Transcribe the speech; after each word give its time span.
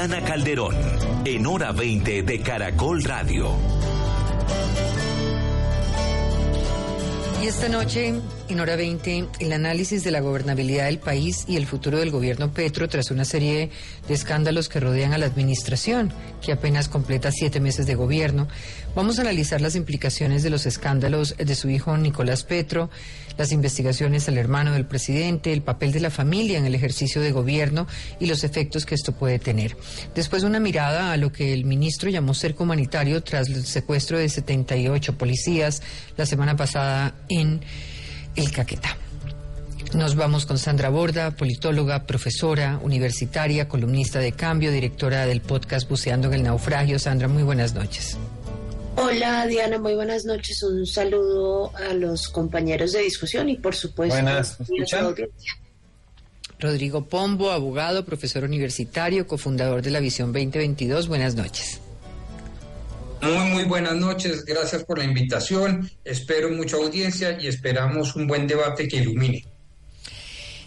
Diana 0.00 0.24
Calderón, 0.24 0.74
en 1.26 1.44
hora 1.44 1.72
20 1.72 2.22
de 2.22 2.40
Caracol 2.40 3.04
Radio. 3.04 3.54
Y 7.42 7.46
esta 7.46 7.68
noche, 7.68 8.14
en 8.48 8.60
hora 8.60 8.76
20, 8.76 9.28
el 9.40 9.52
análisis 9.52 10.02
de 10.02 10.10
la 10.10 10.20
gobernabilidad 10.20 10.86
del 10.86 11.00
país 11.00 11.44
y 11.46 11.56
el 11.56 11.66
futuro 11.66 11.98
del 11.98 12.10
gobierno 12.10 12.50
Petro 12.50 12.88
tras 12.88 13.10
una 13.10 13.26
serie 13.26 13.70
de 14.08 14.14
escándalos 14.14 14.70
que 14.70 14.80
rodean 14.80 15.12
a 15.12 15.18
la 15.18 15.26
administración, 15.26 16.12
que 16.40 16.52
apenas 16.52 16.88
completa 16.88 17.30
siete 17.30 17.60
meses 17.60 17.86
de 17.86 17.94
gobierno. 17.94 18.48
Vamos 18.94 19.18
a 19.18 19.22
analizar 19.22 19.60
las 19.60 19.74
implicaciones 19.74 20.42
de 20.42 20.48
los 20.50 20.64
escándalos 20.64 21.34
de 21.36 21.54
su 21.54 21.68
hijo 21.68 21.96
Nicolás 21.98 22.44
Petro, 22.44 22.88
las 23.40 23.52
investigaciones 23.52 24.28
al 24.28 24.36
hermano 24.36 24.74
del 24.74 24.84
presidente, 24.84 25.50
el 25.54 25.62
papel 25.62 25.92
de 25.92 26.00
la 26.00 26.10
familia 26.10 26.58
en 26.58 26.66
el 26.66 26.74
ejercicio 26.74 27.22
de 27.22 27.32
gobierno 27.32 27.86
y 28.18 28.26
los 28.26 28.44
efectos 28.44 28.84
que 28.84 28.94
esto 28.94 29.12
puede 29.12 29.38
tener. 29.38 29.78
Después 30.14 30.42
una 30.42 30.60
mirada 30.60 31.10
a 31.10 31.16
lo 31.16 31.32
que 31.32 31.54
el 31.54 31.64
ministro 31.64 32.10
llamó 32.10 32.34
cerco 32.34 32.64
humanitario 32.64 33.22
tras 33.22 33.48
el 33.48 33.64
secuestro 33.64 34.18
de 34.18 34.28
78 34.28 35.16
policías 35.16 35.80
la 36.18 36.26
semana 36.26 36.54
pasada 36.54 37.14
en 37.30 37.62
el 38.36 38.52
Caquetá. 38.52 38.98
Nos 39.94 40.16
vamos 40.16 40.44
con 40.44 40.58
Sandra 40.58 40.90
Borda, 40.90 41.30
politóloga, 41.30 42.04
profesora, 42.04 42.78
universitaria, 42.82 43.68
columnista 43.68 44.18
de 44.18 44.32
cambio, 44.32 44.70
directora 44.70 45.24
del 45.24 45.40
podcast 45.40 45.88
Buceando 45.88 46.28
en 46.28 46.34
el 46.34 46.42
Naufragio. 46.42 46.98
Sandra, 46.98 47.26
muy 47.26 47.42
buenas 47.42 47.72
noches. 47.72 48.18
Hola 48.96 49.46
Diana, 49.46 49.78
muy 49.78 49.94
buenas 49.94 50.24
noches. 50.24 50.62
Un 50.62 50.86
saludo 50.86 51.72
a 51.76 51.94
los 51.94 52.28
compañeros 52.28 52.92
de 52.92 53.00
discusión 53.00 53.48
y 53.48 53.56
por 53.56 53.74
supuesto 53.74 54.14
buenas, 54.14 54.58
a 54.60 55.14
Rodrigo 56.58 57.06
Pombo, 57.06 57.50
abogado, 57.50 58.04
profesor 58.04 58.44
universitario, 58.44 59.26
cofundador 59.26 59.82
de 59.82 59.90
la 59.90 60.00
Visión 60.00 60.32
2022. 60.32 61.08
Buenas 61.08 61.34
noches. 61.34 61.80
Muy, 63.22 63.50
muy 63.50 63.64
buenas 63.64 63.96
noches. 63.96 64.44
Gracias 64.44 64.84
por 64.84 64.98
la 64.98 65.04
invitación. 65.04 65.90
Espero 66.04 66.50
mucha 66.50 66.76
audiencia 66.76 67.38
y 67.40 67.46
esperamos 67.46 68.16
un 68.16 68.26
buen 68.26 68.46
debate 68.46 68.88
que 68.88 68.96
ilumine. 68.96 69.44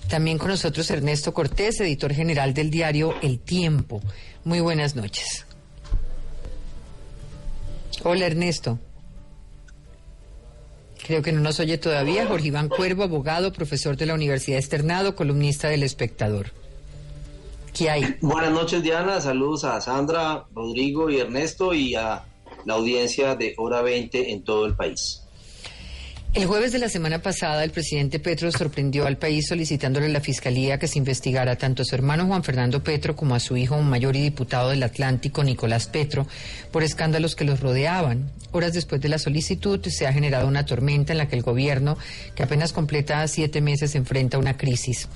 También 0.07 0.37
con 0.37 0.49
nosotros 0.49 0.89
Ernesto 0.91 1.33
Cortés, 1.33 1.79
editor 1.79 2.13
general 2.13 2.53
del 2.53 2.69
diario 2.69 3.15
El 3.21 3.39
Tiempo. 3.39 4.01
Muy 4.43 4.59
buenas 4.59 4.95
noches. 4.95 5.45
Hola 8.05 8.25
Ernesto. 8.25 8.79
Creo 11.05 11.21
que 11.21 11.31
no 11.31 11.39
nos 11.39 11.59
oye 11.59 11.77
todavía. 11.77 12.27
Jorge 12.27 12.47
Iván 12.47 12.69
Cuervo, 12.69 13.03
abogado, 13.03 13.53
profesor 13.53 13.95
de 13.95 14.05
la 14.05 14.13
Universidad 14.13 14.59
Externado, 14.59 15.15
columnista 15.15 15.69
del 15.69 15.83
Espectador. 15.83 16.47
¿Qué 17.73 17.89
hay? 17.89 18.17
Buenas 18.21 18.51
noches 18.51 18.83
Diana, 18.83 19.19
saludos 19.19 19.63
a 19.63 19.81
Sandra, 19.81 20.45
Rodrigo 20.53 21.09
y 21.09 21.17
Ernesto 21.19 21.73
y 21.73 21.95
a 21.95 22.23
la 22.65 22.73
audiencia 22.75 23.35
de 23.35 23.55
Hora 23.57 23.81
20 23.81 24.31
en 24.31 24.43
todo 24.43 24.65
el 24.65 24.75
país. 24.75 25.22
El 26.33 26.47
jueves 26.47 26.71
de 26.71 26.79
la 26.79 26.89
semana 26.89 27.21
pasada, 27.21 27.63
el 27.63 27.69
presidente 27.69 28.17
Petro 28.17 28.51
sorprendió 28.51 29.05
al 29.05 29.17
país 29.17 29.45
solicitándole 29.47 30.07
a 30.07 30.09
la 30.09 30.19
Fiscalía 30.19 30.79
que 30.79 30.87
se 30.87 30.97
investigara 30.97 31.57
tanto 31.57 31.83
a 31.83 31.85
su 31.85 31.93
hermano 31.93 32.25
Juan 32.25 32.43
Fernando 32.43 32.83
Petro 32.83 33.15
como 33.15 33.35
a 33.35 33.39
su 33.39 33.55
hijo, 33.55 33.79
mayor 33.83 34.15
y 34.15 34.21
diputado 34.21 34.71
del 34.71 34.81
Atlántico, 34.81 35.43
Nicolás 35.43 35.85
Petro, 35.85 36.25
por 36.71 36.81
escándalos 36.81 37.35
que 37.35 37.45
los 37.45 37.59
rodeaban. 37.59 38.31
Horas 38.51 38.73
después 38.73 38.99
de 38.99 39.09
la 39.09 39.19
solicitud, 39.19 39.79
se 39.85 40.07
ha 40.07 40.13
generado 40.13 40.47
una 40.47 40.65
tormenta 40.65 41.11
en 41.13 41.19
la 41.19 41.27
que 41.27 41.35
el 41.35 41.43
gobierno, 41.43 41.99
que 42.33 42.41
apenas 42.41 42.73
completa 42.73 43.27
siete 43.27 43.61
meses, 43.61 43.93
enfrenta 43.93 44.39
una 44.39 44.57
crisis. 44.57 45.07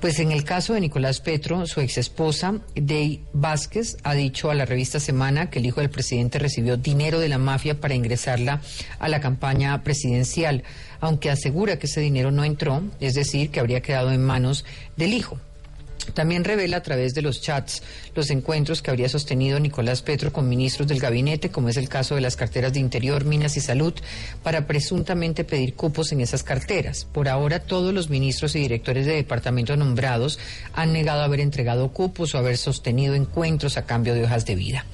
Pues 0.00 0.18
en 0.18 0.32
el 0.32 0.44
caso 0.44 0.72
de 0.72 0.80
Nicolás 0.80 1.20
Petro, 1.20 1.66
su 1.66 1.82
exesposa, 1.82 2.54
Dey 2.74 3.22
Vázquez, 3.34 3.98
ha 4.02 4.14
dicho 4.14 4.50
a 4.50 4.54
la 4.54 4.64
revista 4.64 4.98
Semana 4.98 5.50
que 5.50 5.58
el 5.58 5.66
hijo 5.66 5.82
del 5.82 5.90
presidente 5.90 6.38
recibió 6.38 6.78
dinero 6.78 7.20
de 7.20 7.28
la 7.28 7.36
mafia 7.36 7.78
para 7.78 7.94
ingresarla 7.94 8.62
a 8.98 9.08
la 9.10 9.20
campaña 9.20 9.82
presidencial, 9.82 10.64
aunque 11.00 11.28
asegura 11.28 11.78
que 11.78 11.86
ese 11.86 12.00
dinero 12.00 12.30
no 12.30 12.44
entró, 12.44 12.82
es 12.98 13.12
decir, 13.12 13.50
que 13.50 13.60
habría 13.60 13.82
quedado 13.82 14.10
en 14.10 14.24
manos 14.24 14.64
del 14.96 15.12
hijo. 15.12 15.38
También 16.14 16.44
revela 16.44 16.78
a 16.78 16.82
través 16.82 17.14
de 17.14 17.22
los 17.22 17.40
chats 17.40 17.82
los 18.14 18.30
encuentros 18.30 18.82
que 18.82 18.90
habría 18.90 19.08
sostenido 19.08 19.60
Nicolás 19.60 20.02
Petro 20.02 20.32
con 20.32 20.48
ministros 20.48 20.88
del 20.88 21.00
gabinete, 21.00 21.50
como 21.50 21.68
es 21.68 21.76
el 21.76 21.88
caso 21.88 22.14
de 22.14 22.20
las 22.20 22.36
carteras 22.36 22.72
de 22.72 22.80
Interior, 22.80 23.24
Minas 23.24 23.56
y 23.56 23.60
Salud, 23.60 23.94
para 24.42 24.66
presuntamente 24.66 25.44
pedir 25.44 25.74
cupos 25.74 26.12
en 26.12 26.20
esas 26.20 26.42
carteras. 26.42 27.06
Por 27.12 27.28
ahora, 27.28 27.60
todos 27.60 27.94
los 27.94 28.10
ministros 28.10 28.54
y 28.56 28.60
directores 28.60 29.06
de 29.06 29.14
departamento 29.14 29.76
nombrados 29.76 30.38
han 30.72 30.92
negado 30.92 31.22
haber 31.22 31.40
entregado 31.40 31.92
cupos 31.92 32.34
o 32.34 32.38
haber 32.38 32.56
sostenido 32.56 33.14
encuentros 33.14 33.76
a 33.76 33.86
cambio 33.86 34.14
de 34.14 34.24
hojas 34.24 34.46
de 34.46 34.54
vida. 34.54 34.84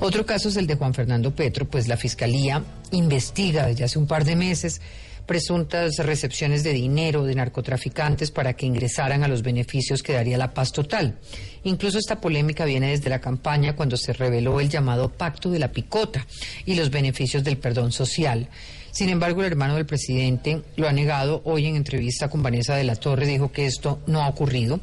Otro 0.00 0.26
caso 0.26 0.50
es 0.50 0.56
el 0.56 0.66
de 0.66 0.74
Juan 0.74 0.92
Fernando 0.92 1.34
Petro, 1.34 1.66
pues 1.66 1.88
la 1.88 1.96
Fiscalía 1.96 2.62
investiga 2.90 3.66
desde 3.66 3.84
hace 3.84 3.98
un 3.98 4.06
par 4.06 4.24
de 4.24 4.36
meses 4.36 4.80
presuntas 5.26 5.96
recepciones 5.98 6.62
de 6.62 6.72
dinero 6.72 7.24
de 7.24 7.34
narcotraficantes 7.34 8.30
para 8.30 8.54
que 8.54 8.66
ingresaran 8.66 9.24
a 9.24 9.28
los 9.28 9.42
beneficios 9.42 10.02
que 10.02 10.12
daría 10.12 10.38
la 10.38 10.54
paz 10.54 10.72
total. 10.72 11.18
Incluso 11.64 11.98
esta 11.98 12.20
polémica 12.20 12.64
viene 12.64 12.90
desde 12.90 13.10
la 13.10 13.20
campaña 13.20 13.74
cuando 13.74 13.96
se 13.96 14.12
reveló 14.12 14.60
el 14.60 14.68
llamado 14.68 15.10
Pacto 15.10 15.50
de 15.50 15.58
la 15.58 15.72
Picota 15.72 16.26
y 16.64 16.76
los 16.76 16.90
beneficios 16.90 17.42
del 17.42 17.58
perdón 17.58 17.92
social. 17.92 18.48
Sin 18.96 19.10
embargo, 19.10 19.42
el 19.42 19.48
hermano 19.48 19.74
del 19.74 19.84
presidente 19.84 20.62
lo 20.76 20.88
ha 20.88 20.92
negado. 20.92 21.42
Hoy 21.44 21.66
en 21.66 21.76
entrevista 21.76 22.30
con 22.30 22.42
Vanessa 22.42 22.76
de 22.76 22.84
la 22.84 22.96
Torre 22.96 23.26
dijo 23.26 23.52
que 23.52 23.66
esto 23.66 24.00
no 24.06 24.22
ha 24.22 24.28
ocurrido, 24.28 24.80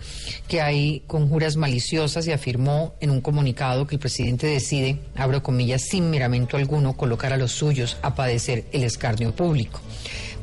que 0.48 0.62
hay 0.62 1.02
conjuras 1.08 1.56
maliciosas 1.56 2.28
y 2.28 2.32
afirmó 2.32 2.94
en 3.00 3.10
un 3.10 3.22
comunicado 3.22 3.88
que 3.88 3.96
el 3.96 4.00
presidente 4.00 4.46
decide, 4.46 5.00
abro 5.16 5.42
comillas, 5.42 5.82
sin 5.82 6.12
miramento 6.12 6.58
alguno, 6.58 6.96
colocar 6.96 7.34
a 7.34 7.38
los 7.38 7.54
suyos 7.54 7.98
a 8.04 8.14
padecer 8.14 8.66
el 8.72 8.84
escarnio 8.84 9.36
público 9.36 9.82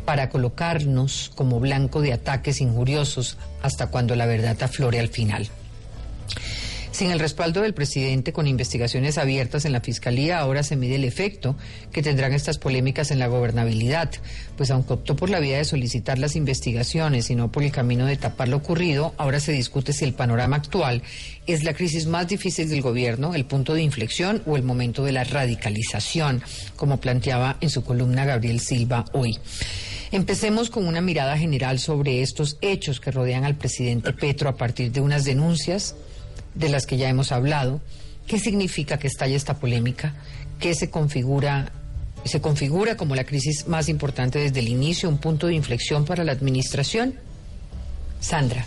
para 0.04 0.28
colocarnos 0.28 1.30
como 1.34 1.60
blanco 1.60 2.00
de 2.00 2.12
ataques 2.12 2.60
injuriosos 2.60 3.38
hasta 3.62 3.88
cuando 3.88 4.16
la 4.16 4.26
verdad 4.26 4.62
aflore 4.62 5.00
al 5.00 5.08
final. 5.08 5.50
Sin 6.92 7.12
el 7.12 7.20
respaldo 7.20 7.62
del 7.62 7.72
presidente 7.72 8.32
con 8.32 8.48
investigaciones 8.48 9.16
abiertas 9.16 9.64
en 9.64 9.72
la 9.72 9.80
Fiscalía, 9.80 10.38
ahora 10.38 10.62
se 10.62 10.76
mide 10.76 10.96
el 10.96 11.04
efecto 11.04 11.56
que 11.92 12.02
tendrán 12.02 12.34
estas 12.34 12.58
polémicas 12.58 13.12
en 13.12 13.20
la 13.20 13.28
gobernabilidad, 13.28 14.10
pues 14.56 14.70
aunque 14.70 14.94
optó 14.94 15.14
por 15.14 15.30
la 15.30 15.38
vía 15.38 15.56
de 15.58 15.64
solicitar 15.64 16.18
las 16.18 16.34
investigaciones 16.34 17.30
y 17.30 17.36
no 17.36 17.52
por 17.52 17.62
el 17.62 17.70
camino 17.70 18.06
de 18.06 18.16
tapar 18.16 18.48
lo 18.48 18.56
ocurrido, 18.56 19.14
ahora 19.18 19.38
se 19.38 19.52
discute 19.52 19.92
si 19.92 20.04
el 20.04 20.14
panorama 20.14 20.56
actual 20.56 21.02
es 21.46 21.62
la 21.62 21.74
crisis 21.74 22.06
más 22.06 22.26
difícil 22.26 22.68
del 22.68 22.82
gobierno, 22.82 23.34
el 23.34 23.44
punto 23.44 23.72
de 23.72 23.82
inflexión 23.82 24.42
o 24.44 24.56
el 24.56 24.62
momento 24.64 25.04
de 25.04 25.12
la 25.12 25.24
radicalización, 25.24 26.42
como 26.76 27.00
planteaba 27.00 27.56
en 27.60 27.70
su 27.70 27.84
columna 27.84 28.24
Gabriel 28.24 28.60
Silva 28.60 29.04
hoy. 29.12 29.38
Empecemos 30.12 30.70
con 30.70 30.86
una 30.86 31.00
mirada 31.00 31.38
general 31.38 31.78
sobre 31.78 32.22
estos 32.22 32.58
hechos 32.60 32.98
que 32.98 33.12
rodean 33.12 33.44
al 33.44 33.56
presidente 33.56 34.12
Petro 34.12 34.48
a 34.48 34.56
partir 34.56 34.90
de 34.90 35.00
unas 35.00 35.24
denuncias 35.24 35.94
de 36.54 36.68
las 36.68 36.84
que 36.86 36.96
ya 36.96 37.08
hemos 37.08 37.30
hablado. 37.30 37.80
¿Qué 38.26 38.40
significa 38.40 38.98
que 38.98 39.06
estalle 39.06 39.36
esta 39.36 39.58
polémica? 39.58 40.14
¿Qué 40.58 40.74
se 40.74 40.90
configura 40.90 41.72
se 42.24 42.40
configura 42.40 42.96
como 42.96 43.14
la 43.14 43.24
crisis 43.24 43.66
más 43.66 43.88
importante 43.88 44.38
desde 44.38 44.60
el 44.60 44.68
inicio, 44.68 45.08
un 45.08 45.18
punto 45.18 45.46
de 45.46 45.54
inflexión 45.54 46.04
para 46.04 46.22
la 46.22 46.32
administración? 46.32 47.14
Sandra. 48.20 48.66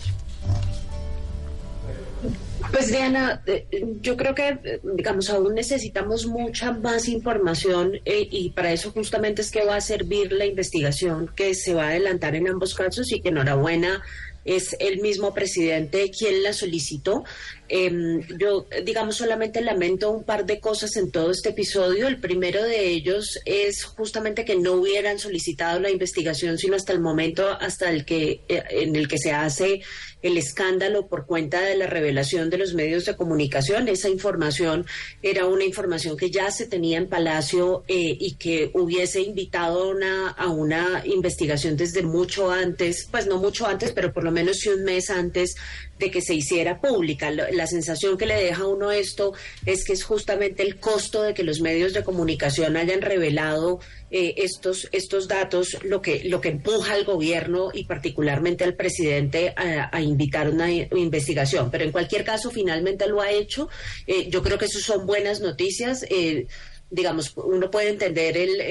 Pues 2.74 2.88
Diana, 2.88 3.44
eh, 3.46 3.68
yo 4.02 4.18
creo 4.18 4.34
que, 4.34 4.82
digamos, 4.96 5.30
aún 5.30 5.54
necesitamos 5.54 6.26
mucha 6.26 6.72
más 6.72 7.08
información 7.08 7.94
eh, 8.04 8.28
y 8.32 8.50
para 8.50 8.74
eso 8.74 8.90
justamente 8.90 9.44
es 9.44 9.52
que 9.52 9.64
va 9.64 9.76
a 9.76 9.82
servir 9.82 10.32
la 10.32 10.48
investigación 10.48 11.30
que 11.36 11.54
se 11.54 11.76
va 11.76 11.84
a 11.84 11.90
adelantar 11.90 12.34
en 12.36 12.48
ambos 12.48 12.74
casos 12.74 13.12
y 13.12 13.22
que 13.22 13.30
enhorabuena 13.30 14.02
es 14.44 14.76
el 14.80 15.02
mismo 15.02 15.36
presidente 15.36 16.10
quien 16.10 16.42
la 16.42 16.52
solicitó. 16.52 17.24
Em, 17.70 18.22
yo, 18.40 18.68
digamos, 18.84 19.16
solamente 19.16 19.62
lamento 19.62 20.12
un 20.12 20.24
par 20.24 20.46
de 20.46 20.60
cosas 20.60 20.96
en 20.98 21.12
todo 21.12 21.32
este 21.32 21.50
episodio. 21.50 22.08
El 22.08 22.20
primero 22.20 22.64
de 22.64 22.88
ellos 22.88 23.40
es 23.46 23.84
justamente 23.84 24.46
que 24.46 24.56
no 24.56 24.74
hubieran 24.74 25.18
solicitado 25.18 25.80
la 25.80 25.90
investigación, 25.90 26.58
sino 26.58 26.76
hasta 26.76 26.94
el 26.94 27.00
momento 27.00 27.48
hasta 27.48 27.90
el 27.90 28.06
que, 28.06 28.42
en 28.48 28.96
el 28.96 29.08
que 29.08 29.18
se 29.18 29.32
hace 29.32 29.82
el 30.22 30.38
escándalo 30.38 31.08
por 31.08 31.26
cuenta 31.26 31.62
de 31.62 31.76
la 31.76 31.86
revelación 31.86 32.50
de 32.50 32.58
los 32.58 32.74
medios 32.74 33.06
de 33.06 33.16
comunicación. 33.16 33.88
Esa 33.88 34.10
información 34.10 34.86
era 35.22 35.46
una 35.46 35.66
información 35.66 36.18
que 36.18 36.32
ya 36.32 36.50
se 36.50 36.66
tenía 36.66 36.98
en 36.98 37.10
Palacio 37.10 37.84
eh, 37.88 38.18
y 38.20 38.36
que 38.36 38.72
hubiese 38.74 39.22
invitado 39.22 39.90
una, 39.90 40.30
a 40.30 40.48
una 40.48 41.04
investigación 41.06 41.76
desde 41.76 42.04
mucho 42.04 42.52
antes, 42.52 43.08
pues 43.12 43.28
no 43.28 43.38
mucho 43.38 43.68
antes, 43.68 43.92
pero 43.92 44.14
por 44.14 44.24
lo 44.24 44.32
menos 44.32 44.58
sí 44.58 44.70
un 44.70 44.84
mes 44.84 45.10
antes 45.10 45.56
de 46.04 46.12
que 46.12 46.22
se 46.22 46.36
hiciera 46.36 46.82
pública. 46.82 47.32
La, 47.32 47.68
sensación 47.68 48.18
que 48.18 48.26
le 48.26 48.36
deja 48.36 48.64
a 48.64 48.68
uno 48.68 48.92
esto 48.92 49.34
es 49.66 49.86
que 49.86 49.94
es 49.94 50.04
justamente 50.04 50.62
el 50.62 50.80
costo 50.80 51.24
de 51.24 51.34
que 51.34 51.44
los 51.44 51.62
medios 51.62 51.94
de 51.94 52.04
comunicación 52.04 52.76
hayan 52.76 53.02
revelado 53.02 53.80
eh, 54.12 54.36
estos, 54.38 54.90
estos 54.92 55.28
datos 55.28 55.78
lo 55.84 56.02
que, 56.02 56.26
lo 56.26 56.42
que 56.42 56.50
empuja 56.50 56.94
al 56.94 57.06
gobierno 57.06 57.70
y 57.74 57.86
particularmente 57.86 58.66
al 58.66 58.76
presidente 58.76 59.54
a, 59.56 60.02
invitar 60.02 60.50
una 60.50 60.70
investigación. 60.72 61.72
Pero 61.72 61.86
en 61.86 61.92
cualquier 61.92 62.26
caso, 62.26 62.52
finalmente 62.52 63.08
lo 63.08 63.22
ha 63.22 63.32
hecho. 63.32 63.70
Eh, 64.06 64.30
yo 64.30 64.44
creo 64.44 64.58
que 64.58 64.66
eso 64.66 64.80
son 64.80 65.06
buenas 65.06 65.40
noticias. 65.40 66.06
Eh, 66.10 66.48
digamos, 66.94 67.34
uno 67.36 67.72
puede 67.72 67.90
entender 67.90 68.38
el, 68.38 68.62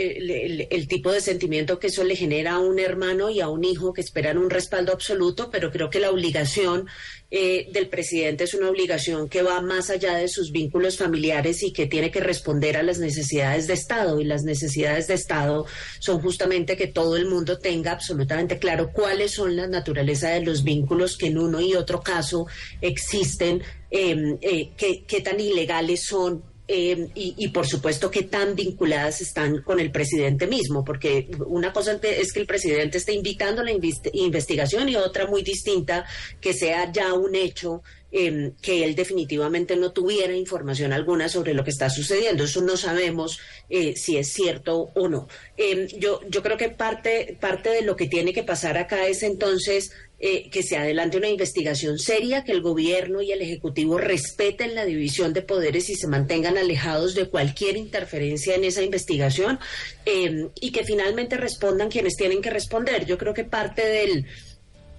el, 0.70 0.86
tipo 0.86 1.10
de 1.10 1.20
sentimiento 1.20 1.80
que 1.80 1.88
eso 1.88 2.04
le 2.04 2.14
genera 2.14 2.52
a 2.52 2.58
un 2.60 2.78
hermano 2.78 3.30
y 3.30 3.40
a 3.40 3.48
un 3.48 3.64
hijo 3.64 3.92
que 3.92 4.00
esperan 4.00 4.38
un 4.38 4.48
respaldo 4.48 4.92
absoluto, 4.92 5.50
pero 5.50 5.72
creo 5.72 5.90
que 5.90 5.98
la 5.98 6.12
obligación 6.12 6.86
eh, 7.32 7.66
del 7.72 7.88
presidente 7.88 8.44
es 8.44 8.54
una 8.54 8.70
obligación 8.70 9.28
que 9.28 9.42
va 9.42 9.60
más 9.60 9.90
allá 9.90 10.14
de 10.14 10.28
sus 10.28 10.52
vínculos 10.52 10.98
familiares 10.98 11.64
y 11.64 11.72
que 11.72 11.86
tiene 11.86 12.12
que 12.12 12.20
responder 12.20 12.76
a 12.76 12.84
las 12.84 13.00
necesidades 13.00 13.66
de 13.66 13.74
Estado. 13.74 14.20
Y 14.20 14.24
las 14.24 14.44
necesidades 14.44 15.08
de 15.08 15.14
Estado 15.14 15.66
son 15.98 16.20
justamente 16.20 16.76
que 16.76 16.86
todo 16.86 17.16
el 17.16 17.26
mundo 17.26 17.58
tenga 17.58 17.90
absolutamente 17.90 18.60
claro 18.60 18.92
cuáles 18.92 19.32
son 19.32 19.56
la 19.56 19.66
naturaleza 19.66 20.28
de 20.28 20.42
los 20.42 20.62
vínculos 20.62 21.16
que 21.16 21.26
en 21.26 21.38
uno 21.38 21.60
y 21.60 21.74
otro 21.74 22.02
caso 22.02 22.46
existen, 22.80 23.62
eh, 23.90 24.38
eh, 24.40 25.04
qué 25.08 25.20
tan 25.22 25.40
ilegales 25.40 26.04
son 26.04 26.51
eh, 26.68 27.08
y, 27.14 27.48
por 27.48 27.66
supuesto 27.66 28.10
que 28.10 28.22
tan 28.22 28.54
vinculadas 28.54 29.20
están 29.20 29.62
con 29.62 29.80
el 29.80 29.90
presidente 29.90 30.46
mismo, 30.46 30.84
porque 30.84 31.28
una 31.46 31.72
cosa 31.72 31.98
es 32.02 32.32
que 32.32 32.40
el 32.40 32.46
presidente 32.46 32.98
esté 32.98 33.12
invitando 33.12 33.64
la 33.64 33.72
investigación 33.72 34.88
y 34.88 34.96
otra 34.96 35.26
muy 35.26 35.42
distinta 35.42 36.04
que 36.40 36.54
sea 36.54 36.90
ya 36.92 37.14
un 37.14 37.34
hecho 37.34 37.82
Em, 38.14 38.52
que 38.60 38.84
él 38.84 38.94
definitivamente 38.94 39.74
no 39.74 39.92
tuviera 39.92 40.36
información 40.36 40.92
alguna 40.92 41.30
sobre 41.30 41.54
lo 41.54 41.64
que 41.64 41.70
está 41.70 41.88
sucediendo. 41.88 42.44
Eso 42.44 42.60
no 42.60 42.76
sabemos 42.76 43.40
eh, 43.70 43.94
si 43.96 44.18
es 44.18 44.30
cierto 44.30 44.90
o 44.94 45.08
no. 45.08 45.28
Em, 45.56 45.86
yo, 45.98 46.20
yo 46.28 46.42
creo 46.42 46.58
que 46.58 46.68
parte, 46.68 47.38
parte 47.40 47.70
de 47.70 47.80
lo 47.80 47.96
que 47.96 48.08
tiene 48.08 48.34
que 48.34 48.42
pasar 48.42 48.76
acá 48.76 49.06
es 49.06 49.22
entonces 49.22 49.92
eh, 50.20 50.50
que 50.50 50.62
se 50.62 50.76
adelante 50.76 51.16
una 51.16 51.30
investigación 51.30 51.98
seria, 51.98 52.44
que 52.44 52.52
el 52.52 52.60
gobierno 52.60 53.22
y 53.22 53.32
el 53.32 53.40
Ejecutivo 53.40 53.96
respeten 53.96 54.74
la 54.74 54.84
división 54.84 55.32
de 55.32 55.40
poderes 55.40 55.88
y 55.88 55.94
se 55.94 56.06
mantengan 56.06 56.58
alejados 56.58 57.14
de 57.14 57.30
cualquier 57.30 57.78
interferencia 57.78 58.54
en 58.54 58.64
esa 58.64 58.82
investigación 58.82 59.58
em, 60.04 60.50
y 60.60 60.70
que 60.70 60.84
finalmente 60.84 61.38
respondan 61.38 61.88
quienes 61.88 62.16
tienen 62.16 62.42
que 62.42 62.50
responder. 62.50 63.06
Yo 63.06 63.16
creo 63.16 63.32
que 63.32 63.44
parte 63.44 63.86
del 63.86 64.26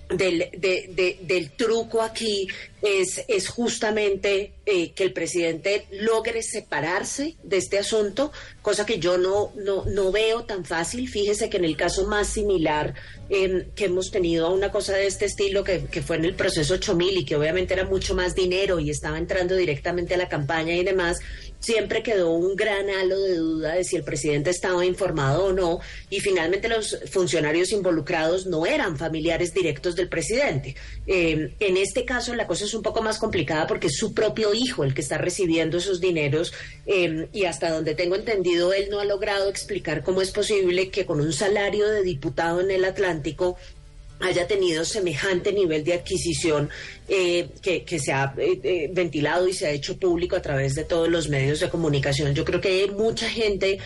del, 0.10 0.50
del 1.22 1.52
truco 1.52 2.02
aquí 2.02 2.48
es, 2.84 3.24
es 3.30 3.48
justamente 3.48 4.52
eh, 4.66 4.92
que 4.92 5.04
el 5.06 5.14
presidente 5.14 5.88
logre 5.92 6.44
separarse 6.44 7.38
de 7.42 7.58
este 7.58 7.80
asunto, 7.80 8.34
cosa 8.62 8.86
que 8.86 9.00
yo 9.00 9.18
no, 9.18 9.54
no, 9.56 9.86
no 9.86 10.12
veo 10.12 10.44
tan 10.44 10.66
fácil. 10.66 11.08
Fíjese 11.08 11.50
que 11.50 11.58
en 11.58 11.66
el 11.66 11.78
caso 11.78 12.06
más 12.08 12.28
similar 12.28 12.94
em, 13.30 13.72
que 13.74 13.86
hemos 13.86 14.12
tenido 14.12 14.48
a 14.48 14.50
una 14.50 14.70
cosa 14.70 14.94
de 14.98 15.08
este 15.08 15.26
estilo, 15.26 15.64
que, 15.64 15.86
que 15.86 16.02
fue 16.02 16.18
en 16.18 16.26
el 16.26 16.36
proceso 16.36 16.74
8000 16.74 17.20
y 17.20 17.26
que 17.26 17.38
obviamente 17.38 17.74
era 17.74 17.86
mucho 17.86 18.16
más 18.16 18.36
dinero 18.36 18.82
y 18.82 18.90
estaba 18.90 19.18
entrando 19.18 19.56
directamente 19.56 20.16
a 20.16 20.18
la 20.18 20.28
campaña 20.28 20.76
y 20.76 20.84
demás, 20.84 21.22
siempre 21.64 22.04
quedó 22.04 22.32
un 22.32 22.58
gran 22.58 22.90
halo 22.90 23.18
de 23.22 23.36
duda 23.36 23.76
de 23.76 23.86
si 23.86 23.96
el 23.96 24.04
presidente 24.04 24.50
estaba 24.50 24.86
informado 24.86 25.46
o 25.46 25.54
no, 25.54 25.80
y 26.10 26.20
finalmente 26.20 26.68
los 26.68 27.00
funcionarios 27.10 27.72
involucrados 27.72 28.46
no 28.46 28.66
eran 28.66 28.98
familiares 28.98 29.54
directos 29.54 29.96
del 29.96 30.10
presidente. 30.10 30.76
Eh, 31.08 31.54
en 31.62 31.78
este 31.78 32.04
caso 32.04 32.36
la 32.36 32.48
cosa 32.48 32.66
es 32.66 32.73
un 32.74 32.84
poco 32.84 33.02
más 33.02 33.20
complicada 33.20 33.68
porque 33.68 33.88
es 33.88 33.98
su 33.98 34.14
propio 34.14 34.54
hijo 34.54 34.84
el 34.84 34.94
que 34.94 35.02
está 35.02 35.18
recibiendo 35.18 35.78
esos 35.78 36.02
dineros 36.02 36.54
eh, 36.86 37.28
y 37.34 37.46
hasta 37.46 37.70
donde 37.70 37.96
tengo 37.96 38.16
entendido 38.16 38.74
él 38.74 38.88
no 38.90 39.00
ha 39.00 39.06
logrado 39.06 39.50
explicar 39.50 40.04
cómo 40.04 40.22
es 40.22 40.32
posible 40.32 40.90
que 40.90 41.06
con 41.06 41.22
un 41.22 41.34
salario 41.34 41.88
de 41.88 42.04
diputado 42.04 42.62
en 42.62 42.72
el 42.72 42.86
Atlántico 42.86 43.58
haya 44.24 44.48
tenido 44.48 44.86
semejante 44.86 45.52
nivel 45.52 45.84
de 45.84 45.94
adquisición 45.94 46.70
eh, 47.10 47.50
que, 47.62 48.00
se 48.00 48.14
ha 48.14 48.34
eh, 48.38 48.60
eh, 48.64 48.90
ventilado 48.92 49.48
y 49.48 49.54
se 49.54 49.68
ha 49.68 49.72
hecho 49.72 49.98
público 49.98 50.38
a 50.38 50.42
través 50.42 50.76
de 50.76 50.86
todos 50.86 51.10
los 51.10 51.28
medios 51.28 51.60
de 51.60 51.70
comunicación. 51.70 52.34
Yo 52.34 52.46
creo 52.46 52.62
que 52.62 52.70
hay 52.70 52.90
mucha 52.90 53.30
gente 53.30 53.80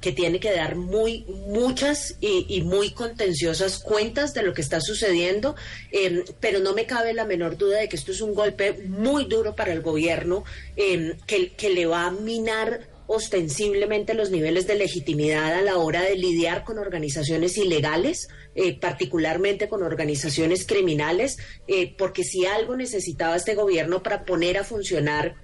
que 0.00 0.12
tiene 0.12 0.38
que 0.38 0.52
dar 0.52 0.76
muy 0.76 1.24
muchas 1.48 2.14
y, 2.20 2.62
muy 2.62 2.92
contenciosas 2.92 3.80
cuentas 3.80 4.32
de 4.32 4.44
lo 4.44 4.54
que 4.54 4.60
está 4.60 4.80
sucediendo, 4.80 5.56
pero 6.38 6.60
no 6.60 6.74
me 6.74 6.86
cabe 6.86 7.12
la 7.12 7.24
menor 7.24 7.56
duda 7.56 7.78
de 7.78 7.88
que 7.88 7.96
esto 7.96 8.12
es 8.12 8.20
un 8.20 8.34
golpe 8.34 8.74
muy 8.86 9.24
duro 9.24 9.56
para 9.56 9.72
el 9.72 9.80
gobierno 9.80 10.44
que, 10.76 11.52
que 11.56 11.70
le 11.70 11.86
va 11.86 12.06
a 12.06 12.12
minar 12.12 12.86
ostensiblemente 13.08 14.12
los 14.14 14.30
niveles 14.30 14.66
de 14.66 14.76
legitimidad 14.76 15.54
a 15.54 15.62
la 15.62 15.78
hora 15.78 16.02
de 16.02 16.14
lidiar 16.14 16.62
con 16.62 16.78
organizaciones 16.78 17.56
ilegales, 17.56 18.28
eh, 18.60 18.76
particularmente 18.76 19.68
con 19.68 19.84
organizaciones 19.84 20.66
criminales, 20.66 21.38
eh, 21.68 21.94
porque 21.96 22.24
si 22.24 22.44
algo 22.44 22.74
necesitaba 22.74 23.36
este 23.36 23.54
gobierno 23.54 24.02
para 24.02 24.24
poner 24.24 24.58
a 24.58 24.64
funcionar 24.64 25.36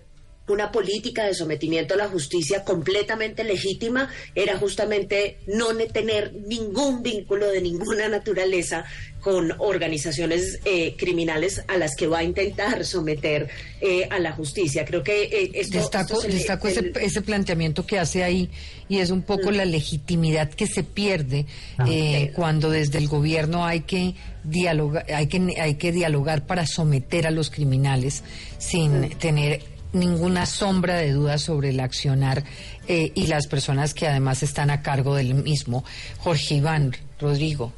una 0.49 0.73
política 0.73 1.25
de 1.25 1.33
sometimiento 1.33 1.95
a 1.95 1.97
la 1.97 2.09
justicia 2.09 2.65
completamente 2.65 3.45
legítima 3.45 4.11
era 4.35 4.59
justamente 4.59 5.39
no 5.47 5.69
tener 5.93 6.35
ningún 6.35 7.05
vínculo 7.05 7.47
de 7.49 7.63
ninguna 7.63 8.09
naturaleza 8.19 8.85
con 9.25 9.53
organizaciones 9.59 10.61
eh, 10.67 10.95
criminales 10.97 11.65
a 11.67 11.79
las 11.79 11.97
que 11.97 12.07
va 12.07 12.19
a 12.19 12.23
intentar 12.23 12.85
someter 12.85 13.49
eh, 13.81 14.07
a 14.11 14.19
la 14.19 14.33
justicia. 14.33 14.85
Creo 14.85 15.03
que 15.03 15.23
eh, 15.25 15.51
esto, 15.55 15.79
destaco, 15.79 16.69
ese, 16.99 17.23
planteamiento 17.23 17.87
que 17.87 17.99
hace 17.99 18.23
ahí 18.23 18.51
y 18.87 18.99
es 18.99 19.09
un 19.09 19.23
poco 19.23 19.51
mm. 19.51 19.55
la 19.55 19.65
legitimidad 19.65 20.51
que 20.51 20.67
se 20.67 20.83
pierde 20.83 21.47
ah. 21.79 21.87
cuando 22.35 22.71
desde 22.71 22.99
el 22.99 23.09
gobierno 23.09 23.65
hay 23.65 23.81
que 23.81 24.15
dialogar, 24.45 25.11
hay 25.11 25.27
que 25.27 25.55
hay 25.59 25.77
que 25.77 25.91
dialogar 25.91 26.47
para 26.47 26.67
someter 26.67 27.27
a 27.27 27.31
los 27.31 27.49
criminales 27.49 28.23
sin 28.59 29.01
mm. 29.01 29.09
tener 29.19 29.75
ninguna 29.95 30.45
sombra 30.45 30.97
de 30.97 31.13
duda 31.13 31.39
sobre 31.39 31.71
el 31.71 31.81
accionar 31.81 32.45
eh, 32.89 33.13
y 33.15 33.27
las 33.29 33.47
personas 33.47 33.95
que 33.95 34.07
además 34.07 34.43
están 34.43 34.71
a 34.71 34.83
cargo 34.83 35.15
del 35.15 35.35
mismo. 35.35 35.85
Jorge 36.19 36.57
Iván, 36.57 36.95
Rodrigo. 37.19 37.73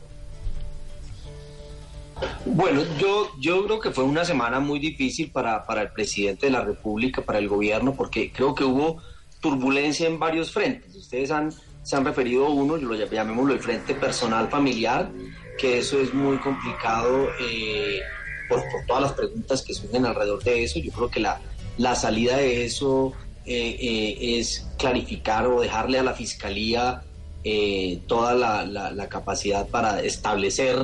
Bueno, 2.44 2.82
yo, 2.98 3.30
yo 3.38 3.64
creo 3.64 3.80
que 3.80 3.90
fue 3.90 4.04
una 4.04 4.24
semana 4.24 4.60
muy 4.60 4.78
difícil 4.78 5.30
para, 5.30 5.66
para 5.66 5.82
el 5.82 5.90
presidente 5.90 6.46
de 6.46 6.52
la 6.52 6.62
República, 6.62 7.22
para 7.22 7.38
el 7.38 7.48
gobierno, 7.48 7.94
porque 7.94 8.32
creo 8.32 8.54
que 8.54 8.64
hubo 8.64 9.02
turbulencia 9.40 10.06
en 10.06 10.18
varios 10.18 10.50
frentes. 10.52 10.94
Ustedes 10.94 11.30
han, 11.30 11.52
se 11.82 11.96
han 11.96 12.04
referido 12.04 12.46
a 12.46 12.50
uno, 12.50 12.76
lo 12.76 12.94
llamémoslo 12.94 13.52
el 13.52 13.60
frente 13.60 13.94
personal 13.94 14.48
familiar, 14.48 15.10
que 15.58 15.78
eso 15.78 16.00
es 16.00 16.14
muy 16.14 16.38
complicado 16.38 17.28
eh, 17.40 18.00
por, 18.48 18.62
todas 18.86 19.02
las 19.02 19.12
preguntas 19.12 19.62
que 19.62 19.74
surgen 19.74 20.06
alrededor 20.06 20.42
de 20.42 20.64
eso. 20.64 20.78
Yo 20.78 20.92
creo 20.92 21.10
que 21.10 21.20
la, 21.20 21.40
la 21.78 21.94
salida 21.94 22.38
de 22.38 22.64
eso 22.64 23.12
eh, 23.44 23.76
eh, 23.80 24.38
es 24.38 24.66
clarificar 24.76 25.46
o 25.46 25.60
dejarle 25.60 25.98
a 25.98 26.02
la 26.02 26.14
Fiscalía 26.14 27.02
eh, 27.44 28.00
toda 28.08 28.34
la, 28.34 29.08
capacidad 29.08 29.68
para 29.68 30.02
establecer 30.02 30.76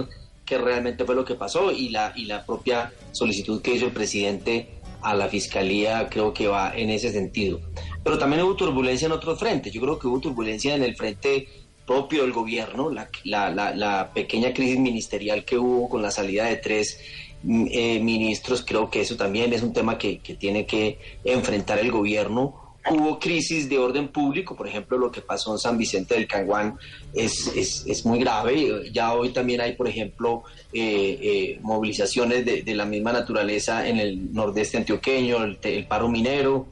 qué 0.52 0.64
realmente 0.64 1.04
fue 1.04 1.14
lo 1.14 1.24
que 1.24 1.34
pasó 1.34 1.72
y 1.72 1.88
la, 1.88 2.12
y 2.14 2.26
la 2.26 2.44
propia 2.44 2.92
solicitud 3.12 3.62
que 3.62 3.74
hizo 3.74 3.86
el 3.86 3.92
presidente 3.92 4.68
a 5.02 5.14
la 5.14 5.28
Fiscalía 5.28 6.08
creo 6.08 6.32
que 6.32 6.46
va 6.46 6.76
en 6.76 6.90
ese 6.90 7.10
sentido. 7.10 7.60
Pero 8.04 8.18
también 8.18 8.42
hubo 8.42 8.54
turbulencia 8.54 9.06
en 9.06 9.12
otros 9.12 9.38
frentes. 9.38 9.72
Yo 9.72 9.80
creo 9.80 9.98
que 9.98 10.06
hubo 10.06 10.20
turbulencia 10.20 10.74
en 10.74 10.84
el 10.84 10.94
frente 10.96 11.48
propio 11.86 12.22
del 12.22 12.32
gobierno, 12.32 12.90
la, 12.90 13.50
la 13.50 14.12
pequeña 14.14 14.52
crisis 14.52 14.78
ministerial 14.78 15.44
que 15.44 15.58
hubo 15.58 15.88
con 15.88 16.00
la 16.00 16.10
salida 16.10 16.44
de 16.44 16.56
tres 16.56 16.98
Mm, 17.44 17.66
eh, 17.72 18.00
ministros, 18.00 18.64
creo 18.64 18.88
que 18.88 19.00
eso 19.00 19.16
también 19.16 19.52
es 19.52 19.62
un 19.62 19.72
tema 19.72 19.98
que, 19.98 20.20
tiene 20.38 20.64
que 20.64 20.98
enfrentar 21.24 21.78
el 21.80 21.90
gobierno. 21.90 22.61
Hubo 22.90 23.18
crisis 23.18 23.68
de 23.68 23.78
orden 23.78 24.08
público, 24.08 24.56
por 24.56 24.66
ejemplo, 24.66 24.98
lo 24.98 25.10
que 25.10 25.20
pasó 25.20 25.52
en 25.52 25.58
San 25.58 25.78
Vicente 25.78 26.14
del 26.14 26.26
Caguán 26.26 26.76
es, 27.14 27.46
es, 27.86 28.04
muy 28.04 28.18
grave. 28.18 28.90
Ya 28.92 29.14
hoy 29.14 29.30
también 29.30 29.60
hay, 29.60 29.74
por 29.74 29.86
ejemplo, 29.86 30.42
eh, 30.72 31.18
eh, 31.22 31.58
movilizaciones 31.62 32.44
de, 32.44 32.74
la 32.74 32.84
misma 32.84 33.12
naturaleza 33.12 33.86
en 33.86 33.98
el 33.98 34.34
nordeste 34.34 34.78
antioqueño, 34.78 35.44
el, 35.62 35.86
paro 35.86 36.08
minero. 36.08 36.66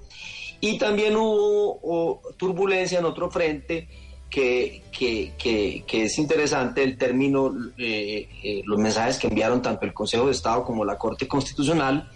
Y 0.60 0.78
también 0.78 1.16
hubo 1.16 2.20
turbulencia 2.36 2.98
en 2.98 3.04
otro 3.04 3.30
frente 3.30 3.86
que, 4.30 4.82
que, 4.92 6.04
es 6.04 6.18
interesante 6.18 6.82
el 6.82 6.96
término, 6.96 7.52
eh, 7.76 8.28
eh, 8.42 8.62
los 8.64 8.78
mensajes 8.78 9.18
que 9.18 9.26
enviaron 9.26 9.60
tanto 9.60 9.84
el 9.84 9.92
Consejo 9.92 10.26
de 10.26 10.32
Estado 10.32 10.64
como 10.64 10.84
la 10.84 10.96
Corte 10.96 11.26
Constitucional, 11.26 12.08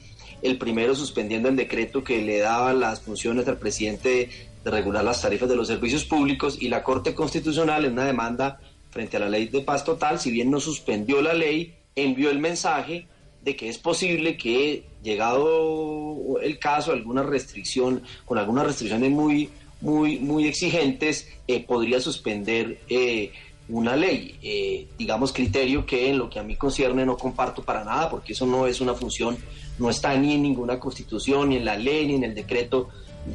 el 0.45 0.59
primero 0.59 0.95
suspendiendo 0.95 1.49
el 1.49 1.57
decreto 1.57 2.05
que 2.05 2.23
le 2.23 2.39
daba 2.39 2.73
las 2.73 3.01
funciones 3.01 3.49
al 3.49 3.59
presidente 3.59 4.29
de 4.63 4.71
regular 4.71 5.03
las 5.03 5.21
tarifas 5.21 5.49
de 5.49 5.57
los 5.57 5.67
servicios 5.67 6.05
públicos 6.05 6.57
y 6.61 6.69
la 6.69 6.85
Corte 6.85 7.15
Constitucional 7.15 7.85
en 7.85 7.95
una 7.95 8.05
demanda 8.05 8.61
frente 8.91 9.17
a 9.17 9.21
la 9.21 9.29
ley 9.29 9.49
de 9.49 9.63
paz 9.63 9.85
total, 9.85 10.21
si 10.21 10.31
bien 10.31 10.51
no 10.51 10.61
suspendió 10.61 11.21
la 11.21 11.35
ley, 11.35 11.75
envió 11.97 12.31
el 12.31 12.39
mensaje 12.39 13.09
de 13.43 13.57
que 13.57 13.69
es 13.69 13.79
posible 13.79 14.37
que 14.37 14.85
llegado 15.03 16.39
el 16.41 16.59
caso, 16.61 16.93
alguna 16.93 17.25
restricción, 17.25 18.03
con 18.25 18.39
algunas 18.39 18.67
restricciones 18.67 19.11
muy 19.11 19.51
muy, 19.85 20.19
muy 20.19 20.47
exigentes, 20.47 21.29
eh, 21.47 21.63
podría 21.63 22.01
suspender 22.01 22.81
eh, 22.89 23.33
una 23.69 23.95
ley. 23.97 24.37
Eh, 24.43 24.89
digamos, 24.99 25.33
criterio 25.33 25.85
que 25.85 26.09
en 26.09 26.19
lo 26.19 26.31
que 26.31 26.39
a 26.39 26.43
mí 26.43 26.57
concierne 26.57 27.05
no 27.05 27.19
comparto 27.19 27.63
para 27.63 27.85
nada, 27.85 28.09
porque 28.09 28.33
eso 28.33 28.47
no 28.47 28.67
es 28.67 28.81
una 28.81 28.95
función, 28.95 29.37
no 29.79 29.91
está 29.91 30.17
ni 30.17 30.35
en 30.35 30.43
ninguna 30.43 30.79
constitución, 30.79 31.51
ni 31.51 31.57
en 31.57 31.65
la 31.65 31.77
ley, 31.77 32.07
ni 32.07 32.15
en 32.15 32.25
el 32.25 32.35
decreto 32.35 32.89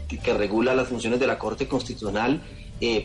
que, 0.07 0.33
regula 0.33 0.73
las 0.73 0.87
funciones 0.87 1.19
de 1.19 1.27
la 1.27 1.37
Corte 1.37 1.67
Constitucional. 1.67 2.41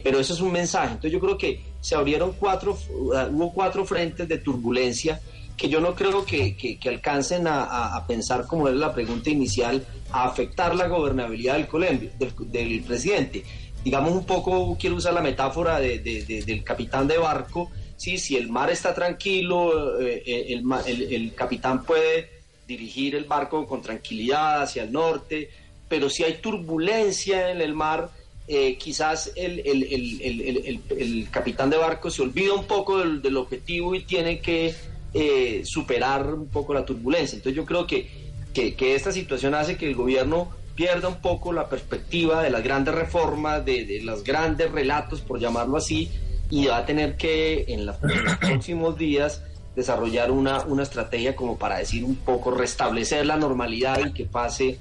pero 0.03 0.21
eso 0.21 0.35
es 0.35 0.41
un 0.41 0.53
mensaje. 0.53 0.89
Entonces 0.89 1.13
yo 1.13 1.21
creo 1.21 1.37
que 1.37 1.65
se 1.81 1.95
abrieron 1.95 2.35
cuatro, 2.39 2.79
hubo 2.89 3.53
cuatro 3.53 3.85
frentes 3.85 4.29
de 4.29 4.39
turbulencia 4.39 5.21
que 5.57 5.69
yo 5.69 5.81
no 5.81 5.95
creo 5.95 6.25
que, 6.25 6.57
que, 6.57 6.89
alcancen 6.89 7.47
a, 7.47 8.05
pensar, 8.07 8.47
como 8.47 8.69
era 8.69 8.77
la 8.77 8.93
pregunta 8.93 9.31
inicial, 9.31 9.85
a 10.11 10.25
afectar 10.25 10.75
la 10.75 10.89
gobernabilidad 10.89 11.57
del, 11.57 12.13
del, 12.51 12.83
presidente. 12.83 13.45
Digamos 13.85 14.13
un 14.13 14.25
poco, 14.25 14.77
quiero 14.79 14.97
usar 14.97 15.15
la 15.15 15.21
metáfora 15.21 15.79
de, 15.79 15.99
del 16.01 16.65
capitán 16.65 17.07
de 17.07 17.19
barco, 17.19 17.71
¿sí? 17.97 18.19
si 18.19 18.37
el 18.37 18.49
mar 18.49 18.71
está 18.71 18.95
tranquilo, 18.95 20.01
eh, 20.01 20.23
eh, 20.27 20.61
el, 20.87 21.13
el, 21.13 21.35
capitán 21.35 21.85
puede 21.85 22.44
dirigir 22.67 23.15
el 23.15 23.25
barco 23.25 23.67
con 23.67 23.83
tranquilidad 23.83 24.63
hacia 24.63 24.85
el 24.85 24.93
norte, 24.93 25.51
pero 25.89 26.09
si 26.09 26.25
hay 26.25 26.35
turbulencia 26.35 27.51
en 27.51 27.61
el 27.61 27.75
mar, 27.75 28.11
eh, 28.47 28.77
quizás 28.77 29.33
el, 29.37 29.61
el, 29.65 31.29
capitán 31.31 31.71
de 31.71 31.79
barco 31.79 32.11
se 32.11 32.23
olvida 32.23 32.53
un 32.53 32.67
poco 32.67 32.99
del, 32.99 33.23
del 33.23 33.37
objetivo 33.37 33.95
y 33.95 34.05
tiene 34.05 34.41
que 34.41 34.75
eh, 35.17 35.63
superar 35.65 36.35
un 36.35 36.49
poco 36.49 36.75
la 36.75 36.85
turbulencia. 36.85 37.37
Entonces 37.37 37.57
yo 37.57 37.65
creo 37.65 37.87
que, 37.87 38.11
que, 38.53 38.95
esta 38.97 39.13
situación 39.13 39.55
hace 39.55 39.77
que 39.77 39.87
el 39.87 39.95
gobierno 39.95 40.51
pierda 40.75 41.07
un 41.07 41.21
poco 41.21 41.53
la 41.53 41.69
perspectiva 41.69 42.43
de 42.43 42.51
las 42.51 42.65
grandes 42.65 42.97
reformas, 42.97 43.65
de, 43.65 44.01
los 44.03 44.25
grandes 44.25 44.73
relatos, 44.73 45.21
por 45.21 45.39
llamarlo 45.39 45.77
así, 45.77 46.11
y 46.51 46.67
va 46.67 46.79
a 46.79 46.85
tener 46.85 47.17
que 47.17 47.65
en, 47.69 47.87
los 47.87 47.97
próximos 48.41 48.99
días 48.99 49.41
desarrollar 49.77 50.31
una, 50.31 50.63
una 50.65 50.83
estrategia 50.83 51.35
como 51.35 51.59
para 51.59 51.79
decir 51.79 52.05
un 52.05 52.17
poco, 52.17 52.51
restablecer 52.51 53.27
la 53.27 53.37
normalidad 53.37 53.99
y 54.07 54.13
que 54.13 54.25
pase 54.25 54.79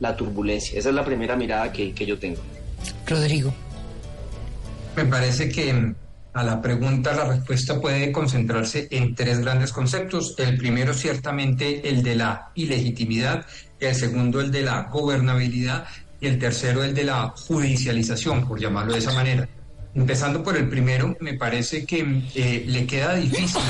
la 0.00 0.16
turbulencia. 0.16 0.78
Esa 0.78 0.90
es 0.90 0.94
la 0.94 1.04
primera 1.04 1.36
mirada 1.36 1.72
que, 1.72 1.92
que 1.92 2.06
yo 2.06 2.18
tengo. 2.18 2.40
Rodrigo. 3.06 3.52
Me 4.96 5.04
parece 5.06 5.48
que 5.48 5.94
a 6.34 6.42
la 6.42 6.60
pregunta, 6.60 7.14
la 7.14 7.26
respuesta 7.26 7.80
puede 7.80 8.10
concentrarse 8.10 8.88
en 8.90 9.14
tres 9.14 9.38
grandes 9.38 9.72
conceptos. 9.72 10.34
El 10.36 10.56
primero, 10.56 10.92
ciertamente, 10.92 11.88
el 11.88 12.02
de 12.02 12.16
la 12.16 12.50
ilegitimidad, 12.56 13.46
el 13.78 13.94
segundo, 13.94 14.40
el 14.40 14.50
de 14.50 14.62
la 14.62 14.82
gobernabilidad 14.92 15.86
y 16.20 16.26
el 16.26 16.40
tercero, 16.40 16.82
el 16.82 16.92
de 16.92 17.04
la 17.04 17.28
judicialización, 17.28 18.48
por 18.48 18.58
llamarlo 18.58 18.94
de 18.94 18.98
esa 18.98 19.12
manera. 19.12 19.48
Empezando 19.94 20.42
por 20.42 20.56
el 20.56 20.68
primero, 20.68 21.16
me 21.20 21.34
parece 21.34 21.86
que 21.86 22.24
eh, 22.34 22.64
le 22.66 22.84
queda 22.84 23.14
difícil 23.14 23.62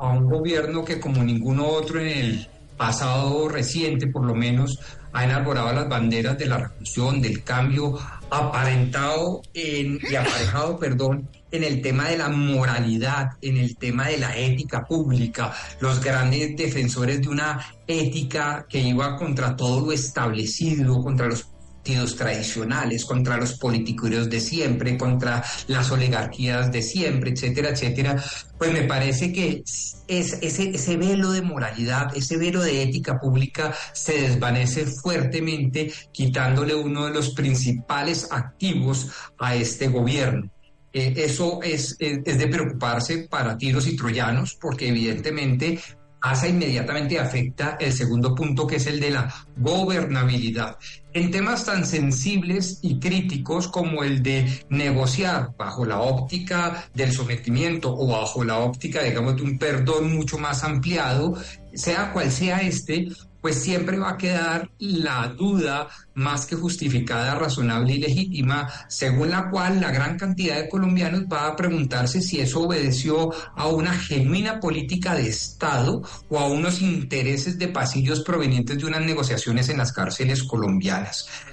a 0.00 0.08
un 0.08 0.28
gobierno 0.28 0.84
que 0.84 0.98
como 0.98 1.22
ninguno 1.22 1.66
otro 1.66 2.00
en 2.00 2.08
el 2.08 2.48
pasado 2.76 3.46
reciente, 3.48 4.06
por 4.06 4.24
lo 4.24 4.34
menos, 4.34 4.80
ha 5.12 5.24
enarborado 5.24 5.72
las 5.74 5.88
banderas 5.88 6.38
de 6.38 6.46
la 6.46 6.56
revolución, 6.56 7.20
del 7.20 7.44
cambio, 7.44 7.98
aparentado 8.30 9.42
en, 9.52 10.00
y 10.08 10.14
aparejado, 10.14 10.78
perdón, 10.78 11.28
en 11.50 11.64
el 11.64 11.82
tema 11.82 12.08
de 12.08 12.16
la 12.16 12.30
moralidad, 12.30 13.32
en 13.42 13.58
el 13.58 13.76
tema 13.76 14.06
de 14.06 14.18
la 14.18 14.34
ética 14.36 14.86
pública, 14.86 15.52
los 15.80 16.02
grandes 16.02 16.56
defensores 16.56 17.20
de 17.20 17.28
una 17.28 17.60
ética 17.86 18.64
que 18.68 18.80
iba 18.80 19.16
contra 19.16 19.54
todo 19.54 19.84
lo 19.84 19.92
establecido, 19.92 21.02
contra 21.02 21.26
los 21.26 21.49
partidos 21.80 22.14
tradicionales, 22.14 23.06
contra 23.06 23.38
los 23.38 23.54
políticos 23.54 24.28
de 24.28 24.40
siempre, 24.40 24.98
contra 24.98 25.42
las 25.66 25.90
oligarquías 25.90 26.70
de 26.70 26.82
siempre, 26.82 27.30
etcétera, 27.30 27.70
etcétera, 27.70 28.22
pues 28.58 28.70
me 28.70 28.82
parece 28.82 29.32
que 29.32 29.62
es, 29.64 29.96
ese, 30.06 30.70
ese 30.70 30.96
velo 30.98 31.32
de 31.32 31.40
moralidad, 31.40 32.14
ese 32.14 32.36
velo 32.36 32.62
de 32.62 32.82
ética 32.82 33.18
pública 33.18 33.74
se 33.94 34.28
desvanece 34.28 34.84
fuertemente 34.86 35.90
quitándole 36.12 36.74
uno 36.74 37.06
de 37.06 37.14
los 37.14 37.30
principales 37.30 38.28
activos 38.30 39.08
a 39.38 39.54
este 39.54 39.88
gobierno. 39.88 40.50
Eh, 40.92 41.14
eso 41.16 41.60
es, 41.62 41.96
es, 41.98 42.38
de 42.38 42.46
preocuparse 42.48 43.26
para 43.30 43.56
tiros 43.56 43.86
y 43.86 43.96
troyanos, 43.96 44.54
porque 44.60 44.88
evidentemente 44.88 45.80
pasa 46.20 46.48
inmediatamente 46.48 47.18
afecta 47.18 47.76
el 47.80 47.92
segundo 47.92 48.34
punto, 48.34 48.66
que 48.66 48.76
es 48.76 48.86
el 48.86 49.00
de 49.00 49.10
la 49.10 49.34
gobernabilidad. 49.56 50.76
En 51.12 51.30
temas 51.32 51.64
tan 51.64 51.84
sensibles 51.84 52.78
y 52.82 53.00
críticos 53.00 53.66
como 53.66 54.04
el 54.04 54.22
de 54.22 54.64
negociar 54.68 55.54
bajo 55.56 55.84
la 55.84 56.00
óptica 56.00 56.88
del 56.94 57.12
sometimiento 57.12 57.92
o 57.92 58.06
bajo 58.06 58.44
la 58.44 58.58
óptica, 58.58 59.02
digamos, 59.02 59.36
de 59.36 59.42
un 59.42 59.58
perdón 59.58 60.14
mucho 60.14 60.38
más 60.38 60.62
ampliado, 60.62 61.34
sea 61.74 62.12
cual 62.12 62.30
sea 62.30 62.60
este, 62.60 63.08
pues 63.40 63.56
siempre 63.56 63.98
va 63.98 64.10
a 64.10 64.16
quedar 64.18 64.70
la 64.78 65.28
duda 65.28 65.88
más 66.14 66.44
que 66.44 66.56
justificada, 66.56 67.34
razonable 67.36 67.94
y 67.94 67.98
legítima, 67.98 68.68
según 68.88 69.30
la 69.30 69.48
cual 69.50 69.80
la 69.80 69.90
gran 69.90 70.18
cantidad 70.18 70.56
de 70.56 70.68
colombianos 70.68 71.22
va 71.32 71.46
a 71.46 71.56
preguntarse 71.56 72.20
si 72.20 72.40
eso 72.40 72.62
obedeció 72.62 73.30
a 73.56 73.68
una 73.68 73.94
genuina 73.94 74.60
política 74.60 75.14
de 75.14 75.28
Estado 75.28 76.02
o 76.28 76.38
a 76.38 76.46
unos 76.46 76.82
intereses 76.82 77.58
de 77.58 77.68
pasillos 77.68 78.20
provenientes 78.20 78.76
de 78.76 78.86
unas 78.86 79.02
negociaciones 79.02 79.68
en 79.70 79.78
las 79.78 79.92
cárceles 79.92 80.42
colombianas. 80.42 80.99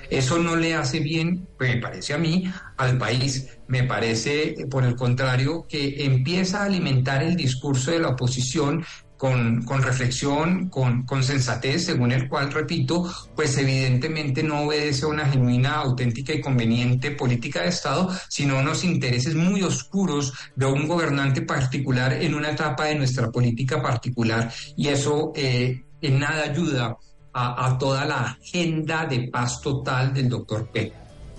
Eso 0.09 0.37
no 0.39 0.55
le 0.55 0.73
hace 0.73 0.99
bien, 0.99 1.47
me 1.59 1.77
parece 1.77 2.13
a 2.13 2.17
mí, 2.17 2.51
al 2.77 2.97
país. 2.97 3.47
Me 3.67 3.83
parece, 3.83 4.55
por 4.69 4.85
el 4.85 4.95
contrario, 4.95 5.65
que 5.67 6.05
empieza 6.05 6.61
a 6.61 6.65
alimentar 6.65 7.21
el 7.23 7.35
discurso 7.35 7.91
de 7.91 7.99
la 7.99 8.09
oposición 8.09 8.85
con, 9.17 9.63
con 9.63 9.81
reflexión, 9.81 10.69
con, 10.69 11.03
con, 11.03 11.23
sensatez, 11.23 11.85
según 11.85 12.11
el 12.11 12.29
cual, 12.29 12.51
repito, 12.51 13.11
pues 13.35 13.57
evidentemente 13.57 14.43
no 14.43 14.61
obedece 14.61 15.05
a 15.05 15.09
una 15.09 15.25
genuina, 15.25 15.75
auténtica 15.75 16.33
y 16.33 16.41
conveniente 16.41 17.11
política 17.11 17.63
de 17.63 17.69
Estado, 17.69 18.09
sino 18.29 18.57
a 18.57 18.61
unos 18.61 18.83
intereses 18.83 19.35
muy 19.35 19.63
oscuros 19.63 20.33
de 20.55 20.67
un 20.67 20.87
gobernante 20.87 21.41
particular 21.41 22.13
en 22.13 22.35
una 22.35 22.51
etapa 22.51 22.85
de 22.85 22.95
nuestra 22.95 23.31
política 23.31 23.81
particular. 23.81 24.53
Y 24.75 24.87
eso 24.87 25.33
eh, 25.35 25.83
en 26.01 26.19
nada 26.19 26.43
ayuda 26.43 26.95
a, 27.37 27.77
toda 27.77 28.05
la 28.05 28.37
agenda 28.41 29.05
de 29.05 29.27
paz 29.27 29.61
total 29.61 30.13
del 30.13 30.29
doctor 30.29 30.67
P. 30.71 30.91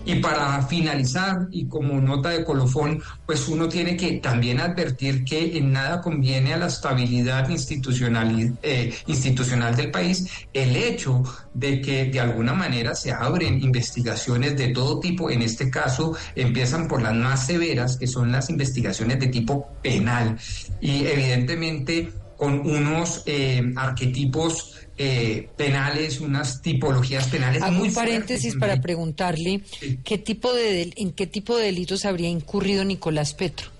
Y 0.04 0.14
para 0.20 0.62
finalizar, 0.62 1.48
y 1.50 1.66
como 1.66 2.00
nota 2.00 2.30
de 2.30 2.44
colofón, 2.44 3.02
pues 3.26 3.46
uno 3.48 3.68
tiene 3.68 3.96
que 3.96 4.12
también 4.12 4.60
advertir 4.60 5.24
que 5.24 5.58
en 5.58 5.72
nada 5.72 6.00
conviene 6.00 6.54
a 6.54 6.56
la 6.56 6.68
estabilidad 6.68 7.48
institucional, 7.50 8.56
eh, 8.62 8.94
institucional 9.06 9.76
del 9.76 9.90
país 9.90 10.26
el 10.54 10.76
hecho 10.76 11.22
de 11.52 11.82
que 11.82 12.06
de 12.06 12.20
alguna 12.20 12.54
manera 12.54 12.94
se 12.94 13.12
abren 13.12 13.62
investigaciones 13.62 14.56
de 14.56 14.68
todo 14.68 15.00
tipo. 15.00 15.30
En 15.30 15.42
este 15.42 15.68
caso, 15.68 16.16
empiezan 16.34 16.88
por 16.88 17.02
las 17.02 17.14
más 17.14 17.44
severas, 17.44 17.98
que 17.98 18.06
son 18.06 18.32
las 18.32 18.48
investigaciones 18.48 19.18
de 19.20 19.26
tipo 19.26 19.68
penal. 19.82 20.38
Y 20.80 21.04
evidentemente 21.04 22.12
con 22.38 22.60
unos 22.60 23.24
eh, 23.26 23.74
arquetipos 23.76 24.87
eh, 24.98 25.48
penales, 25.56 26.20
unas 26.20 26.60
tipologías 26.60 27.28
penales. 27.28 27.62
Hago 27.62 27.78
muy 27.78 27.88
un 27.88 27.94
paréntesis 27.94 28.56
para 28.56 28.80
preguntarle 28.80 29.62
qué 30.04 30.18
tipo 30.18 30.52
de 30.52 30.92
en 30.96 31.12
qué 31.12 31.26
tipo 31.26 31.56
de 31.56 31.66
delitos 31.66 32.04
habría 32.04 32.28
incurrido 32.28 32.84
Nicolás 32.84 33.32
Petro. 33.34 33.77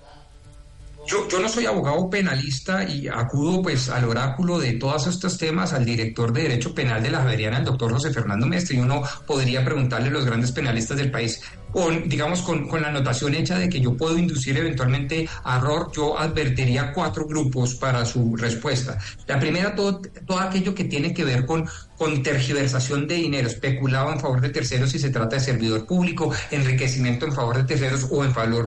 Yo, 1.09 1.39
no 1.39 1.49
soy 1.49 1.65
abogado 1.65 2.07
penalista 2.07 2.83
y 2.83 3.07
acudo 3.07 3.63
pues 3.63 3.89
al 3.89 4.05
oráculo 4.05 4.59
de 4.59 4.73
todos 4.73 5.07
estos 5.07 5.39
temas, 5.39 5.73
al 5.73 5.83
director 5.83 6.31
de 6.31 6.43
Derecho 6.43 6.75
Penal 6.75 7.01
de 7.01 7.09
la 7.09 7.21
Javeriana, 7.21 7.57
el 7.57 7.65
doctor 7.65 7.91
José 7.91 8.13
Fernando 8.13 8.45
Mestre, 8.45 8.77
y 8.77 8.79
uno 8.79 9.01
podría 9.25 9.65
preguntarle 9.65 10.09
a 10.09 10.11
los 10.11 10.25
grandes 10.25 10.51
penalistas 10.51 10.97
del 10.97 11.09
país, 11.09 11.41
con, 11.71 12.07
digamos, 12.07 12.43
con, 12.43 12.67
con, 12.67 12.83
la 12.83 12.89
anotación 12.89 13.33
hecha 13.33 13.57
de 13.57 13.69
que 13.69 13.81
yo 13.81 13.97
puedo 13.97 14.19
inducir 14.19 14.55
eventualmente 14.55 15.27
error, 15.43 15.91
yo 15.91 16.15
advertiría 16.15 16.93
cuatro 16.93 17.25
grupos 17.25 17.73
para 17.73 18.05
su 18.05 18.35
respuesta. 18.35 18.99
La 19.25 19.39
primera, 19.39 19.73
todo, 19.73 20.01
todo 20.27 20.39
aquello 20.39 20.75
que 20.75 20.83
tiene 20.83 21.11
que 21.11 21.23
ver 21.23 21.47
con, 21.47 21.67
con 21.97 22.21
tergiversación 22.21 23.07
de 23.07 23.15
dinero, 23.15 23.47
especulado 23.47 24.13
en 24.13 24.19
favor 24.19 24.41
de 24.41 24.49
terceros 24.49 24.91
si 24.91 24.99
se 24.99 25.09
trata 25.09 25.37
de 25.37 25.41
servidor 25.41 25.87
público, 25.87 26.31
enriquecimiento 26.51 27.25
en 27.25 27.33
favor 27.33 27.57
de 27.57 27.63
terceros 27.63 28.07
o 28.11 28.23
en 28.23 28.31
favor 28.31 28.65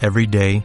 Every 0.00 0.26
day, 0.26 0.64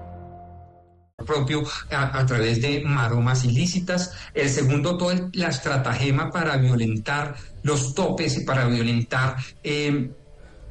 propio 1.23 1.63
a, 1.91 2.25
través 2.25 2.61
de 2.61 2.83
maromas 2.85 3.43
ilícitas. 3.43 4.13
El 4.33 4.49
segundo, 4.49 4.97
toda 4.97 5.29
la 5.33 5.49
estratagema 5.49 6.31
para 6.31 6.57
violentar 6.57 7.35
los 7.63 7.93
topes 7.93 8.37
y 8.37 8.45
para 8.45 8.65
violentar 8.65 9.35
eh, 9.63 10.11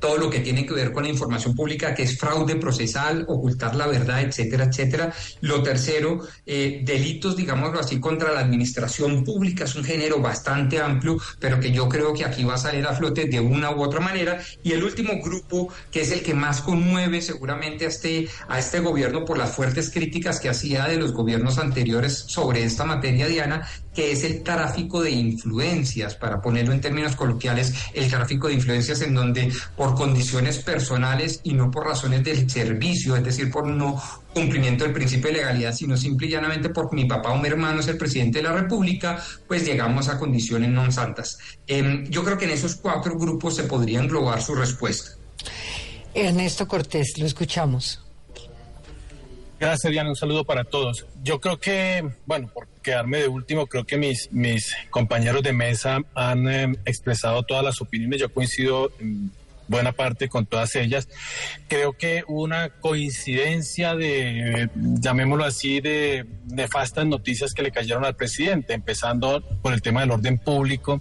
todo 0.00 0.16
lo 0.16 0.30
que 0.30 0.40
tiene 0.40 0.66
que 0.66 0.75
ver 0.75 0.92
con 0.92 1.04
la 1.04 1.11
información 1.11 1.54
pública, 1.54 1.95
que 1.95 2.02
es 2.02 2.19
fraude 2.19 2.57
procesal, 2.57 3.25
ocultar 3.28 3.76
la 3.76 3.87
verdad, 3.87 4.23
etcétera, 4.23 4.64
etcétera. 4.64 5.12
Lo 5.42 5.62
tercero, 5.62 6.21
eh, 6.47 6.80
delitos, 6.85 7.37
digámoslo 7.37 7.78
así, 7.80 8.00
contra 8.00 8.33
la 8.33 8.40
administración 8.40 9.23
pública, 9.25 9.64
es 9.64 9.75
un 9.76 9.85
género 9.85 10.21
bastante 10.21 10.80
amplio, 10.80 11.19
pero 11.38 11.61
que 11.61 11.71
yo 11.71 11.88
creo 11.88 12.14
que 12.14 12.25
aquí 12.25 12.45
va 12.45 12.54
a 12.54 12.59
salir 12.59 12.87
a 12.87 12.95
flote 12.95 13.26
de 13.26 13.40
una 13.40 13.71
u 13.71 13.83
otra 13.83 14.00
manera. 14.00 14.40
Y 14.62 14.73
el 14.73 14.83
último 14.83 15.21
grupo, 15.23 15.69
que 15.90 16.00
es 16.00 16.11
el 16.12 16.23
que 16.23 16.35
más 16.35 16.62
conmueve 16.62 17.21
seguramente 17.21 17.85
a 17.85 17.88
este, 17.88 18.28
a 18.49 18.59
este 18.59 18.80
gobierno 18.80 19.25
por 19.25 19.37
las 19.37 19.50
fuertes 19.50 19.90
críticas 19.90 20.40
que 20.40 20.49
hacía 20.49 20.87
de 20.87 20.97
los 20.97 21.12
gobiernos 21.12 21.59
anteriores 21.59 22.25
sobre 22.26 22.64
esta 22.64 22.85
materia, 22.85 23.26
Diana, 23.26 23.69
que 23.95 24.12
es 24.12 24.25
el 24.25 24.42
tráfico 24.42 25.02
de 25.02 25.11
influencias, 25.11 26.14
para 26.14 26.40
ponerlo 26.40 26.73
en 26.73 26.80
términos 26.80 27.16
coloquiales, 27.16 27.75
el 27.92 28.09
tráfico 28.09 28.49
de 28.49 28.54
influencias 28.54 29.02
en 29.02 29.14
donde 29.14 29.52
por 29.76 29.89
condiciones 29.94 30.59
personales 30.59 31.40
y 31.44 31.54
no 31.54 31.70
por 31.70 31.87
razones 31.87 32.25
del 32.25 32.49
servicio, 32.50 33.16
es 33.16 33.25
decir, 33.25 33.50
por 33.50 33.66
no 33.66 34.00
cumplimiento 34.35 34.85
del 34.85 34.92
principio 34.92 35.30
de 35.30 35.38
legalidad, 35.38 35.75
sino 35.75 35.97
simple 35.97 36.26
y 36.26 36.30
llanamente 36.30 36.70
porque 36.70 36.97
mi 36.97 37.04
papá 37.04 37.30
o 37.30 37.38
mi 37.38 37.49
hermano 37.49 37.80
es 37.80 37.88
el 37.88 37.99
presidente 37.99 38.38
de 38.38 38.44
la 38.44 38.52
República, 38.52 39.23
pues 39.47 39.64
llegamos 39.64 40.09
a 40.09 40.18
condiciones 40.18 40.70
non 40.70 40.92
santas. 40.92 41.38
Eh, 41.66 42.04
yo 42.09 42.25
creo 42.25 42.38
que 42.38 42.44
en 42.47 42.52
esos 42.52 42.76
cuatro 42.76 43.18
grupos 43.18 43.56
se 43.56 43.64
podría 43.64 44.00
englobar 44.00 44.40
su 44.42 44.54
respuesta. 44.54 45.18
Ernesto 46.14 46.66
Cortés, 46.66 47.18
lo 47.18 47.26
escuchamos. 47.26 48.00
Gracias, 49.61 49.92
Diana. 49.92 50.09
Un 50.09 50.16
saludo 50.16 50.42
para 50.42 50.64
todos. 50.64 51.04
Yo 51.23 51.38
creo 51.38 51.59
que, 51.59 52.09
bueno, 52.25 52.49
por 52.49 52.66
quedarme 52.82 53.18
de 53.18 53.28
último, 53.28 53.66
creo 53.66 53.85
que 53.85 53.99
mis, 53.99 54.32
mis 54.32 54.75
compañeros 54.88 55.42
de 55.42 55.52
mesa 55.52 55.99
han 56.14 56.49
eh, 56.49 56.78
expresado 56.87 57.42
todas 57.42 57.62
las 57.62 57.80
opiniones. 57.82 58.20
Yo 58.20 58.32
coincido 58.32 58.90
en 58.99 59.30
buena 59.70 59.92
parte 59.92 60.28
con 60.28 60.44
todas 60.46 60.74
ellas. 60.74 61.08
Creo 61.68 61.92
que 61.92 62.24
una 62.26 62.68
coincidencia 62.68 63.94
de, 63.94 64.68
llamémoslo 64.74 65.44
así, 65.44 65.80
de 65.80 66.26
nefastas 66.46 67.06
noticias 67.06 67.54
que 67.54 67.62
le 67.62 67.70
cayeron 67.70 68.04
al 68.04 68.16
presidente, 68.16 68.74
empezando 68.74 69.42
por 69.62 69.72
el 69.72 69.80
tema 69.80 70.00
del 70.00 70.10
orden 70.10 70.38
público, 70.38 71.00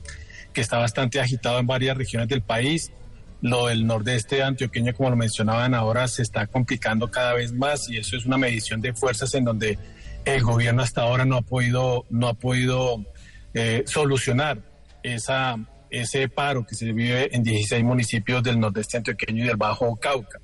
que 0.53 0.61
está 0.61 0.77
bastante 0.77 1.19
agitado 1.19 1.59
en 1.59 1.67
varias 1.67 1.97
regiones 1.97 2.29
del 2.29 2.41
país 2.41 2.91
lo 3.41 3.67
del 3.67 3.88
nordeste 3.88 4.43
antioqueño, 4.43 4.93
como 4.93 5.11
lo 5.11 5.15
mencionaban 5.15 5.73
ahora, 5.73 6.09
se 6.09 6.21
está 6.21 6.45
complicando 6.47 7.09
cada 7.09 7.33
vez 7.33 7.53
más 7.53 7.89
y 7.89 7.97
eso 7.97 8.17
es 8.17 8.25
una 8.25 8.38
medición 8.38 8.81
de 8.81 8.93
fuerzas 8.93 9.33
en 9.33 9.45
donde 9.45 9.79
el 10.25 10.43
gobierno 10.43 10.83
hasta 10.83 11.03
ahora 11.03 11.23
no 11.23 11.38
ha 11.38 11.41
podido, 11.41 12.05
no 12.09 12.27
ha 12.27 12.33
podido 12.33 13.05
eh, 13.53 13.83
solucionar 13.85 14.59
esa, 15.03 15.55
ese 15.89 16.29
paro 16.29 16.65
que 16.65 16.75
se 16.75 16.91
vive 16.91 17.36
en 17.36 17.43
16 17.43 17.84
municipios 17.84 18.43
del 18.43 18.60
nordeste 18.60 18.98
antioqueño 18.98 19.43
y 19.43 19.48
del 19.48 19.58
Bajo 19.58 19.96
Cauca. 19.98 20.39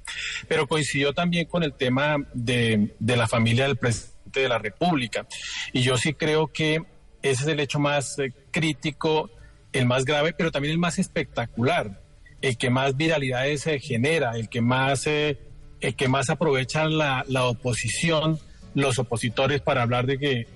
Pero 0.47 0.67
coincidió 0.67 1.13
también 1.13 1.45
con 1.47 1.63
el 1.63 1.73
tema 1.73 2.17
de, 2.33 2.95
de 2.99 3.17
la 3.17 3.27
familia 3.27 3.67
del 3.67 3.77
presidente 3.77 4.39
de 4.41 4.49
la 4.49 4.57
República. 4.57 5.27
Y 5.73 5.81
yo 5.81 5.97
sí 5.97 6.13
creo 6.13 6.47
que 6.47 6.81
ese 7.21 7.43
es 7.43 7.47
el 7.47 7.59
hecho 7.59 7.79
más 7.79 8.19
eh, 8.19 8.31
crítico, 8.51 9.29
el 9.73 9.85
más 9.85 10.05
grave, 10.05 10.33
pero 10.33 10.51
también 10.51 10.73
el 10.73 10.79
más 10.79 10.99
espectacular 10.99 12.05
el 12.41 12.57
que 12.57 12.69
más 12.69 12.95
viralidades 12.95 13.61
se 13.61 13.79
genera, 13.79 14.33
el 14.35 14.49
que 14.49 14.61
más, 14.61 15.07
eh, 15.07 15.39
el 15.81 15.95
que 15.95 16.07
más 16.07 16.29
aprovecha 16.29 16.85
la, 16.85 17.25
la, 17.27 17.45
oposición, 17.45 18.39
los 18.73 18.99
opositores 18.99 19.61
para 19.61 19.81
hablar 19.81 20.05
de 20.05 20.19
que 20.19 20.47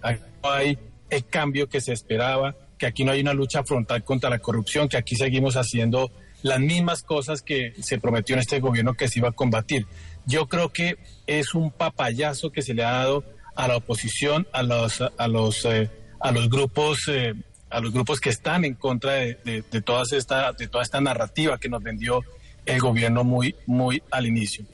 hay 0.43 0.77
el 1.09 1.25
cambio 1.25 1.67
que 1.67 1.81
se 1.81 1.93
esperaba, 1.93 2.55
que 2.79 2.87
aquí 2.87 3.03
no 3.03 3.11
hay 3.11 3.21
una 3.21 3.33
lucha 3.33 3.63
frontal 3.63 4.03
contra 4.03 4.29
la 4.29 4.39
corrupción, 4.39 4.87
que 4.87 4.97
aquí 4.97 5.15
seguimos 5.15 5.55
haciendo 5.55 6.11
las 6.41 6.59
mismas 6.59 7.03
cosas 7.03 7.41
que 7.41 7.73
se 7.81 7.99
prometió 7.99 8.35
en 8.35 8.39
este 8.39 8.59
gobierno 8.59 8.93
que 8.93 9.07
se 9.07 9.19
iba 9.19 9.29
a 9.29 9.33
combatir. 9.33 9.85
Yo 10.25 10.47
creo 10.47 10.69
que 10.69 10.97
es 11.27 11.53
un 11.53 11.69
papayazo 11.69 12.51
que 12.51 12.61
se 12.61 12.73
le 12.73 12.83
ha 12.83 12.91
dado 12.91 13.23
a 13.55 13.67
la 13.67 13.75
oposición, 13.75 14.47
a 14.53 14.63
los, 14.63 15.01
a 15.01 15.27
los, 15.27 15.65
eh, 15.65 15.91
a 16.19 16.31
los 16.31 16.49
grupos 16.49 17.07
eh, 17.09 17.33
a 17.69 17.81
los 17.81 17.93
grupos 17.93 18.19
que 18.19 18.29
están 18.29 18.65
en 18.65 18.73
contra 18.73 19.13
de, 19.13 19.35
de, 19.45 19.63
de, 19.69 19.81
todas 19.81 20.11
esta, 20.13 20.53
de 20.53 20.67
toda 20.67 20.83
esta 20.83 20.99
narrativa 21.01 21.59
que 21.59 21.69
nos 21.69 21.83
vendió 21.83 22.23
el 22.65 22.79
gobierno 22.79 23.23
muy, 23.23 23.55
muy 23.67 24.01
al 24.09 24.25
inicio. 24.25 24.65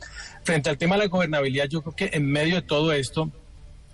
Frente 0.43 0.69
al 0.69 0.77
tema 0.77 0.95
de 0.95 1.03
la 1.03 1.07
gobernabilidad, 1.07 1.67
yo 1.67 1.81
creo 1.81 1.95
que 1.95 2.09
en 2.13 2.25
medio 2.25 2.55
de 2.55 2.61
todo 2.61 2.93
esto, 2.93 3.31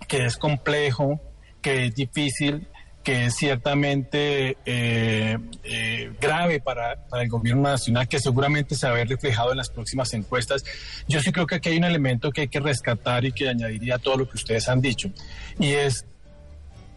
que 0.06 0.24
es 0.24 0.36
complejo, 0.36 1.20
que 1.60 1.86
es 1.86 1.94
difícil, 1.94 2.68
que 3.02 3.26
es 3.26 3.34
ciertamente 3.34 4.56
eh, 4.64 5.38
eh, 5.64 6.12
grave 6.20 6.60
para, 6.60 7.04
para, 7.08 7.22
el 7.22 7.28
gobierno 7.28 7.62
nacional, 7.62 8.08
que 8.08 8.20
seguramente 8.20 8.74
se 8.74 8.86
va 8.86 8.92
a 8.92 8.96
ver 8.96 9.08
reflejado 9.08 9.50
en 9.50 9.56
las 9.56 9.70
próximas 9.70 10.12
encuestas. 10.14 10.64
Yo 11.08 11.20
sí 11.20 11.32
creo 11.32 11.46
que 11.46 11.56
aquí 11.56 11.70
hay 11.70 11.78
un 11.78 11.84
elemento 11.84 12.30
que 12.30 12.42
hay 12.42 12.48
que 12.48 12.60
rescatar 12.60 13.24
y 13.24 13.32
que 13.32 13.48
añadiría 13.48 13.96
a 13.96 13.98
todo 13.98 14.18
lo 14.18 14.28
que 14.28 14.36
ustedes 14.36 14.68
han 14.68 14.80
dicho, 14.80 15.10
y 15.58 15.72
es 15.72 16.06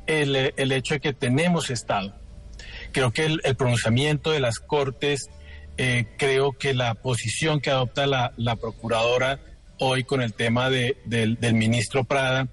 el, 0.08 0.54
el 0.56 0.72
hecho 0.72 0.96
de 0.96 1.00
que 1.00 1.14
tenemos 1.14 1.70
Estado. 1.70 2.14
Creo 2.92 3.12
que 3.12 3.26
el, 3.26 3.42
el 3.44 3.56
pronunciamiento 3.56 4.32
de 4.32 4.40
las 4.40 4.60
Cortes, 4.60 5.30
eh, 5.78 6.06
creo 6.18 6.54
que 6.54 6.74
la 6.74 6.94
posición 6.94 7.60
que 7.60 7.70
adopta 7.70 8.06
la, 8.06 8.34
la 8.38 8.56
Procuradora 8.56 9.40
hoy 9.80 10.04
con 10.04 10.22
el 10.22 10.34
tema 10.34 10.70
de, 10.70 10.98
del, 11.06 11.36
del 11.40 11.54
ministro 11.56 12.06
Prada, 12.06 12.48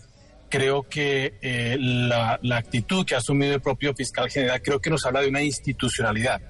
creo 0.52 0.82
que 0.82 1.38
eh, 1.40 1.78
la, 1.80 2.38
actitud 2.54 3.06
que 3.06 3.14
ha 3.14 3.18
asumido 3.18 3.54
el 3.54 3.62
propio 3.62 3.94
fiscal 3.94 4.28
general, 4.28 4.60
creo 4.60 4.82
que 4.82 4.90
nos 4.90 5.06
habla 5.06 5.22
de 5.22 5.28
una 5.28 5.42
institucionalidad. 5.42 6.42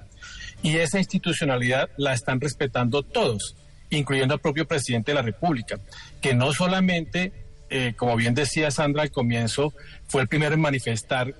Y 0.61 0.75
esa 0.75 0.99
institucionalidad 0.99 1.89
la 1.95 2.11
están 2.11 2.41
respetando 2.41 3.01
todos, 3.01 3.55
incluyendo 3.91 4.33
al 4.33 4.41
propio 4.41 4.67
presidente 4.67 5.11
de 5.11 5.15
la 5.15 5.21
República, 5.21 5.79
que 6.19 6.33
no 6.33 6.51
solamente 6.51 7.31
eh, 7.69 7.93
como 7.95 8.17
bien 8.17 8.33
decía 8.33 8.71
Sandra 8.71 9.03
al 9.03 9.11
comienzo, 9.11 9.73
fue 10.07 10.21
el 10.23 10.27
primero 10.27 10.53
en 10.53 10.59
manifestar 10.59 11.33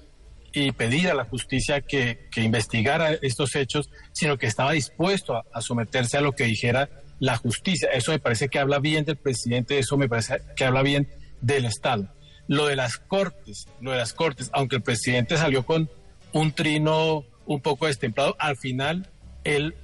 y 0.53 0.71
pedir 0.71 1.09
a 1.09 1.13
la 1.13 1.25
justicia 1.25 1.81
que, 1.81 2.17
investigara 2.37 3.11
estos 3.21 3.57
hechos, 3.57 3.89
sino 4.13 4.37
que 4.37 4.47
estaba 4.47 4.71
dispuesto 4.71 5.35
a, 5.35 5.61
someterse 5.61 6.17
a 6.17 6.21
lo 6.21 6.31
que 6.31 6.45
dijera 6.45 6.89
la 7.19 7.35
justicia. 7.35 7.89
Eso 7.91 8.13
me 8.13 8.19
parece 8.19 8.47
que 8.47 8.57
habla 8.57 8.79
bien 8.79 9.03
del 9.03 9.17
presidente, 9.17 9.77
eso 9.79 9.97
me 9.97 10.07
parece 10.07 10.37
que 10.55 10.63
habla 10.63 10.81
bien 10.81 11.09
del 11.41 11.65
Estado. 11.65 12.07
Lo 12.47 12.67
de 12.67 12.75
las 12.75 12.97
cortes, 12.97 13.67
lo 13.79 13.91
de 13.91 13.97
las 13.97 14.13
cortes, 14.13 14.49
aunque 14.53 14.77
el 14.77 14.81
presidente 14.81 15.37
salió 15.37 15.65
con 15.65 15.89
un 16.33 16.51
trino 16.51 17.23
un 17.45 17.61
poco 17.61 17.87
destemplado, 17.87 18.35
al 18.39 18.57
final 18.57 19.09
él 19.43 19.75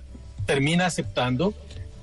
termina 0.46 0.88
aceptando 0.88 1.54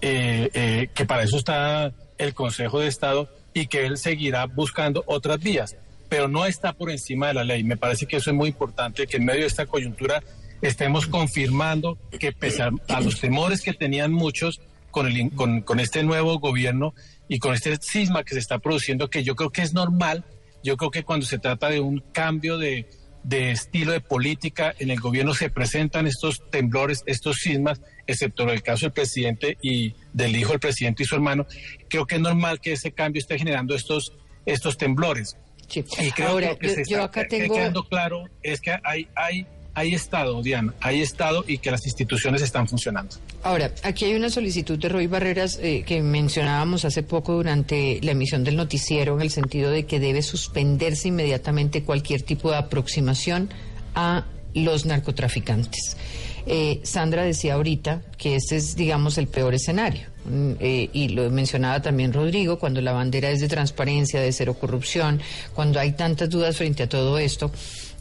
eh, 0.01 0.51
eh, 0.55 0.89
que 0.95 1.05
para 1.05 1.23
eso 1.23 1.37
está 1.37 1.93
el 2.19 2.35
Consejo 2.35 2.81
de 2.81 2.89
Estado 2.89 3.29
y 3.55 3.67
que 3.67 3.87
él 3.87 3.99
seguirá 3.99 4.47
buscando 4.47 5.03
otras 5.07 5.41
vías, 5.41 5.77
pero 6.09 6.29
no 6.29 6.47
está 6.47 6.73
por 6.73 6.91
encima 6.91 7.29
de 7.29 7.35
la 7.35 7.45
ley. 7.45 7.65
Me 7.65 7.77
parece 7.77 8.07
que 8.07 8.17
eso 8.17 8.31
es 8.31 8.37
muy 8.37 8.51
importante, 8.51 9.07
que 9.07 9.17
en 9.17 9.25
medio 9.25 9.41
de 9.41 9.47
esta 9.47 9.67
coyuntura 9.67 10.23
estemos 10.63 11.07
confirmando 11.07 11.99
que 12.19 12.33
pese 12.33 12.63
a, 12.63 13.01
los 13.01 13.21
temores 13.21 13.63
que 13.63 13.73
tenían 13.73 14.13
muchos 14.13 14.61
con, 14.91 15.07
el, 15.07 15.31
con, 15.33 15.63
con 15.63 15.81
este 15.81 16.03
nuevo 16.03 16.39
gobierno 16.39 16.95
y 17.29 17.39
con 17.39 17.55
este 17.55 17.77
cisma 17.81 18.25
que 18.25 18.35
se 18.35 18.41
está 18.41 18.59
produciendo, 18.59 19.11
que 19.11 19.25
yo 19.25 19.35
creo 19.35 19.51
que 19.51 19.63
es 19.63 19.75
normal, 19.75 20.25
yo 20.63 20.77
creo 20.77 20.91
que 20.91 21.05
cuando 21.05 21.27
se 21.27 21.39
trata 21.39 21.69
de 21.69 21.81
un 21.81 22.01
cambio 22.13 22.59
de, 22.59 22.89
de 23.23 23.51
estilo 23.51 23.93
de 23.93 24.01
política 24.01 24.75
en 24.79 24.91
el 24.91 25.01
gobierno 25.01 25.35
se 25.35 25.51
presentan 25.51 26.07
estos 26.07 26.49
temblores, 26.51 27.03
estos 27.07 27.39
sismas, 27.39 27.81
excepto 28.07 28.45
en 28.45 28.51
el 28.51 28.63
caso 28.63 28.87
del 28.87 28.93
presidente 28.93 29.59
y 29.63 29.95
del 30.13 30.37
hijo 30.37 30.51
del 30.51 30.61
presidente 30.61 31.03
y 31.03 31.07
su 31.07 31.17
hermano. 31.17 31.47
Creo 31.89 32.07
que 32.07 32.15
es 32.15 32.21
normal 32.21 32.61
que 32.61 32.73
ese 32.73 32.93
cambio 32.93 33.19
esté 33.21 33.37
generando 33.39 33.75
estos, 33.75 34.13
estos 34.45 34.79
temblores. 34.79 35.37
Sí. 35.69 35.85
Y 35.99 36.13
creo 36.13 36.29
Ahora, 36.29 36.47
que 36.47 36.53
lo 36.53 36.59
que 36.59 36.69
yo, 36.69 36.75
se 36.75 36.85
yo 36.85 36.97
está 36.99 37.05
acá 37.21 37.29
tengo... 37.29 37.55
quedando 37.55 37.85
claro 37.89 38.25
es 38.45 38.61
que 38.61 38.77
hay, 38.85 39.09
hay 39.17 39.47
hay 39.77 39.93
Estado, 39.93 40.43
Diana, 40.43 40.73
hay 40.81 41.03
Estado 41.03 41.45
y 41.47 41.59
que 41.59 41.71
las 41.71 41.85
instituciones 41.85 42.41
están 42.41 42.67
funcionando. 42.67 43.17
Ahora, 43.43 43.71
aquí 43.83 44.07
hay 44.07 44.15
una 44.15 44.31
solicitud 44.31 44.79
de 44.79 44.89
Roy 44.89 45.07
Barreras 45.07 45.59
eh, 45.63 45.85
que 45.87 46.03
mencionábamos 46.03 46.87
hace 46.87 47.03
poco 47.03 47.35
durante 47.35 48.01
la 48.03 48.13
emisión 48.13 48.43
del 48.43 48.57
noticiero 48.57 49.15
en 49.17 49.21
el 49.21 49.31
sentido 49.31 49.71
de 49.71 49.85
que 49.85 50.01
debe 50.01 50.23
suspenderse 50.23 51.09
inmediatamente 51.09 51.83
cualquier 51.83 52.23
tipo 52.23 52.51
de 52.51 52.57
aproximación 52.57 53.51
a 53.95 54.25
los 54.55 54.87
narcotraficantes. 54.87 55.99
Eh, 56.47 56.81
Sandra 56.83 57.25
decía 57.25 57.55
ahorita 57.55 58.01
que 58.17 58.37
este 58.37 58.57
es, 58.57 58.77
digamos, 58.77 59.19
el 59.19 59.27
peor 59.27 59.55
escenario. 59.55 60.09
Mm, 60.25 60.53
eh, 60.59 60.91
y 60.93 61.09
lo 61.11 61.29
mencionaba 61.31 61.83
también 61.83 62.15
Rodrigo, 62.15 62.59
cuando 62.59 62.81
la 62.81 62.93
bandera 62.93 63.31
es 63.31 63.41
de 63.41 63.49
transparencia, 63.49 64.21
de 64.21 64.33
cero 64.33 64.55
corrupción, 64.55 65.21
cuando 65.55 65.79
hay 65.81 65.93
tantas 65.93 66.31
dudas 66.31 66.57
frente 66.57 66.85
a 66.85 66.89
todo 66.89 67.19
esto, 67.19 67.51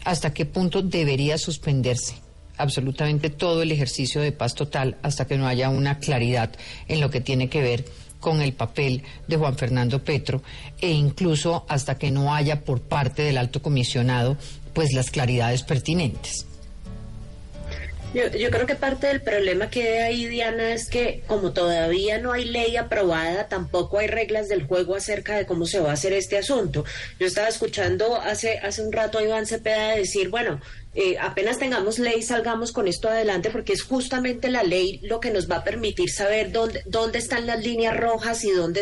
¿hasta 0.05 0.33
qué 0.33 0.45
punto 0.45 0.81
debería 0.81 1.37
suspenderse? 1.37 2.15
absolutamente 2.57 3.29
todo 3.29 3.61
el 3.61 3.71
ejercicio 3.71 4.21
de 4.21 4.31
paz 4.31 4.55
total 4.55 4.97
hasta 5.01 5.27
que 5.27 5.37
no 5.37 5.47
haya 5.47 5.69
una 5.69 5.99
claridad 5.99 6.51
en 6.87 7.01
lo 7.01 7.09
que 7.09 7.21
tiene 7.21 7.49
que 7.49 7.61
ver 7.61 7.85
con 8.19 8.41
el 8.41 8.53
papel 8.53 9.03
de 9.27 9.37
Juan 9.37 9.57
Fernando 9.57 10.03
Petro 10.03 10.41
e 10.81 10.91
incluso 10.91 11.65
hasta 11.67 11.97
que 11.97 12.11
no 12.11 12.33
haya 12.33 12.63
por 12.63 12.81
parte 12.81 13.21
del 13.21 13.37
alto 13.37 13.61
comisionado 13.61 14.37
pues 14.73 14.93
las 14.93 15.11
claridades 15.11 15.63
pertinentes. 15.63 16.47
Yo, 18.15 18.49
creo 18.49 18.65
que 18.65 18.75
parte 18.75 19.07
del 19.07 19.21
problema 19.21 19.69
que 19.69 19.99
hay 19.99 20.23
ahí, 20.23 20.27
Diana, 20.27 20.73
es 20.73 20.89
que 20.89 21.21
como 21.27 21.51
todavía 21.51 22.17
no 22.17 22.31
hay 22.31 22.45
ley 22.45 22.77
aprobada, 22.77 23.49
tampoco 23.49 23.99
hay 23.99 24.07
reglas 24.07 24.47
del 24.47 24.65
juego 24.65 24.95
acerca 24.95 25.35
de 25.35 25.45
cómo 25.45 25.65
se 25.65 25.81
va 25.81 25.89
a 25.89 25.93
hacer 25.95 26.13
este 26.13 26.37
asunto. 26.37 26.85
Yo 27.19 27.27
estaba 27.27 27.49
escuchando 27.49 28.15
hace, 28.15 28.59
hace 28.59 28.83
un 28.83 28.93
rato 28.93 29.17
a 29.17 29.23
Iván 29.23 29.45
Cepeda 29.45 29.97
decir, 29.97 30.29
bueno, 30.29 30.61
eh, 30.93 31.17
apenas 31.19 31.59
tengamos 31.59 31.99
ley, 31.99 32.21
salgamos 32.21 32.71
con 32.71 32.87
esto 32.87 33.09
adelante, 33.09 33.49
porque 33.49 33.73
es 33.73 33.83
justamente 33.83 34.47
la 34.49 34.63
ley 34.63 35.01
lo 35.03 35.19
que 35.19 35.29
nos 35.29 35.51
va 35.51 35.57
a 35.57 35.63
permitir 35.65 36.09
saber 36.09 36.53
dónde, 36.53 36.83
dónde 36.85 37.19
están 37.19 37.45
las 37.45 37.61
líneas 37.61 37.97
rojas 37.97 38.45
y 38.45 38.51
dónde, 38.51 38.79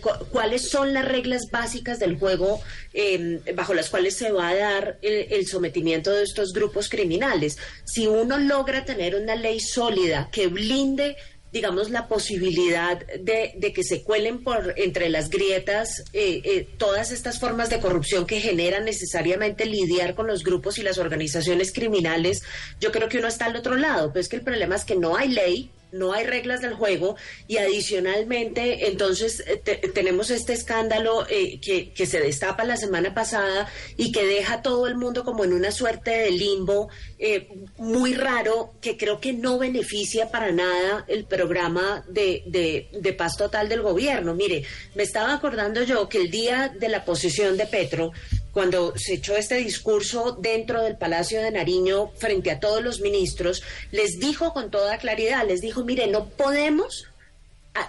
cuáles 0.00 0.68
son 0.68 0.92
las 0.92 1.06
reglas 1.06 1.42
básicas 1.50 1.98
del 1.98 2.18
juego 2.18 2.60
em, 2.92 3.40
bajo 3.54 3.74
las 3.74 3.90
cuales 3.90 4.16
se 4.16 4.32
va 4.32 4.48
a 4.48 4.54
dar 4.54 4.98
el, 5.02 5.46
sometimiento 5.46 6.10
de 6.12 6.24
estos 6.24 6.52
grupos 6.52 6.88
criminales. 6.88 7.58
Si 7.84 8.06
uno 8.06 8.38
logra 8.38 8.84
tener 8.84 9.14
una 9.14 9.34
ley 9.34 9.60
sólida 9.60 10.28
que 10.32 10.48
blinde 10.48 11.16
digamos, 11.52 11.90
la 11.90 12.06
posibilidad 12.06 12.98
de, 13.06 13.72
que 13.74 13.82
se 13.82 14.04
cuelen 14.04 14.44
por 14.44 14.74
entre 14.76 15.08
las 15.08 15.30
grietas 15.30 16.04
eh, 16.12 16.40
eh, 16.44 16.68
todas 16.78 17.10
estas 17.10 17.40
formas 17.40 17.70
de 17.70 17.80
corrupción 17.80 18.24
que 18.24 18.40
generan 18.40 18.84
necesariamente 18.84 19.66
lidiar 19.66 20.14
con 20.14 20.28
los 20.28 20.44
grupos 20.44 20.78
y 20.78 20.82
las 20.82 20.98
organizaciones 20.98 21.72
criminales, 21.72 22.42
yo 22.78 22.92
creo 22.92 23.08
que 23.08 23.18
uno 23.18 23.26
está 23.26 23.46
al 23.46 23.56
otro 23.56 23.74
lado. 23.74 24.12
Pero 24.12 24.20
es 24.20 24.28
que 24.28 24.36
el 24.36 24.42
problema 24.42 24.76
es 24.76 24.84
que 24.84 24.94
no 24.94 25.16
hay 25.16 25.28
ley, 25.28 25.70
no 25.92 26.12
hay 26.12 26.24
reglas 26.24 26.60
del 26.60 26.74
juego 26.74 27.16
y 27.46 27.58
adicionalmente 27.58 28.88
entonces 28.88 29.42
eh, 29.46 29.56
tenemos 29.94 30.30
este 30.30 30.52
escándalo 30.52 31.26
eh, 31.28 31.60
que, 31.60 31.92
que, 31.92 32.06
se 32.06 32.20
destapa 32.20 32.64
la 32.64 32.76
semana 32.76 33.14
pasada 33.14 33.68
y 33.96 34.12
que 34.12 34.24
deja 34.24 34.62
todo 34.62 34.86
el 34.86 34.96
mundo 34.96 35.24
como 35.24 35.44
en 35.44 35.52
una 35.52 35.70
suerte 35.70 36.10
de 36.10 36.30
limbo 36.30 36.88
eh, 37.18 37.48
muy 37.78 38.14
raro 38.14 38.74
que 38.80 38.96
creo 38.96 39.20
que 39.20 39.32
no 39.32 39.58
beneficia 39.58 40.30
para 40.30 40.52
nada 40.52 41.04
el 41.08 41.24
programa 41.24 42.04
de, 42.08 42.42
de, 42.46 42.88
de 42.92 43.12
paz 43.12 43.36
total 43.36 43.68
del 43.68 43.82
gobierno. 43.82 44.34
Mire, 44.34 44.64
me 44.94 45.02
estaba 45.02 45.34
acordando 45.34 45.82
yo 45.82 46.08
que 46.08 46.18
el 46.18 46.30
día 46.30 46.72
de 46.78 46.88
la 46.88 47.04
posesión 47.04 47.56
de 47.56 47.66
Petro, 47.66 48.12
cuando 48.52 48.92
se 48.96 49.14
echó 49.14 49.36
este 49.36 49.56
discurso 49.56 50.36
dentro 50.40 50.82
del 50.82 50.96
Palacio 50.96 51.42
de 51.42 51.50
Nariño 51.50 52.10
frente 52.16 52.50
a 52.50 52.60
todos 52.60 52.82
los 52.82 53.00
ministros, 53.00 53.62
les 53.90 54.18
dijo 54.18 54.52
con 54.52 54.70
toda 54.70 54.98
claridad, 54.98 55.46
les 55.46 55.60
dijo, 55.60 55.84
mire, 55.84 56.06
no 56.06 56.28
podemos 56.28 57.06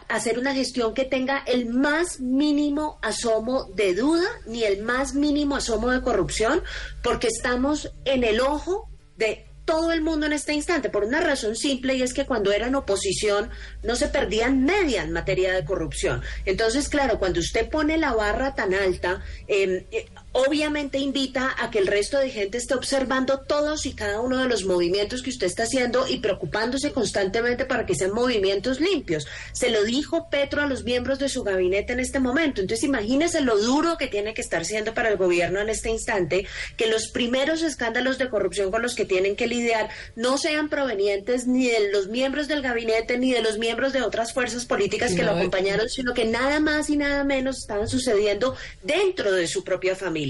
hacer 0.08 0.38
una 0.38 0.54
gestión 0.54 0.94
que 0.94 1.06
tenga 1.06 1.44
el 1.48 1.66
más 1.66 2.20
mínimo 2.20 3.00
asomo 3.02 3.66
de 3.74 3.96
duda 3.96 4.28
ni 4.46 4.64
el 4.64 4.84
más 4.84 5.16
mínimo 5.16 5.56
asomo 5.56 5.90
de 5.90 6.02
corrupción, 6.02 6.64
porque 7.02 7.28
estamos 7.28 7.92
en 8.06 8.24
el 8.24 8.42
ojo 8.42 8.88
de 9.18 9.48
todo 9.66 9.92
el 9.92 10.02
mundo 10.02 10.26
en 10.26 10.34
este 10.34 10.54
instante, 10.54 10.90
por 10.90 11.04
una 11.04 11.22
razón 11.22 11.56
simple 11.56 11.96
y 11.96 12.02
es 12.02 12.14
que 12.14 12.26
cuando 12.26 12.52
eran 12.52 12.76
oposición 12.76 13.50
no 13.84 13.96
se 13.96 14.08
perdían 14.08 14.66
media 14.66 15.04
en 15.04 15.12
materia 15.14 15.54
de 15.54 15.64
corrupción. 15.64 16.22
Entonces, 16.46 16.90
claro, 16.90 17.20
cuando 17.20 17.40
usted 17.40 17.70
pone 17.70 17.98
la 17.98 18.14
barra 18.14 18.54
tan 18.54 18.74
alta, 18.74 19.24
em, 19.48 19.86
eh, 19.92 20.08
obviamente 20.34 20.98
invita 20.98 21.56
a 21.60 21.70
que 21.72 21.80
el 21.80 21.88
resto 21.88 22.18
de 22.18 22.30
gente 22.30 22.58
esté 22.58 22.74
observando 22.74 23.40
todos 23.40 23.86
y 23.86 23.94
cada 23.94 24.22
uno 24.22 24.38
de 24.38 24.48
los 24.48 24.64
movimientos 24.64 25.22
que 25.22 25.30
usted 25.30 25.48
está 25.48 25.64
haciendo 25.64 26.08
y 26.08 26.20
preocupándose 26.20 26.94
constantemente 26.94 27.66
para 27.66 27.86
que 27.86 27.96
sean 27.96 28.14
movimientos 28.14 28.80
limpios. 28.80 29.28
Se 29.52 29.70
lo 29.70 29.84
dijo 29.84 30.30
Petro 30.30 30.62
a 30.62 30.68
los 30.68 30.84
miembros 30.84 31.20
de 31.20 31.28
su 31.28 31.44
gabinete 31.44 31.94
en 31.94 32.00
este 32.00 32.20
momento. 32.20 32.62
Entonces 32.62 32.86
imagínese 32.86 33.42
lo 33.42 33.58
duro 33.58 33.98
que 33.98 34.08
tiene 34.08 34.34
que 34.34 34.42
estar 34.42 34.64
siendo 34.64 34.94
para 34.94 35.10
el 35.10 35.18
gobierno 35.18 35.60
en 35.60 35.70
este 35.70 35.90
instante 35.90 36.48
que 36.78 36.88
los 36.88 37.10
primeros 37.10 37.62
escándalos 37.62 38.18
de 38.18 38.30
corrupción 38.30 38.72
con 38.72 38.82
los 38.82 38.96
que 38.96 39.06
tienen 39.06 39.36
que 39.36 39.48
lidiar 39.48 39.90
no 40.16 40.38
sean 40.38 40.70
provenientes 40.70 41.46
ni 41.46 41.68
de 41.68 41.92
los 41.92 42.08
miembros 42.08 42.48
del 42.48 42.62
gabinete 42.62 43.18
ni 43.18 43.34
de 43.34 43.42
los 43.42 43.58
miembros 43.58 43.92
de 43.92 44.02
otras 44.02 44.34
fuerzas 44.34 44.66
políticas 44.66 45.14
que 45.14 45.24
lo 45.24 45.32
acompañaron, 45.32 45.90
sino 45.90 46.14
que 46.14 46.26
nada 46.26 46.60
más 46.60 46.90
y 46.90 46.96
nada 46.96 47.24
menos 47.26 47.58
estaban 47.58 47.90
sucediendo 47.90 48.56
dentro 48.82 49.34
de 49.34 49.48
su 49.48 49.64
propia 49.64 49.96
familia. 49.96 50.21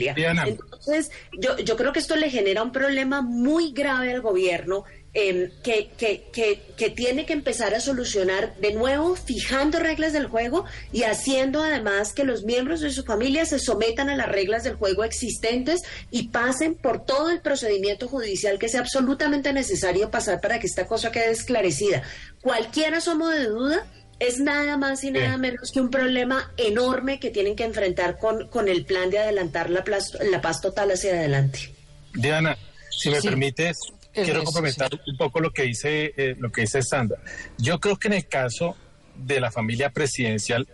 Entonces, 0.48 1.12
yo, 1.38 1.58
yo 1.58 1.76
creo 1.78 1.94
que 1.94 2.00
esto 2.00 2.16
le 2.16 2.30
genera 2.30 2.64
un 2.64 2.72
problema 2.72 3.22
muy 3.22 3.72
grave 3.72 4.14
al 4.14 4.22
gobierno. 4.22 4.84
Em, 5.14 5.50
que, 5.62 5.90
que, 5.98 6.30
que, 6.32 6.62
que, 6.78 6.90
tiene 6.90 7.26
que 7.26 7.34
empezar 7.34 7.74
a 7.76 7.82
solucionar 7.82 8.56
de 8.62 8.72
nuevo, 8.72 9.18
fijando 9.18 9.78
reglas 9.78 10.14
del 10.14 10.28
juego 10.28 10.64
y 10.94 11.04
haciendo 11.04 11.62
además 11.62 12.14
que 12.14 12.24
los 12.24 12.46
miembros 12.46 12.80
de 12.80 12.92
su 12.92 13.04
familia 13.04 13.46
se 13.46 13.60
sometan 13.60 14.10
a 14.10 14.16
las 14.16 14.30
reglas 14.30 14.64
del 14.64 14.76
juego 14.76 15.04
existentes 15.04 15.82
y 16.12 16.30
pasen 16.30 16.76
por 16.76 17.04
todo 17.04 17.30
el 17.30 17.42
procedimiento 17.42 18.08
judicial 18.08 18.58
que 18.58 18.70
sea 18.70 18.80
absolutamente 18.80 19.52
necesario 19.52 20.10
pasar 20.10 20.40
para 20.40 20.62
que 20.62 20.68
esta 20.68 20.88
cosa 20.88 21.12
quede 21.12 21.32
esclarecida. 21.32 22.04
Cualquier 22.42 22.94
asomo 22.94 23.28
de 23.28 23.48
duda 23.48 23.86
es 24.22 24.40
nada 24.40 24.78
más 24.78 25.04
y 25.04 25.10
nada 25.10 25.36
menos 25.38 25.72
que 25.72 25.82
un 25.82 25.90
problema 25.90 26.52
enorme 26.56 27.20
que 27.20 27.32
tienen 27.32 27.56
que 27.56 27.64
enfrentar 27.64 28.20
con, 28.20 28.48
con 28.50 28.68
el 28.68 28.86
plan 28.86 29.10
de 29.10 29.18
adelantar 29.18 29.72
la, 29.72 29.84
la 30.30 30.42
paz 30.42 30.62
total 30.62 30.92
hacia 30.92 31.14
adelante. 31.14 31.74
Diana, 32.14 32.56
si 32.92 33.10
me 33.10 33.20
permites, 33.20 33.80
quiero 34.14 34.44
complementar 34.44 34.92
un 35.08 35.18
poco 35.18 35.40
lo 35.40 35.52
que 35.52 35.64
dice 35.64 36.14
eh, 36.16 36.36
lo 36.38 36.52
que 36.52 36.62
dice 36.62 36.84
Sandra. 36.84 37.18
Yo 37.58 37.80
creo 37.80 37.98
que 37.98 38.10
en 38.10 38.14
el 38.14 38.28
caso 38.28 38.78
de 39.16 39.40
la 39.40 39.50
familia 39.50 39.90
presidencial, 39.90 40.68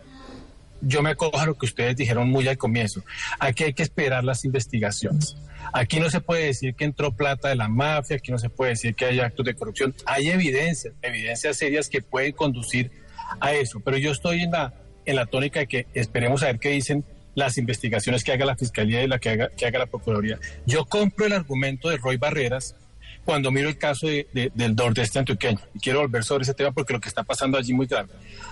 yo 0.82 1.02
me 1.02 1.12
acojo 1.12 1.40
a 1.40 1.46
lo 1.46 1.58
que 1.58 1.68
ustedes 1.68 1.96
dijeron 1.96 2.30
muy 2.30 2.50
al 2.50 2.58
comienzo. 2.58 3.02
Aquí 3.40 3.64
hay 3.64 3.74
que 3.74 3.84
esperar 3.84 4.26
las 4.26 4.44
investigaciones. 4.44 5.38
Aquí 5.72 6.02
no 6.02 6.10
se 6.10 6.20
puede 6.20 6.48
decir 6.48 6.76
que 6.76 6.84
entró 6.84 7.14
plata 7.14 7.48
de 7.48 7.56
la 7.56 7.70
mafia, 7.70 8.18
aquí 8.18 8.30
no 8.30 8.40
se 8.40 8.50
puede 8.50 8.72
decir 8.72 8.94
que 8.94 9.06
hay 9.06 9.22
actos 9.22 9.46
de 9.46 9.56
corrupción. 9.56 9.96
Hay 10.06 10.28
evidencias, 10.30 10.94
evidencias 11.02 11.56
serias 11.56 11.88
que 11.88 12.02
pueden 12.02 12.34
conducir 12.34 13.07
a 13.40 13.54
eso. 13.54 13.80
Pero 13.80 13.98
yo 13.98 14.12
estoy 14.12 14.44
en 14.44 14.52
la, 14.52 14.74
en 15.06 15.16
la 15.16 15.26
tónica 15.26 15.60
de 15.60 15.68
que 15.68 15.88
esperemos 15.94 16.44
a 16.44 16.48
ver 16.48 16.60
qué 16.60 16.70
dicen 16.70 17.04
las 17.36 17.58
investigaciones 17.58 18.24
que 18.24 18.32
haga 18.32 18.46
la 18.46 18.56
Fiscalía 18.56 19.04
y 19.04 19.08
la 19.08 19.20
que 19.20 19.30
haga, 19.30 19.50
que 19.50 19.66
haga 19.66 19.80
la 19.80 19.86
Procuraduría. 19.86 20.40
Yo 20.66 20.86
compro 20.86 21.26
el 21.26 21.34
argumento 21.34 21.90
de 21.90 21.98
Roy 21.98 22.18
Barreras 22.18 22.76
cuando 23.26 23.52
miro 23.52 23.70
el 23.70 23.78
caso 23.78 24.08
de, 24.08 24.26
del 24.56 24.76
Nordeste 24.76 25.20
antioqueño. 25.20 25.60
Y 25.76 25.80
quiero 25.80 26.00
volver 26.00 26.24
sobre 26.24 26.44
ese 26.44 26.54
tema 26.54 26.72
porque 26.72 26.94
lo 26.94 27.00
que 27.00 27.10
está 27.10 27.24
pasando 27.24 27.58
allí 27.58 27.74
muy 27.74 27.86
grave. 27.86 28.10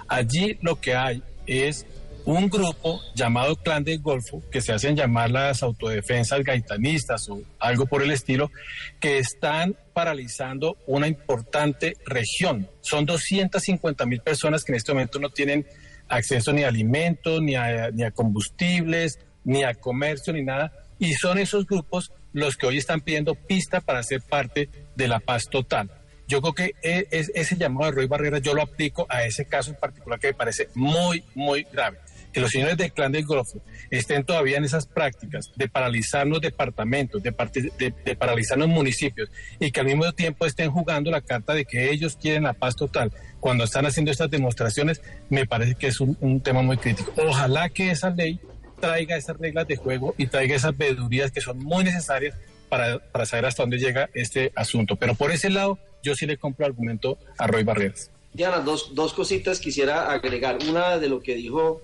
Allí 0.07 0.57
lo 0.61 0.79
que 0.79 0.93
hay 0.93 1.23
es 1.47 1.85
un 2.25 2.49
grupo 2.49 3.01
llamado 3.13 3.55
Clan 3.55 3.83
del 3.83 4.01
Golfo, 4.01 4.41
que 4.51 4.59
se 4.59 4.73
hacen 4.73 4.95
llamar 4.95 5.29
las 5.29 5.61
autodefensas 5.61 6.43
gaitanistas 6.43 7.29
o 7.29 7.41
algo 7.59 7.85
por 7.85 8.01
el 8.01 8.11
estilo, 8.11 8.51
que 8.99 9.19
están 9.19 9.75
paralizando 9.93 10.77
una 10.87 11.07
importante 11.07 11.93
región. 12.05 12.67
Son 12.81 13.05
250 13.05 14.05
mil 14.07 14.21
personas 14.21 14.63
que 14.63 14.71
en 14.71 14.77
este 14.77 14.91
momento 14.93 15.19
no 15.19 15.29
tienen 15.29 15.67
acceso 16.09 16.51
ni 16.51 16.63
a 16.63 16.69
alimentos, 16.69 17.41
ni 17.41 17.55
a, 17.55 17.91
ni 17.91 18.03
a 18.03 18.11
combustibles, 18.11 19.19
ni 19.43 19.63
a 19.63 19.75
comercio, 19.75 20.33
ni 20.33 20.43
nada. 20.43 20.73
Y 20.97 21.13
son 21.13 21.37
esos 21.37 21.67
grupos 21.67 22.11
los 22.33 22.57
que 22.57 22.65
hoy 22.65 22.77
están 22.77 23.01
pidiendo 23.01 23.35
pista 23.35 23.81
para 23.81 24.01
ser 24.01 24.21
parte 24.21 24.69
de 24.95 25.07
la 25.07 25.19
paz 25.19 25.47
total. 25.49 25.91
Yo 26.27 26.41
creo 26.41 26.53
que 26.53 26.71
e, 26.81 27.07
ese 27.11 27.55
llamado 27.55 27.91
de 27.91 27.97
Roy 27.97 28.07
Barrera 28.07 28.39
yo 28.39 28.55
lo 28.55 28.63
aplico 28.63 29.05
a 29.09 29.25
ese 29.25 29.45
caso 29.45 29.69
en 29.69 29.77
particular 29.77 30.19
que 30.19 30.27
me 30.27 30.33
parece 30.33 30.69
muy, 30.73 31.23
muy 31.35 31.67
grave 31.71 31.99
que 32.35 32.41
los 32.41 32.51
señores 32.51 32.75
del 32.75 32.91
clan 32.91 33.13
del 33.13 33.23
Golfo 33.23 33.61
estén 33.89 34.25
todavía 34.25 34.57
en 34.57 34.65
esas 34.65 34.85
prácticas 34.85 35.53
de 35.55 35.69
paralizar 35.69 36.27
los 36.27 36.41
departamentos, 36.41 37.23
de, 37.23 37.31
paralizar 37.31 38.57
los 38.57 38.67
municipios 38.67 39.31
y 39.57 39.71
que 39.71 39.79
al 39.79 39.85
mismo 39.85 40.11
tiempo 40.11 40.45
estén 40.45 40.69
jugando 40.69 41.09
la 41.11 41.21
carta 41.21 41.53
de 41.53 41.63
que 41.63 41.91
ellos 41.91 42.17
quieren 42.21 42.43
la 42.43 42.51
paz 42.51 42.75
total 42.75 43.09
cuando 43.39 43.63
están 43.63 43.85
haciendo 43.85 44.11
estas 44.11 44.29
demostraciones, 44.29 45.01
me 45.29 45.45
parece 45.45 45.75
que 45.75 45.87
es 45.87 46.01
un, 46.01 46.41
tema 46.41 46.61
muy 46.61 46.75
crítico. 46.75 47.13
Ojalá 47.15 47.69
que 47.69 47.91
esa 47.91 48.09
ley 48.09 48.37
traiga 48.81 49.15
esas 49.15 49.37
reglas 49.37 49.65
de 49.69 49.77
juego 49.77 50.13
y 50.17 50.27
traiga 50.27 50.57
esas 50.57 50.75
veedurías 50.75 51.31
que 51.31 51.39
son 51.39 51.59
muy 51.59 51.85
necesarias 51.85 52.35
para, 52.67 52.99
para 52.99 53.25
saber 53.25 53.45
hasta 53.45 53.63
dónde 53.63 53.77
llega 53.77 54.09
este 54.13 54.51
asunto. 54.57 54.97
Pero 54.97 55.15
por 55.15 55.31
ese 55.31 55.49
lado, 55.49 55.79
yo 56.03 56.15
sí 56.15 56.25
le 56.25 56.35
compro 56.35 56.65
argumento 56.65 57.17
a 57.37 57.47
Roy 57.47 57.63
Barreras. 57.63 58.11
Diana, 58.33 58.59
dos, 58.59 58.93
dos 58.93 59.13
cositas 59.13 59.61
quisiera 59.61 60.11
agregar. 60.11 60.57
Una 60.67 60.97
de 60.97 61.07
lo 61.07 61.21
que 61.21 61.35
dijo 61.35 61.81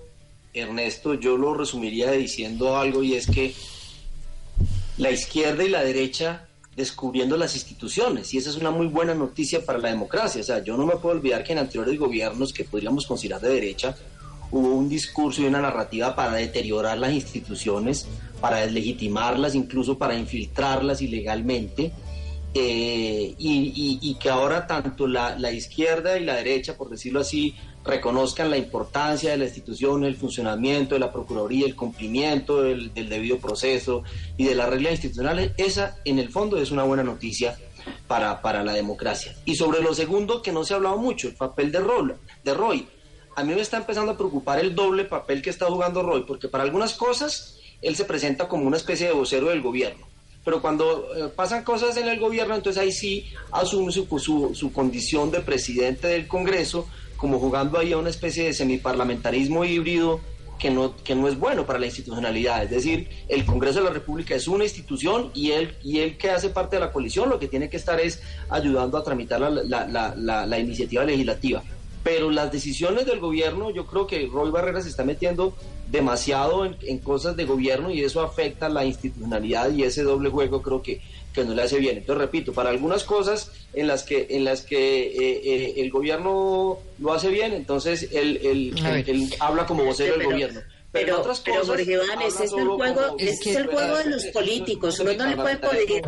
Ernesto, 0.54 1.14
yo 1.14 1.36
lo 1.36 1.54
resumiría 1.54 2.10
diciendo 2.12 2.76
algo 2.76 3.02
y 3.02 3.14
es 3.14 3.26
que 3.26 3.54
la 4.98 5.10
izquierda 5.10 5.64
y 5.64 5.68
la 5.68 5.82
derecha 5.82 6.46
descubriendo 6.76 7.36
las 7.36 7.54
instituciones 7.54 8.32
y 8.32 8.38
esa 8.38 8.50
es 8.50 8.56
una 8.56 8.70
muy 8.70 8.86
buena 8.86 9.14
noticia 9.14 9.64
para 9.64 9.78
la 9.78 9.88
democracia. 9.88 10.40
O 10.40 10.44
sea, 10.44 10.62
yo 10.62 10.76
no 10.76 10.86
me 10.86 10.96
puedo 10.96 11.16
olvidar 11.16 11.44
que 11.44 11.52
en 11.52 11.58
anteriores 11.58 11.98
gobiernos 11.98 12.52
que 12.52 12.64
podríamos 12.64 13.06
considerar 13.06 13.40
de 13.40 13.50
derecha 13.50 13.96
hubo 14.50 14.68
un 14.68 14.88
discurso 14.88 15.42
y 15.42 15.46
una 15.46 15.60
narrativa 15.60 16.14
para 16.14 16.34
deteriorar 16.34 16.98
las 16.98 17.12
instituciones, 17.12 18.06
para 18.40 18.58
deslegitimarlas, 18.58 19.54
incluso 19.54 19.96
para 19.98 20.14
infiltrarlas 20.14 21.00
ilegalmente. 21.00 21.92
Eh, 22.54 23.34
y, 23.38 24.14
que 24.20 24.28
ahora 24.28 24.66
tanto 24.66 25.06
la, 25.06 25.38
la 25.38 25.50
izquierda 25.50 26.18
y 26.18 26.24
la 26.24 26.36
derecha, 26.36 26.76
por 26.76 26.90
decirlo 26.90 27.20
así, 27.20 27.56
reconozcan 27.84 28.50
la 28.50 28.56
importancia 28.56 29.30
de 29.30 29.38
la 29.38 29.44
institución, 29.44 30.04
el 30.04 30.16
funcionamiento 30.16 30.94
de 30.94 31.00
la 31.00 31.12
Procuraduría, 31.12 31.66
el 31.66 31.74
cumplimiento 31.74 32.62
del, 32.62 32.92
debido 32.94 33.38
proceso 33.38 34.04
y 34.36 34.44
de 34.44 34.54
las 34.54 34.68
reglas 34.68 34.92
institucionales, 34.92 35.52
esa 35.56 35.96
en 36.04 36.18
el 36.18 36.30
fondo 36.30 36.58
es 36.58 36.70
una 36.70 36.84
buena 36.84 37.02
noticia 37.02 37.58
para, 38.06 38.40
para 38.40 38.62
la 38.62 38.72
democracia. 38.72 39.34
Y 39.44 39.56
sobre 39.56 39.82
lo 39.82 39.94
segundo, 39.94 40.42
que 40.42 40.52
no 40.52 40.64
se 40.64 40.74
ha 40.74 40.76
hablado 40.76 40.98
mucho, 40.98 41.28
el 41.28 41.34
papel 41.34 41.72
de, 41.72 41.80
Roy, 41.80 42.12
de 42.44 42.54
Roy. 42.54 42.86
A 43.34 43.44
mí 43.44 43.54
me 43.54 43.60
está 43.60 43.78
empezando 43.78 44.12
a 44.12 44.16
preocupar 44.16 44.60
el 44.60 44.74
doble 44.74 45.04
papel 45.04 45.42
que 45.42 45.50
está 45.50 45.66
jugando 45.66 46.02
Roy, 46.02 46.24
porque 46.26 46.48
para 46.48 46.64
algunas 46.64 46.94
cosas 46.94 47.58
él 47.80 47.96
se 47.96 48.04
presenta 48.04 48.46
como 48.46 48.66
una 48.66 48.76
especie 48.76 49.06
de 49.08 49.12
vocero 49.12 49.48
del 49.48 49.62
gobierno. 49.62 50.06
Pero 50.44 50.60
cuando 50.60 51.08
eh, 51.14 51.28
pasan 51.34 51.64
cosas 51.64 51.96
en 51.96 52.08
el 52.08 52.18
gobierno, 52.18 52.54
entonces 52.54 52.80
ahí 52.82 52.92
sí 52.92 53.26
asume 53.52 53.92
su, 53.92 54.06
su, 54.18 54.54
su 54.54 54.72
condición 54.72 55.30
de 55.30 55.40
presidente 55.40 56.08
del 56.08 56.26
Congreso, 56.26 56.88
como 57.22 57.38
jugando 57.38 57.78
ahí 57.78 57.92
a 57.92 57.98
una 57.98 58.10
especie 58.10 58.42
de 58.42 58.52
semiparlamentarismo 58.52 59.64
híbrido 59.64 60.18
que 60.58 60.72
no, 60.72 60.96
que 61.04 61.14
no 61.14 61.28
es 61.28 61.38
bueno 61.38 61.64
para 61.64 61.78
la 61.78 61.86
institucionalidad. 61.86 62.64
Es 62.64 62.70
decir, 62.70 63.08
el 63.28 63.46
Congreso 63.46 63.78
de 63.78 63.84
la 63.84 63.92
República 63.92 64.34
es 64.34 64.48
una 64.48 64.64
institución 64.64 65.30
y 65.32 65.52
él, 65.52 65.76
y 65.84 66.00
él 66.00 66.18
que 66.18 66.30
hace 66.30 66.48
parte 66.48 66.74
de 66.74 66.80
la 66.80 66.90
coalición 66.90 67.30
lo 67.30 67.38
que 67.38 67.46
tiene 67.46 67.70
que 67.70 67.76
estar 67.76 68.00
es 68.00 68.20
ayudando 68.48 68.98
a 68.98 69.04
tramitar 69.04 69.40
la, 69.40 69.50
la, 69.50 70.16
la, 70.16 70.46
la 70.46 70.58
iniciativa 70.58 71.04
legislativa. 71.04 71.62
Pero 72.02 72.28
las 72.28 72.50
decisiones 72.50 73.06
del 73.06 73.20
gobierno, 73.20 73.70
yo 73.70 73.86
creo 73.86 74.08
que 74.08 74.26
Roy 74.26 74.50
Barrera 74.50 74.80
se 74.80 74.88
está 74.88 75.04
metiendo 75.04 75.56
demasiado 75.92 76.64
en, 76.64 76.76
en, 76.82 76.98
cosas 76.98 77.36
de 77.36 77.44
gobierno 77.44 77.92
y 77.92 78.02
eso 78.02 78.20
afecta 78.20 78.68
la 78.68 78.84
institucionalidad 78.84 79.70
y 79.70 79.84
ese 79.84 80.02
doble 80.02 80.28
juego 80.28 80.60
creo 80.60 80.82
que 80.82 81.00
que 81.32 81.44
no 81.44 81.54
le 81.54 81.62
hace 81.62 81.78
bien. 81.78 81.98
Entonces, 81.98 82.22
repito, 82.22 82.52
para 82.52 82.70
algunas 82.70 83.04
cosas 83.04 83.50
en 83.72 83.86
las 83.86 84.02
que, 84.02 84.26
en 84.30 84.44
las 84.44 84.62
que 84.62 85.02
eh, 85.02 85.40
eh, 85.44 85.74
el 85.78 85.90
gobierno 85.90 86.78
lo 86.98 87.12
hace 87.12 87.28
bien, 87.28 87.52
entonces 87.52 88.08
él, 88.12 88.40
él 88.42 89.34
habla 89.40 89.66
como 89.66 89.84
vocero 89.84 90.16
del 90.16 90.26
gobierno. 90.26 90.60
Pero, 90.92 91.22
pero 91.42 91.64
Jorge 91.64 91.92
Iván, 91.92 92.20
ese 92.20 92.44
es 92.44 92.52
el 92.52 92.68
juego, 92.68 93.16
ese 93.18 93.50
es 93.50 93.56
el 93.56 93.66
juego 93.66 93.96
de 93.96 94.10
los 94.10 94.26
políticos. 94.26 95.00
Uno 95.00 95.14
no 95.14 95.26
le 95.26 95.36
puede 95.36 95.56
pedir, 95.56 96.02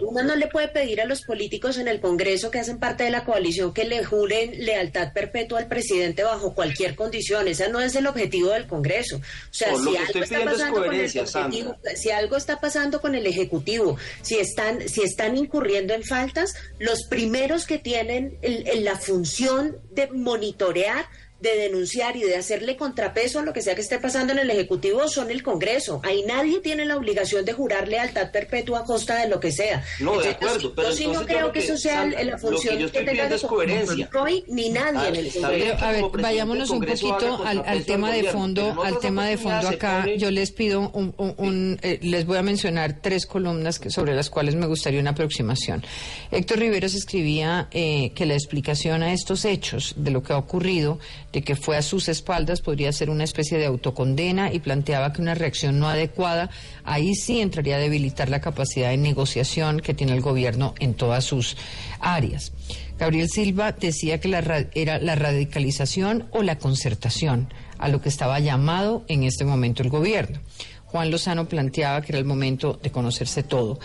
uno 0.00 0.22
no 0.22 0.36
le 0.36 0.46
puede 0.46 0.68
pedir 0.68 1.00
a 1.00 1.06
los 1.06 1.22
políticos 1.22 1.76
en 1.76 1.88
el 1.88 2.00
Congreso 2.00 2.50
que 2.50 2.60
hacen 2.60 2.78
parte 2.78 3.02
de 3.02 3.10
la 3.10 3.24
coalición 3.24 3.74
que 3.74 3.84
le 3.84 4.04
juren 4.04 4.52
lealtad 4.64 5.12
perpetua 5.12 5.58
al 5.58 5.66
presidente 5.66 6.22
bajo 6.22 6.54
cualquier 6.54 6.94
condición. 6.94 7.48
Ese 7.48 7.68
no 7.68 7.80
es 7.80 7.96
el 7.96 8.06
objetivo 8.06 8.50
del 8.50 8.68
Congreso. 8.68 9.16
O 9.16 9.20
sea, 9.50 9.74
si 9.74 9.96
algo 9.96 10.20
está 10.22 10.44
pasando 10.44 10.80
con 10.80 10.94
el 10.94 11.00
ejecutivo, 11.00 11.76
si 11.96 12.10
algo 12.10 12.36
está 12.36 12.60
pasando 12.60 13.00
con 13.00 13.14
el 13.16 13.26
ejecutivo, 13.26 13.96
si 14.22 14.38
están, 14.38 14.88
si 14.88 15.02
están 15.02 15.36
incurriendo 15.36 15.94
en 15.94 16.04
faltas, 16.04 16.54
los 16.78 17.04
primeros 17.04 17.66
que 17.66 17.78
tienen 17.78 18.38
la 18.82 18.96
función 18.96 19.78
de 19.90 20.06
monitorear 20.08 21.06
de 21.40 21.56
denunciar 21.56 22.16
y 22.16 22.22
de 22.22 22.36
hacerle 22.36 22.76
contrapeso 22.76 23.38
a 23.38 23.42
lo 23.42 23.52
que 23.52 23.62
sea 23.62 23.74
que 23.74 23.80
esté 23.80 23.98
pasando 23.98 24.32
en 24.32 24.40
el 24.40 24.50
Ejecutivo 24.50 25.08
son 25.08 25.30
el 25.30 25.42
Congreso. 25.42 26.00
Ahí 26.04 26.24
nadie 26.26 26.60
tiene 26.60 26.84
la 26.84 26.96
obligación 26.96 27.44
de 27.44 27.52
jurar 27.52 27.86
lealtad 27.86 28.32
perpetua 28.32 28.80
a 28.80 28.84
costa 28.84 29.20
de 29.20 29.28
lo 29.28 29.38
que 29.38 29.52
sea. 29.52 29.84
No, 30.00 30.20
de 30.20 30.30
acuerdo, 30.30 30.74
pero 30.74 30.90
yo 30.90 30.96
sí 30.96 31.06
no 31.06 31.24
creo 31.24 31.52
que, 31.52 31.60
eso 31.60 31.76
sea 31.76 32.06
la 32.06 32.38
función 32.38 32.78
que, 32.90 33.02
tenga 33.02 33.28
de 33.28 33.40
coherencia. 33.40 34.10
Ni 34.48 34.70
nadie 34.70 35.08
en 35.08 35.16
el 35.16 35.32
Congreso. 35.32 35.84
a 35.84 35.92
ver, 35.92 36.04
vayámonos 36.20 36.70
un 36.70 36.80
poquito 36.80 37.44
al, 37.44 37.84
tema 37.84 38.12
de 38.12 38.24
fondo, 38.24 38.82
al 38.82 38.98
tema 38.98 39.26
de 39.26 39.36
fondo 39.36 39.68
acá. 39.68 40.06
Yo 40.16 40.30
les 40.30 40.50
pido 40.50 40.90
un, 40.90 41.78
eh, 41.82 42.00
les 42.02 42.26
voy 42.26 42.38
a 42.38 42.42
mencionar 42.42 42.98
tres 43.00 43.26
columnas 43.26 43.78
que, 43.78 43.90
sobre 43.90 44.14
las 44.14 44.28
cuales 44.28 44.56
me 44.56 44.66
gustaría 44.66 45.00
una 45.00 45.10
aproximación. 45.10 45.84
Héctor 46.32 46.58
Riveros 46.58 46.94
escribía 46.94 47.68
eh, 47.70 48.12
que 48.14 48.26
la 48.26 48.34
explicación 48.34 49.02
a 49.02 49.12
estos 49.12 49.44
hechos 49.44 49.94
de 49.96 50.10
lo 50.10 50.22
que 50.22 50.32
ha 50.32 50.38
ocurrido 50.38 50.98
de 51.32 51.42
que 51.42 51.56
fue 51.56 51.76
a 51.76 51.82
sus 51.82 52.08
espaldas 52.08 52.60
podría 52.60 52.92
ser 52.92 53.10
una 53.10 53.24
especie 53.24 53.58
de 53.58 53.66
autocondena 53.66 54.52
y 54.52 54.60
planteaba 54.60 55.12
que 55.12 55.22
una 55.22 55.34
reacción 55.34 55.78
no 55.78 55.88
adecuada 55.88 56.50
ahí 56.84 57.14
sí 57.14 57.40
entraría 57.40 57.76
a 57.76 57.80
debilitar 57.80 58.28
la 58.28 58.40
capacidad 58.40 58.90
de 58.90 58.96
negociación 58.96 59.80
que 59.80 59.94
tiene 59.94 60.14
el 60.14 60.20
gobierno 60.20 60.74
en 60.78 60.94
todas 60.94 61.24
sus 61.24 61.56
áreas. 62.00 62.52
Gabriel 62.98 63.28
Silva 63.28 63.72
decía 63.72 64.20
que 64.20 64.28
era 64.74 64.98
la 64.98 65.14
radicalización 65.14 66.26
o 66.32 66.42
la 66.42 66.58
concertación 66.58 67.48
a 67.78 67.88
lo 67.88 68.00
que 68.00 68.08
estaba 68.08 68.40
llamado 68.40 69.04
en 69.08 69.22
este 69.22 69.44
momento 69.44 69.82
el 69.82 69.88
gobierno. 69.88 70.40
Juan 70.86 71.10
Lozano 71.10 71.48
planteaba 71.48 72.00
que 72.00 72.12
era 72.12 72.18
el 72.18 72.24
momento 72.24 72.78
de 72.82 72.90
conocerse 72.90 73.42
todo. 73.42 73.78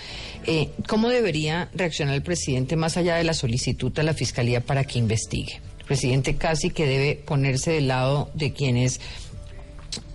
Eh, 0.47 0.69
¿Cómo 0.87 1.09
debería 1.09 1.69
reaccionar 1.73 2.15
el 2.15 2.23
presidente 2.23 2.77
más 2.77 2.95
allá 2.95 3.15
de 3.15 3.25
la 3.25 3.33
solicitud 3.33 3.97
a 3.99 4.03
la 4.03 4.13
Fiscalía 4.13 4.61
para 4.61 4.85
que 4.85 4.99
investigue? 4.99 5.61
Presidente 5.93 6.37
casi 6.37 6.71
que 6.71 6.87
debe 6.87 7.15
ponerse 7.15 7.73
del 7.73 7.87
lado 7.87 8.31
de 8.33 8.51
quienes 8.51 8.99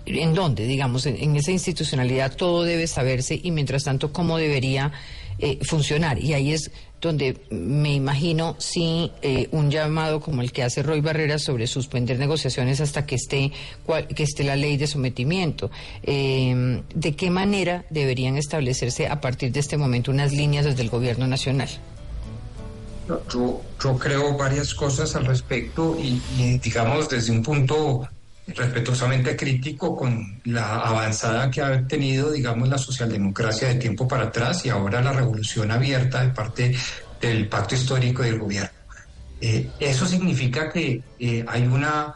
en 0.05 0.33
dónde, 0.33 0.65
digamos, 0.65 1.05
en, 1.05 1.37
esa 1.37 1.51
institucionalidad 1.51 2.35
todo 2.35 2.63
debe 2.63 2.85
saberse 2.85 3.39
y 3.41 3.51
mientras 3.51 3.85
tanto 3.85 4.11
cómo 4.11 4.37
debería 4.37 4.91
eh, 5.37 5.57
funcionar. 5.61 6.21
Y 6.21 6.33
ahí 6.33 6.51
es 6.51 6.69
donde 6.99 7.37
me 7.49 7.93
imagino 7.93 8.57
sí 8.57 9.13
eh, 9.21 9.47
un 9.51 9.71
llamado 9.71 10.19
como 10.19 10.41
el 10.41 10.51
que 10.51 10.63
hace 10.63 10.83
Roy 10.83 10.99
Barrera 10.99 11.39
sobre 11.39 11.65
suspender 11.65 12.19
negociaciones 12.19 12.81
hasta 12.81 13.05
que 13.05 13.15
esté 13.15 13.53
que 14.13 14.23
esté 14.23 14.43
la 14.43 14.57
ley 14.57 14.75
de 14.75 14.87
sometimiento. 14.87 15.71
Eh, 16.03 16.81
¿De 16.93 17.15
qué 17.15 17.29
manera 17.29 17.85
deberían 17.89 18.35
establecerse 18.35 19.07
a 19.07 19.21
partir 19.21 19.53
de 19.53 19.61
este 19.61 19.77
momento 19.77 20.11
unas 20.11 20.33
líneas 20.33 20.65
desde 20.65 20.81
el 20.81 20.89
Gobierno 20.89 21.25
Nacional? 21.25 21.69
Yo, 23.09 23.63
yo 23.83 23.97
creo 23.97 24.37
varias 24.37 24.73
cosas 24.75 25.15
al 25.15 25.25
respecto 25.25 25.97
y, 25.99 26.21
digamos 26.59 27.09
desde 27.09 27.31
un 27.31 27.41
punto 27.41 28.07
respetuosamente 28.47 29.35
crítico 29.35 29.95
con 29.95 30.41
la 30.45 30.81
avanzada 30.81 31.49
que 31.49 31.61
ha 31.61 31.87
tenido, 31.87 32.31
digamos, 32.31 32.67
la 32.67 32.77
socialdemocracia 32.77 33.69
de 33.69 33.75
tiempo 33.75 34.07
para 34.07 34.25
atrás 34.25 34.65
y 34.65 34.69
ahora 34.69 35.01
la 35.01 35.13
revolución 35.13 35.71
abierta 35.71 36.21
de 36.23 36.29
parte 36.29 36.75
del 37.21 37.47
pacto 37.47 37.75
histórico 37.75 38.23
del 38.23 38.39
gobierno. 38.39 38.69
Eh, 39.41 39.69
eso 39.79 40.05
significa 40.05 40.69
que 40.69 41.01
eh, 41.19 41.45
hay 41.47 41.63
una 41.63 42.15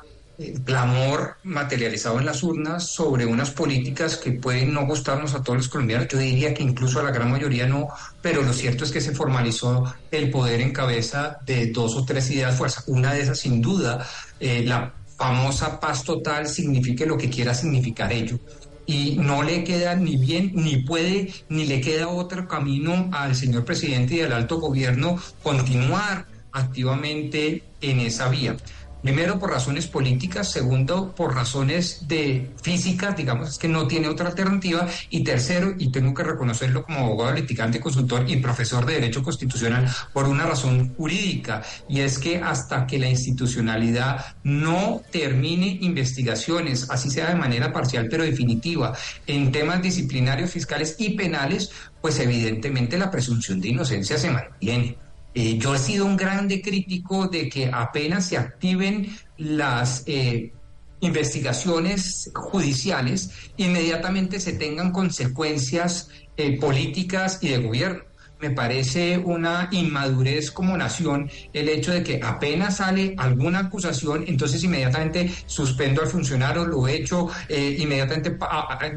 clamor 0.65 1.37
materializado 1.43 2.19
en 2.19 2.25
las 2.25 2.41
urnas 2.43 2.87
sobre 2.87 3.25
unas 3.25 3.51
políticas 3.51 4.17
que 4.17 4.31
pueden 4.31 4.73
no 4.73 4.85
gustarnos 4.85 5.33
a 5.33 5.43
todos 5.43 5.57
los 5.57 5.67
colombianos. 5.67 6.07
Yo 6.07 6.17
diría 6.17 6.53
que 6.53 6.63
incluso 6.63 6.99
a 6.99 7.03
la 7.03 7.11
gran 7.11 7.31
mayoría 7.31 7.67
no, 7.67 7.87
pero 8.21 8.41
lo 8.41 8.53
cierto 8.53 8.83
es 8.83 8.91
que 8.91 9.01
se 9.01 9.13
formalizó 9.13 9.93
el 10.11 10.31
poder 10.31 10.61
en 10.61 10.73
cabeza 10.73 11.37
de 11.45 11.67
dos 11.67 11.95
o 11.95 12.05
tres 12.05 12.29
ideas 12.31 12.55
fuerza. 12.55 12.83
Una 12.87 13.13
de 13.13 13.21
esas, 13.21 13.39
sin 13.39 13.61
duda, 13.61 14.05
eh, 14.39 14.63
la 14.65 14.93
famosa 15.17 15.79
paz 15.79 16.03
total 16.03 16.47
signifique 16.47 17.05
lo 17.05 17.17
que 17.17 17.29
quiera 17.29 17.53
significar 17.53 18.11
ello. 18.11 18.39
Y 18.85 19.15
no 19.17 19.43
le 19.43 19.63
queda 19.63 19.95
ni 19.95 20.17
bien, 20.17 20.51
ni 20.55 20.77
puede, 20.77 21.31
ni 21.47 21.65
le 21.65 21.79
queda 21.79 22.09
otro 22.09 22.47
camino 22.47 23.09
al 23.13 23.33
señor 23.35 23.63
presidente 23.63 24.15
y 24.15 24.21
al 24.21 24.33
alto 24.33 24.59
gobierno 24.59 25.17
continuar 25.41 26.25
activamente 26.51 27.63
en 27.81 27.99
esa 28.01 28.27
vía. 28.29 28.57
Primero 29.03 29.37
por 29.37 29.51
razones 29.51 29.85
políticas, 29.87 30.49
segundo 30.49 31.13
por 31.13 31.35
razones 31.35 32.07
de 32.07 32.49
físicas, 32.61 33.17
digamos 33.17 33.59
que 33.59 33.67
no 33.67 33.85
tiene 33.85 34.07
otra 34.07 34.29
alternativa, 34.29 34.87
y 35.09 35.25
tercero, 35.25 35.73
y 35.77 35.91
tengo 35.91 36.13
que 36.13 36.23
reconocerlo 36.23 36.85
como 36.85 36.99
abogado 36.99 37.33
litigante, 37.33 37.81
consultor 37.81 38.23
y 38.29 38.37
profesor 38.37 38.85
de 38.85 38.93
Derecho 38.93 39.21
Constitucional, 39.21 39.93
por 40.13 40.29
una 40.29 40.45
razón 40.45 40.95
jurídica, 40.95 41.61
y 41.89 41.99
es 41.99 42.17
que 42.17 42.37
hasta 42.37 42.87
que 42.87 42.97
la 42.97 43.09
institucionalidad 43.09 44.37
no 44.43 45.01
termine 45.11 45.79
investigaciones, 45.81 46.89
así 46.89 47.09
sea 47.09 47.27
de 47.27 47.35
manera 47.35 47.73
parcial 47.73 48.07
pero 48.09 48.23
definitiva, 48.23 48.95
en 49.27 49.51
temas 49.51 49.81
disciplinarios, 49.81 50.49
fiscales 50.49 50.95
y 50.97 51.09
penales, 51.09 51.71
pues 52.01 52.19
evidentemente 52.19 52.97
la 52.97 53.11
presunción 53.11 53.59
de 53.59 53.67
inocencia 53.67 54.17
se 54.17 54.31
mantiene. 54.31 54.95
Eh, 55.35 55.57
yo 55.57 55.73
he 55.73 55.79
sido 55.79 56.05
un 56.05 56.15
grande 56.15 56.61
crítico 56.61 57.27
de 57.27 57.49
que 57.49 57.69
apenas 57.71 58.27
se 58.27 58.37
activen 58.37 59.15
las 59.37 60.03
eh, 60.05 60.53
investigaciones 60.99 62.31
judiciales, 62.35 63.31
inmediatamente 63.57 64.39
se 64.39 64.53
tengan 64.53 64.91
consecuencias 64.91 66.09
eh, 66.37 66.59
políticas 66.59 67.39
y 67.41 67.49
de 67.49 67.57
gobierno 67.57 68.12
me 68.43 68.51
parece 68.51 69.17
una 69.17 69.69
inmadurez 69.71 70.51
como 70.51 70.75
nación 70.75 71.31
el 71.53 71.69
hecho 71.69 71.93
de 71.93 72.03
que 72.03 72.19
apenas 72.21 72.75
sale 72.75 73.15
alguna 73.17 73.59
acusación, 73.59 74.25
entonces 74.27 74.61
inmediatamente 74.65 75.31
suspendo 75.45 76.01
al 76.01 76.09
funcionario, 76.09 76.65
lo 76.65 76.85
hecho, 76.89 77.29
eh, 77.47 77.77
inmediatamente, 77.79 78.37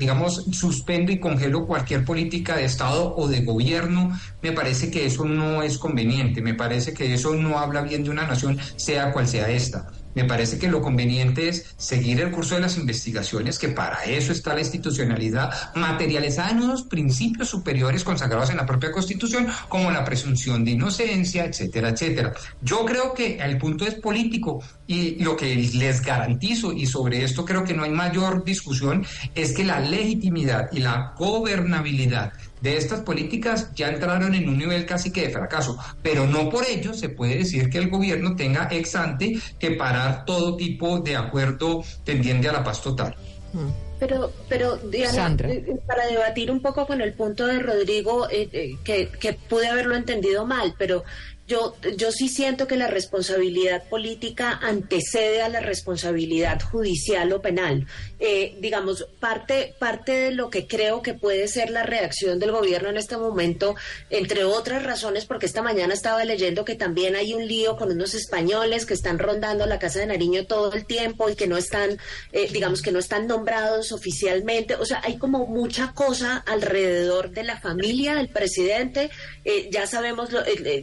digamos, 0.00 0.46
suspendo 0.50 1.12
y 1.12 1.20
congelo 1.20 1.64
cualquier 1.64 2.04
política 2.04 2.56
de 2.56 2.64
Estado 2.64 3.14
o 3.14 3.28
de 3.28 3.42
gobierno. 3.42 4.18
Me 4.42 4.50
parece 4.50 4.90
que 4.90 5.06
eso 5.06 5.24
no 5.24 5.62
es 5.62 5.78
conveniente, 5.78 6.42
me 6.42 6.54
parece 6.54 6.92
que 6.92 7.14
eso 7.14 7.32
no 7.36 7.60
habla 7.60 7.82
bien 7.82 8.02
de 8.02 8.10
una 8.10 8.26
nación, 8.26 8.58
sea 8.74 9.12
cual 9.12 9.28
sea 9.28 9.48
esta. 9.48 9.92
Me 10.16 10.24
parece 10.24 10.58
que 10.58 10.66
lo 10.66 10.80
conveniente 10.80 11.48
es 11.48 11.74
seguir 11.76 12.22
el 12.22 12.30
curso 12.30 12.54
de 12.54 12.62
las 12.62 12.78
investigaciones, 12.78 13.58
que 13.58 13.68
para 13.68 14.02
eso 14.04 14.32
está 14.32 14.54
la 14.54 14.60
institucionalidad 14.60 15.74
materializada 15.74 16.52
en 16.52 16.62
unos 16.62 16.84
principios 16.84 17.50
superiores 17.50 18.02
consagrados 18.02 18.48
en 18.48 18.56
la 18.56 18.64
propia 18.64 18.90
Constitución, 18.90 19.46
como 19.68 19.90
la 19.90 20.06
presunción 20.06 20.64
de 20.64 20.70
inocencia, 20.70 21.44
etcétera, 21.44 21.90
etcétera. 21.90 22.32
Yo 22.62 22.86
creo 22.86 23.12
que 23.12 23.36
el 23.36 23.58
punto 23.58 23.86
es 23.86 23.96
político 23.96 24.62
y 24.86 25.22
lo 25.22 25.36
que 25.36 25.54
les 25.54 26.00
garantizo, 26.00 26.72
y 26.72 26.86
sobre 26.86 27.22
esto 27.22 27.44
creo 27.44 27.62
que 27.62 27.74
no 27.74 27.84
hay 27.84 27.90
mayor 27.90 28.42
discusión, 28.42 29.04
es 29.34 29.52
que 29.52 29.64
la 29.64 29.80
legitimidad 29.80 30.70
y 30.72 30.78
la 30.78 31.12
gobernabilidad 31.18 32.32
de 32.60 32.76
estas 32.76 33.00
políticas 33.00 33.72
ya 33.74 33.88
entraron 33.88 34.34
en 34.34 34.48
un 34.48 34.58
nivel 34.58 34.86
casi 34.86 35.12
que 35.12 35.22
de 35.22 35.30
fracaso, 35.30 35.78
pero 36.02 36.26
no 36.26 36.48
por 36.48 36.64
ello 36.66 36.94
se 36.94 37.08
puede 37.08 37.36
decir 37.38 37.70
que 37.70 37.78
el 37.78 37.90
gobierno 37.90 38.34
tenga 38.36 38.68
ex 38.70 38.94
ante 38.94 39.38
que 39.58 39.72
parar 39.72 40.24
todo 40.24 40.56
tipo 40.56 41.00
de 41.00 41.16
acuerdo 41.16 41.84
tendiente 42.04 42.48
a 42.48 42.52
la 42.52 42.64
paz 42.64 42.82
total. 42.82 43.14
Mm. 43.52 43.86
Pero, 43.98 44.30
pero 44.48 44.76
Diana, 44.76 45.34
eh, 45.44 45.64
eh, 45.66 45.76
para 45.86 46.06
debatir 46.06 46.50
un 46.50 46.60
poco 46.60 46.86
con 46.86 47.00
el 47.00 47.14
punto 47.14 47.46
de 47.46 47.60
Rodrigo, 47.60 48.28
eh, 48.30 48.76
que, 48.84 49.08
que 49.08 49.32
pude 49.32 49.68
haberlo 49.68 49.96
entendido 49.96 50.44
mal, 50.44 50.74
pero 50.76 51.02
yo, 51.46 51.76
yo 51.96 52.10
sí 52.10 52.28
siento 52.28 52.66
que 52.66 52.76
la 52.76 52.88
responsabilidad 52.88 53.88
política 53.88 54.58
antecede 54.62 55.42
a 55.42 55.48
la 55.48 55.60
responsabilidad 55.60 56.60
judicial 56.60 57.32
o 57.32 57.40
penal. 57.40 57.86
Eh, 58.18 58.56
digamos, 58.60 59.06
parte, 59.20 59.74
parte 59.78 60.12
de 60.12 60.30
lo 60.32 60.50
que 60.50 60.66
creo 60.66 61.02
que 61.02 61.14
puede 61.14 61.46
ser 61.48 61.70
la 61.70 61.82
reacción 61.82 62.38
del 62.38 62.50
gobierno 62.50 62.88
en 62.88 62.96
este 62.96 63.16
momento, 63.16 63.76
entre 64.10 64.44
otras 64.44 64.82
razones, 64.82 65.26
porque 65.26 65.46
esta 65.46 65.62
mañana 65.62 65.94
estaba 65.94 66.24
leyendo 66.24 66.64
que 66.64 66.74
también 66.74 67.14
hay 67.14 67.34
un 67.34 67.46
lío 67.46 67.76
con 67.76 67.92
unos 67.92 68.14
españoles 68.14 68.86
que 68.86 68.94
están 68.94 69.18
rondando 69.18 69.66
la 69.66 69.78
Casa 69.78 70.00
de 70.00 70.06
Nariño 70.06 70.46
todo 70.46 70.72
el 70.72 70.86
tiempo 70.86 71.28
y 71.28 71.36
que 71.36 71.46
no 71.46 71.56
están, 71.56 71.98
eh, 72.32 72.48
digamos, 72.52 72.82
que 72.82 72.90
no 72.90 72.98
están 72.98 73.26
nombrados 73.26 73.92
oficialmente. 73.92 74.74
O 74.74 74.84
sea, 74.84 75.00
hay 75.04 75.18
como 75.18 75.46
mucha 75.46 75.92
cosa 75.92 76.38
alrededor 76.38 77.30
de 77.30 77.44
la 77.44 77.60
familia 77.60 78.14
del 78.16 78.28
presidente. 78.28 79.10
Eh, 79.44 79.68
ya 79.70 79.86
sabemos, 79.86 80.30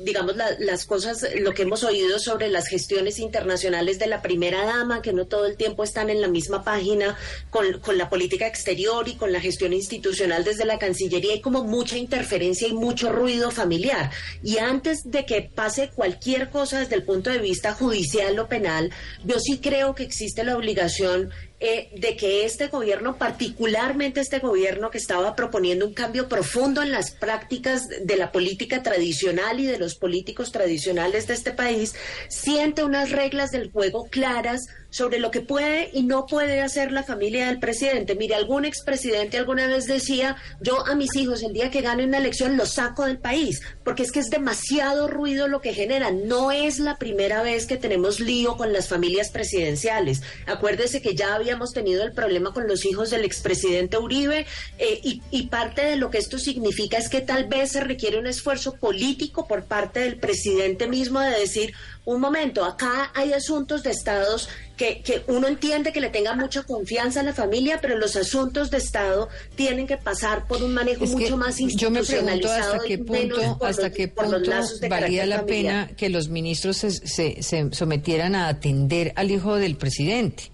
digamos, 0.04 0.36
la, 0.60 0.66
las 0.74 0.86
cosas, 0.86 1.26
lo 1.40 1.54
que 1.54 1.64
hemos 1.64 1.84
oído 1.84 2.20
sobre 2.20 2.50
las 2.50 2.68
gestiones 2.68 3.20
internacionales 3.20 4.00
de 4.00 4.08
la 4.08 4.22
primera 4.22 4.66
dama, 4.66 5.02
que 5.02 5.14
no 5.14 5.26
todo 5.26 5.46
el 5.46 5.58
tiempo 5.58 5.84
están 5.84 6.10
en 6.10 6.22
la 6.22 6.28
misma 6.28 6.64
página 6.64 7.18
con, 7.50 7.80
con 7.80 7.98
la 7.98 8.10
política 8.10 8.48
exterior 8.48 9.08
y 9.08 9.16
con 9.16 9.32
la 9.32 9.40
gestión 9.40 9.74
institucional 9.74 10.44
desde 10.44 10.66
la 10.66 10.80
Cancillería, 10.80 11.34
hay 11.34 11.42
como 11.42 11.64
mucha 11.64 11.98
interferencia 11.98 12.68
y 12.68 12.74
mucho 12.74 13.12
ruido 13.12 13.52
familiar. 13.52 14.12
Y 14.44 14.58
antes 14.58 15.04
de 15.06 15.26
que 15.26 15.42
pase 15.42 15.92
cualquier 15.94 16.50
cosa 16.50 16.80
desde 16.80 16.96
el 16.96 17.04
punto 17.04 17.30
de 17.30 17.40
vista 17.40 17.74
judicial 17.74 18.38
o 18.40 18.48
penal, 18.48 18.92
yo 19.24 19.40
sí 19.40 19.60
creo 19.60 19.96
que 19.96 20.04
existe 20.04 20.44
la 20.44 20.58
obligación 20.58 21.32
eh, 21.66 21.88
de 21.96 22.18
que 22.18 22.44
este 22.44 22.68
gobierno, 22.68 23.18
particularmente 23.18 24.20
este 24.20 24.40
gobierno 24.40 24.92
que 24.92 24.98
estaba 24.98 25.34
proponiendo 25.34 25.88
un 25.88 25.94
cambio 25.94 26.28
profundo 26.28 26.82
en 26.82 26.92
las 26.92 27.12
prácticas 27.12 27.88
de 27.88 28.18
la 28.18 28.34
política 28.34 28.84
tradicional 28.84 29.62
y 29.62 29.66
de 29.66 29.80
los 29.80 29.96
políticos 29.96 30.52
tradicionales 30.52 31.26
de 31.26 31.36
este 31.36 31.52
país, 31.52 31.96
siente 32.28 32.84
unas 32.84 33.12
reglas 33.12 33.52
del 33.52 33.72
juego 33.72 34.10
claras 34.10 34.68
sobre 34.94 35.18
lo 35.20 35.32
que 35.32 35.42
puede 35.42 35.90
y 35.92 36.04
no 36.04 36.28
puede 36.28 36.62
hacer 36.62 36.92
la 36.92 37.02
familia 37.02 37.48
del 37.48 37.60
presidente. 37.60 38.14
Mire, 38.14 38.36
algún 38.36 38.64
expresidente 38.64 39.40
alguna 39.40 39.66
vez 39.66 39.88
decía, 39.88 40.38
yo 40.62 40.86
a 40.86 40.94
mis 40.94 41.16
hijos 41.16 41.42
el 41.42 41.52
día 41.52 41.72
que 41.72 41.82
gane 41.82 42.06
una 42.06 42.20
elección 42.20 42.58
los 42.58 42.74
saco 42.74 43.06
del 43.06 43.18
país, 43.18 43.64
porque 43.84 44.04
es 44.04 44.12
que 44.12 44.20
es 44.20 44.30
demasiado 44.30 45.08
ruido 45.08 45.48
lo 45.48 45.62
que 45.62 45.74
generan. 45.74 46.28
No 46.28 46.52
es 46.52 46.78
la 46.78 46.98
primera 46.98 47.42
vez 47.42 47.66
que 47.66 47.78
tenemos 47.78 48.20
lío 48.20 48.56
con 48.56 48.72
las 48.72 48.88
familias 48.88 49.32
presidenciales. 49.32 50.22
Acuérdese 50.46 51.02
que 51.02 51.16
ya 51.16 51.34
habíamos 51.34 51.74
tenido 51.74 52.04
el 52.04 52.14
problema 52.14 52.54
con 52.54 52.68
los 52.68 52.86
hijos 52.86 53.10
del 53.10 53.26
expresidente 53.26 53.98
Uribe 53.98 54.46
eh, 54.78 55.00
y, 55.04 55.24
y 55.32 55.48
parte 55.48 55.84
de 55.84 55.96
lo 55.96 56.12
que 56.12 56.20
esto 56.20 56.38
significa 56.38 57.00
es 57.00 57.10
que 57.10 57.22
tal 57.22 57.48
vez 57.48 57.72
se 57.72 57.82
requiere 57.82 58.20
un 58.20 58.28
esfuerzo 58.28 58.74
político 58.74 59.48
por 59.48 59.66
parte 59.66 60.02
del 60.02 60.18
presidente 60.18 60.88
mismo 60.88 61.20
de 61.20 61.32
decir, 61.32 61.74
un 62.06 62.20
momento, 62.20 62.66
acá 62.66 63.12
hay 63.14 63.32
asuntos 63.32 63.82
de 63.82 63.92
estados 63.92 64.50
que, 64.76 65.02
que, 65.02 65.24
uno 65.28 65.48
entiende 65.48 65.94
que 65.94 66.02
le 66.02 66.10
tenga 66.10 66.36
mucha 66.36 66.64
confianza 66.64 67.22
a 67.22 67.24
la 67.24 67.34
familia, 67.34 67.80
pero 67.82 67.98
los 67.98 68.16
asuntos 68.16 68.72
de 68.72 68.78
Estado 68.78 69.30
tienen 69.56 69.88
que 69.88 69.98
pasar 69.98 70.48
por 70.48 70.62
un 70.64 70.74
manejo 70.74 71.06
mucho 71.06 71.38
más 71.38 71.60
institucionalizado. 71.60 72.16
Yo 72.18 72.24
me 72.24 72.26
pregunto 72.26 72.52
hasta 72.52 72.80
qué 72.86 72.98
punto, 72.98 73.66
hasta 73.66 73.90
qué 73.92 74.08
punto 74.08 74.52
valía 74.90 75.26
la 75.26 75.46
pena 75.46 75.92
que 75.96 76.10
los 76.10 76.28
ministros 76.28 76.78
se, 76.78 76.92
se, 76.92 77.70
sometieran 77.72 78.36
a 78.36 78.50
atender 78.50 79.14
al 79.16 79.32
hijo 79.32 79.56
del 79.56 79.78
presidente, 79.78 80.52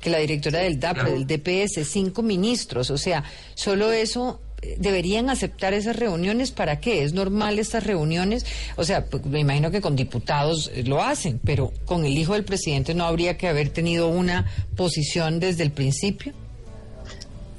que 0.00 0.10
la 0.10 0.18
directora 0.18 0.60
del 0.60 0.80
DAPRE, 0.80 1.12
del 1.12 1.26
DPS, 1.26 1.86
cinco 1.86 2.22
ministros, 2.22 2.90
o 2.90 2.98
sea, 2.98 3.22
solo 3.54 3.92
eso 3.92 4.40
deberían 4.78 5.30
aceptar 5.30 5.72
esas 5.74 5.96
reuniones 5.96 6.50
para 6.50 6.80
qué 6.80 7.02
es 7.02 7.12
normal 7.12 7.58
estas 7.58 7.84
reuniones 7.84 8.44
o 8.76 8.84
sea 8.84 9.06
pues, 9.06 9.24
me 9.24 9.40
imagino 9.40 9.70
que 9.70 9.80
con 9.80 9.96
diputados 9.96 10.70
eh, 10.74 10.82
lo 10.84 11.02
hacen 11.02 11.40
pero 11.44 11.72
con 11.84 12.04
el 12.04 12.16
hijo 12.16 12.32
del 12.34 12.44
presidente 12.44 12.94
no 12.94 13.04
habría 13.04 13.36
que 13.36 13.48
haber 13.48 13.70
tenido 13.70 14.08
una 14.08 14.50
posición 14.76 15.40
desde 15.40 15.62
el 15.62 15.70
principio 15.70 16.32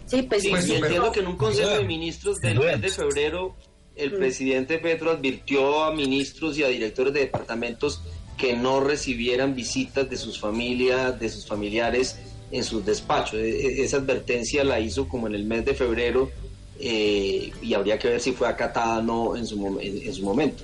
sí 0.06 0.24
pues 0.24 0.44
sí, 0.44 0.50
entiendo 0.50 1.12
que 1.12 1.22
en 1.22 1.28
un 1.28 1.38
consejo 1.38 1.70
de 1.70 1.86
ministros 1.86 2.40
del 2.40 2.60
mes 2.60 2.82
de 2.82 2.90
febrero 2.90 3.56
el 3.96 4.14
mm. 4.14 4.18
presidente 4.18 4.80
Petro 4.80 5.12
advirtió 5.12 5.84
a 5.84 5.94
ministros 5.94 6.58
y 6.58 6.64
a 6.64 6.68
directores 6.68 7.14
de 7.14 7.22
departamentos 7.22 8.02
que 8.38 8.56
no 8.56 8.80
recibieran 8.80 9.54
visitas 9.54 10.10
de 10.10 10.16
sus 10.16 10.40
familias, 10.40 11.20
de 11.20 11.28
sus 11.28 11.46
familiares 11.46 12.18
en 12.52 12.64
sus 12.64 12.86
despachos. 12.86 13.40
E, 13.40 13.50
e, 13.50 13.84
esa 13.84 13.98
advertencia 13.98 14.64
la 14.64 14.80
hizo 14.80 15.10
como 15.10 15.28
en 15.28 15.36
el 15.36 15.44
mes 15.44 15.66
de 15.66 15.74
febrero 15.74 16.32
eh, 16.80 17.52
y 17.62 17.74
habría 17.74 18.00
que 18.00 18.08
ver 18.08 18.22
si 18.22 18.32
fue 18.32 18.48
acatada 18.48 19.00
o 19.00 19.02
no 19.02 19.36
en 19.36 19.46
su, 19.46 19.80
en, 19.82 20.14
su 20.14 20.24
momento. 20.24 20.64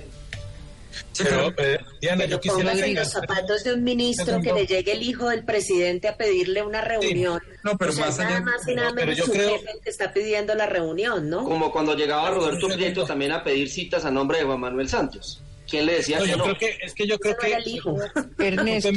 pero, 1.18 1.52
eh, 1.58 1.78
Diana, 2.00 2.24
yo 2.24 2.40
quisiera 2.40 2.72
en 2.72 2.94
los 2.94 3.10
zapatos 3.10 3.64
de 3.64 3.74
un 3.74 3.84
ministro 3.84 4.40
que 4.40 4.52
le 4.52 4.66
llegue 4.66 4.92
el 4.92 5.02
hijo 5.02 5.28
del 5.28 5.44
presidente 5.44 6.08
a 6.08 6.16
pedirle 6.16 6.62
una 6.62 6.80
reunión. 6.80 7.40
No, 7.62 7.76
pero 7.76 7.92
más 7.94 8.18
nada 8.18 8.40
más 8.40 8.66
y 8.66 8.74
nada 8.74 8.92
menos 8.92 9.18
su 9.18 9.32
jefe 9.32 9.60
que 9.84 9.90
está 9.90 10.12
pidiendo 10.14 10.54
la 10.54 10.66
reunión, 10.66 11.28
¿no? 11.28 11.44
Como 11.44 11.70
cuando 11.70 11.94
llegaba 11.94 12.30
Roberto 12.30 12.68
Prieto 12.68 13.04
también 13.04 13.32
a 13.32 13.44
pedir 13.44 13.68
citas 13.68 14.06
a 14.06 14.10
nombre 14.10 14.38
de 14.38 14.44
Juan 14.44 14.60
Manuel 14.60 14.88
Santos. 14.88 15.42
¿Quién 15.68 15.84
le 15.84 15.96
decía 15.96 16.18
que 16.18 16.28
yo 16.28 16.36
no? 16.36 16.44
Creo 16.44 16.58
que, 16.58 16.78
es 16.80 16.94
que 16.94 17.06
yo 17.06 17.18
creo 17.18 17.36
que... 17.36 17.52
Ernesto. 18.46 18.90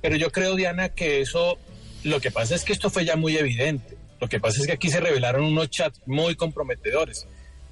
Pero 0.00 0.16
yo 0.16 0.30
creo, 0.30 0.54
Diana, 0.54 0.90
que 0.90 1.20
eso... 1.20 1.58
Lo 2.04 2.20
que 2.20 2.30
pasa 2.30 2.54
es 2.54 2.64
que 2.64 2.72
esto 2.72 2.90
fue 2.90 3.04
ya 3.04 3.16
muy 3.16 3.36
evidente. 3.36 3.96
Lo 4.24 4.28
que 4.28 4.40
pasa 4.40 4.58
es 4.58 4.66
que 4.66 4.72
aquí 4.72 4.88
se 4.88 5.00
revelaron 5.00 5.44
unos 5.44 5.68
chats 5.68 6.00
muy 6.06 6.34
comprometedores, 6.34 7.26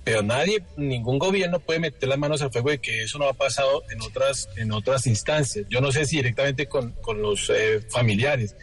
pero 0.05 0.23
nadie, 0.23 0.63
ningún 0.77 1.19
gobierno 1.19 1.61
puede 1.61 1.81
meter 1.81 2.07
las 2.11 2.19
manos 2.19 2.43
al 2.43 2.53
fuego 2.53 2.69
de 2.69 2.79
que 2.79 3.05
eso 3.05 3.19
no 3.19 3.27
ha 3.27 3.33
pasado 3.33 3.83
en 3.91 4.03
otras, 4.03 4.51
en 4.57 4.71
otras 4.71 5.07
instancias. 5.07 5.65
Yo 5.71 5.81
no 5.81 5.91
sé 5.91 6.05
si 6.05 6.17
directamente 6.17 6.67
con, 6.67 6.93
con 7.01 7.23
los 7.23 7.49
eh, 7.49 7.81
familiares, 7.89 8.55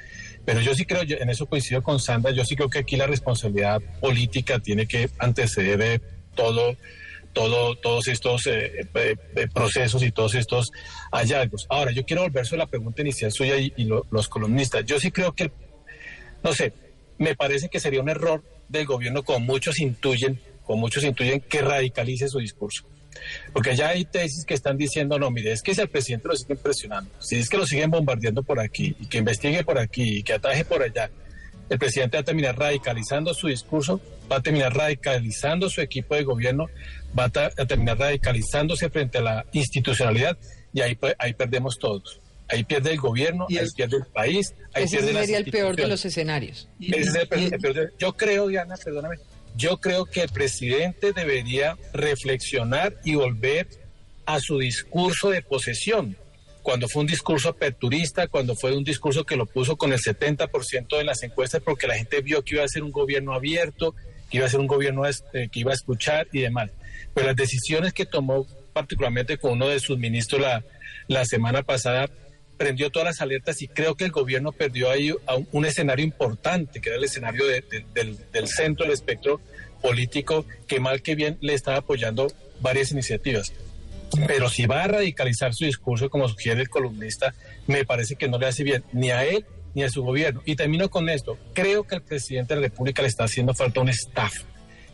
pero 0.45 0.61
yo 0.61 0.75
sí 0.75 0.85
creo, 0.85 1.01
en 1.01 1.31
eso 1.31 1.47
coincido 1.47 1.81
con 1.81 1.99
Sandra, 1.99 2.29
yo 2.29 2.45
sí 2.45 2.55
creo 2.55 2.69
que 2.69 2.77
aquí 2.77 2.95
la 2.95 3.07
responsabilidad 3.07 3.81
política 3.99 4.59
tiene 4.59 4.85
que 4.85 5.09
anteceder 5.17 5.99
todo 6.35 6.77
todo, 7.33 7.75
todos 7.75 8.07
estos 8.07 8.45
eh, 8.45 8.87
eh, 8.93 9.47
procesos 9.51 10.03
y 10.03 10.11
todos 10.11 10.35
estos 10.35 10.71
hallazgos. 11.11 11.65
Ahora, 11.69 11.91
yo 11.91 12.05
quiero 12.05 12.21
volver 12.21 12.45
sobre 12.45 12.59
la 12.59 12.67
pregunta 12.67 13.01
inicial 13.01 13.31
suya 13.31 13.55
y, 13.57 13.73
los 14.11 14.27
columnistas. 14.27 14.85
Yo 14.85 14.99
sí 14.99 15.09
creo 15.09 15.33
que, 15.33 15.51
no 16.43 16.53
sé, 16.53 16.73
me 17.19 17.35
parece 17.35 17.69
que 17.69 17.79
sería 17.79 18.01
un 18.01 18.09
error 18.09 18.43
del 18.67 18.85
gobierno, 18.85 19.23
como 19.23 19.39
muchos 19.39 19.79
intuyen, 19.79 20.39
como 20.63 20.81
muchos 20.81 21.03
intuyen, 21.03 21.41
que 21.41 21.61
radicalice 21.61 22.27
su 22.27 22.39
discurso. 22.39 22.85
Porque 23.53 23.75
ya 23.75 23.89
hay 23.89 24.05
tesis 24.05 24.45
que 24.45 24.53
están 24.53 24.77
diciendo, 24.77 25.19
no, 25.19 25.29
mire, 25.29 25.51
es 25.51 25.61
que 25.61 25.75
si 25.75 25.81
el 25.81 25.89
presidente 25.89 26.29
lo 26.29 26.35
sigue 26.35 26.55
presionando, 26.55 27.11
si 27.19 27.35
es 27.35 27.49
que 27.49 27.57
lo 27.57 27.65
siguen 27.65 27.91
bombardeando 27.91 28.43
por 28.43 28.59
aquí, 28.59 28.95
y 28.99 29.07
que 29.07 29.17
investigue 29.17 29.63
por 29.63 29.77
aquí, 29.77 30.19
y 30.19 30.23
que 30.23 30.33
ataje 30.33 30.63
por 30.63 30.81
allá, 30.81 31.09
el 31.69 31.77
presidente 31.77 32.17
va 32.17 32.21
a 32.21 32.25
terminar 32.25 32.57
radicalizando 32.57 33.33
su 33.33 33.47
discurso, 33.47 34.01
va 34.31 34.37
a 34.37 34.41
terminar 34.41 34.75
radicalizando 34.75 35.69
su 35.69 35.81
equipo 35.81 36.15
de 36.15 36.23
gobierno, 36.23 36.67
va 37.17 37.25
a, 37.25 37.65
terminar 37.65 37.99
radicalizándose 37.99 38.89
frente 38.89 39.17
a 39.17 39.21
la 39.21 39.45
institucionalidad, 39.51 40.37
y 40.73 40.81
ahí, 40.81 40.97
ahí 41.17 41.33
perdemos 41.33 41.77
todos. 41.77 42.21
Ahí 42.49 42.63
pierde 42.63 42.91
el 42.91 42.99
gobierno, 42.99 43.45
ahí 43.49 43.67
pierde 43.75 43.97
el 43.97 44.05
país, 44.05 44.53
ahí 44.73 44.85
Ese 44.85 44.97
pierde 44.97 45.13
sería 45.13 45.37
el 45.37 45.51
peor 45.51 45.75
de 45.75 45.87
los 45.87 46.03
escenarios. 46.03 46.67
Yo 47.99 48.13
creo, 48.13 48.47
Diana, 48.47 48.75
perdóname, 48.75 49.17
yo 49.55 49.77
creo 49.77 50.05
que 50.05 50.21
el 50.21 50.29
presidente 50.29 51.13
debería 51.13 51.77
reflexionar 51.93 52.95
y 53.03 53.15
volver 53.15 53.67
a 54.25 54.39
su 54.39 54.57
discurso 54.59 55.29
de 55.29 55.41
posesión. 55.41 56.15
Cuando 56.61 56.87
fue 56.87 57.01
un 57.01 57.07
discurso 57.07 57.49
aperturista, 57.49 58.27
cuando 58.27 58.55
fue 58.55 58.75
un 58.75 58.83
discurso 58.83 59.25
que 59.25 59.35
lo 59.35 59.45
puso 59.45 59.75
con 59.75 59.91
el 59.91 59.99
70% 59.99 60.97
de 60.97 61.03
las 61.03 61.23
encuestas, 61.23 61.61
porque 61.63 61.87
la 61.87 61.95
gente 61.95 62.21
vio 62.21 62.43
que 62.43 62.55
iba 62.55 62.63
a 62.63 62.67
ser 62.67 62.83
un 62.83 62.91
gobierno 62.91 63.33
abierto, 63.33 63.95
que 64.29 64.37
iba 64.37 64.45
a 64.45 64.49
ser 64.49 64.59
un 64.59 64.67
gobierno 64.67 65.05
este, 65.05 65.49
que 65.49 65.59
iba 65.59 65.71
a 65.71 65.75
escuchar 65.75 66.27
y 66.31 66.41
demás. 66.41 66.71
Pero 67.13 67.27
las 67.27 67.35
decisiones 67.35 67.93
que 67.93 68.05
tomó, 68.05 68.45
particularmente 68.73 69.37
con 69.37 69.53
uno 69.53 69.67
de 69.67 69.79
sus 69.79 69.97
ministros 69.97 70.41
la, 70.41 70.63
la 71.07 71.25
semana 71.25 71.63
pasada, 71.63 72.09
prendió 72.59 72.89
todas 72.91 73.05
las 73.07 73.21
alertas 73.21 73.61
y 73.61 73.69
creo 73.69 73.95
que 73.95 74.03
el 74.03 74.11
gobierno 74.11 74.51
perdió 74.51 74.91
ahí 74.91 75.13
un, 75.53 75.65
escenario 75.65 76.03
importante, 76.03 76.81
que 76.81 76.89
era 76.89 76.97
el 76.97 77.05
escenario 77.05 77.45
del, 77.47 78.17
del, 78.33 78.47
centro 78.47 78.85
del 78.85 78.93
espectro 78.93 79.39
político, 79.81 80.45
que 80.67 80.81
mal 80.81 81.01
que 81.01 81.15
bien 81.15 81.37
le 81.39 81.53
estaba 81.53 81.77
apoyando 81.77 82.27
varias 82.59 82.91
iniciativas. 82.91 83.53
Pero 84.27 84.49
si 84.49 84.65
va 84.65 84.83
a 84.83 84.87
radicalizar 84.87 85.53
su 85.53 85.63
discurso, 85.63 86.09
como 86.09 86.27
sugiere 86.27 86.59
el 86.59 86.69
columnista, 86.69 87.33
me 87.65 87.85
parece 87.85 88.17
que 88.17 88.27
no 88.27 88.37
le 88.37 88.47
hace 88.47 88.63
bien 88.63 88.83
ni 88.91 89.09
a 89.11 89.23
él 89.23 89.45
ni 89.73 89.83
a 89.83 89.89
su 89.89 90.03
gobierno. 90.03 90.41
Y 90.43 90.57
termino 90.57 90.89
con 90.89 91.07
esto. 91.07 91.37
Creo 91.53 91.85
que 91.85 91.95
al 91.95 92.01
presidente 92.01 92.55
de 92.55 92.61
la 92.61 92.67
República 92.67 93.01
le 93.01 93.07
está 93.07 93.23
haciendo 93.23 93.53
falta 93.53 93.79
un 93.79 93.87
staff. 93.87 94.33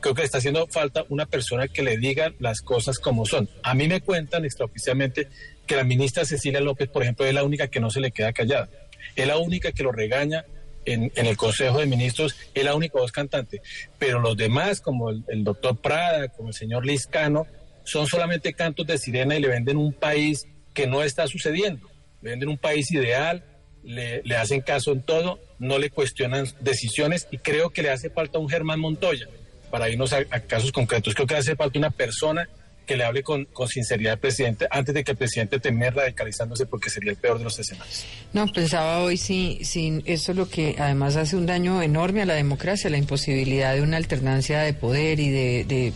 Creo 0.01 0.13
que 0.13 0.21
le 0.21 0.25
está 0.25 0.37
haciendo 0.37 0.67
falta 0.67 1.03
una 1.09 1.25
persona 1.25 1.67
que 1.67 1.81
le 1.81 1.97
diga 1.97 2.31
las 2.37 2.61
cosas 2.61 2.99
como 2.99 3.25
son. 3.25 3.49
A 3.63 3.73
mí 3.73 3.87
me 3.87 4.01
cuentan 4.01 4.45
extraoficialmente 4.45 5.29
que 5.65 5.75
la 5.75 5.83
ministra 5.83 6.25
Cecilia 6.25 6.61
López, 6.61 6.89
por 6.89 7.03
ejemplo, 7.03 7.25
es 7.25 7.33
la 7.33 7.43
única 7.43 7.67
que 7.67 7.79
no 7.79 7.89
se 7.89 7.99
le 7.99 8.11
queda 8.11 8.33
callada. 8.33 8.69
Es 9.15 9.27
la 9.27 9.37
única 9.37 9.71
que 9.71 9.83
lo 9.83 9.91
regaña 9.91 10.45
en, 10.85 11.11
el 11.15 11.37
Consejo 11.37 11.79
de 11.79 11.85
Ministros, 11.85 12.35
es 12.53 12.63
la 12.63 12.75
única 12.75 12.99
voz 12.99 13.11
cantante. 13.11 13.61
Pero 13.97 14.19
los 14.19 14.37
demás, 14.37 14.81
como 14.81 15.09
el, 15.09 15.43
doctor 15.43 15.77
Prada, 15.77 16.27
como 16.29 16.49
el 16.49 16.55
señor 16.55 16.85
Liscano, 16.85 17.47
son 17.83 18.07
solamente 18.07 18.53
cantos 18.53 18.87
de 18.87 18.97
sirena 18.97 19.35
y 19.35 19.41
le 19.41 19.47
venden 19.47 19.77
un 19.77 19.93
país 19.93 20.47
que 20.73 20.87
no 20.87 21.03
está 21.03 21.27
sucediendo. 21.27 21.89
Le 22.21 22.31
venden 22.31 22.49
un 22.49 22.57
país 22.57 22.91
ideal, 22.91 23.43
le, 23.83 24.21
hacen 24.35 24.61
caso 24.61 24.91
en 24.91 25.01
todo, 25.01 25.39
no 25.59 25.77
le 25.77 25.89
cuestionan 25.89 26.47
decisiones 26.59 27.27
y 27.31 27.37
creo 27.37 27.69
que 27.69 27.83
le 27.83 27.91
hace 27.91 28.09
falta 28.09 28.39
un 28.39 28.49
Germán 28.49 28.79
Montoya 28.79 29.27
para 29.69 29.89
irnos 29.89 30.13
a, 30.13 30.23
casos 30.41 30.71
concretos. 30.71 31.13
Creo 31.13 31.27
que 31.27 31.35
le 31.35 31.39
hace 31.39 31.55
falta 31.55 31.77
una 31.77 31.91
persona 31.91 32.49
que 32.85 32.97
le 32.97 33.03
hable 33.03 33.23
con, 33.23 33.47
sinceridad 33.67 34.13
al 34.13 34.19
presidente 34.19 34.67
antes 34.69 34.93
de 34.95 35.03
que 35.03 35.11
el 35.11 35.17
presidente 35.17 35.59
termine 35.59 35.91
radicalizándose 35.91 36.65
porque 36.65 36.89
sería 36.89 37.11
el 37.11 37.17
peor 37.17 37.37
de 37.37 37.43
los 37.43 37.57
escenarios. 37.59 38.05
No, 38.33 38.47
pensaba 38.47 38.99
hoy 38.99 39.17
sí, 39.17 39.59
sí, 39.63 40.01
eso 40.05 40.31
es 40.31 40.37
lo 40.37 40.49
que 40.49 40.75
además 40.77 41.15
hace 41.15 41.35
un 41.35 41.45
daño 41.45 41.81
enorme 41.81 42.21
a 42.21 42.25
la 42.25 42.35
democracia, 42.35 42.89
la 42.89 42.97
imposibilidad 42.97 43.73
de 43.73 43.81
una 43.81 43.97
alternancia 43.97 44.61
de 44.61 44.73
poder 44.73 45.19
y 45.19 45.29
de, 45.29 45.93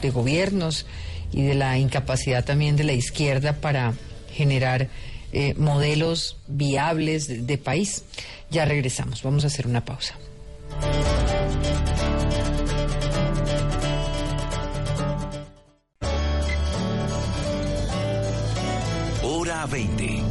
de 0.00 0.10
gobiernos 0.10 0.86
y 1.32 1.42
de 1.42 1.54
la 1.54 1.78
incapacidad 1.78 2.44
también 2.44 2.76
de 2.76 2.84
la 2.84 2.92
izquierda 2.92 3.54
para 3.54 3.94
generar 4.32 4.88
eh, 5.36 5.52
modelos 5.56 6.36
viables 6.46 7.46
de, 7.46 7.58
país. 7.58 8.04
Ya 8.50 8.64
regresamos, 8.64 9.20
vamos 9.24 9.42
a 9.42 9.48
hacer 9.48 9.66
una 9.66 9.84
pausa. 9.84 10.14
Hora 19.64 19.72
20. 19.72 20.22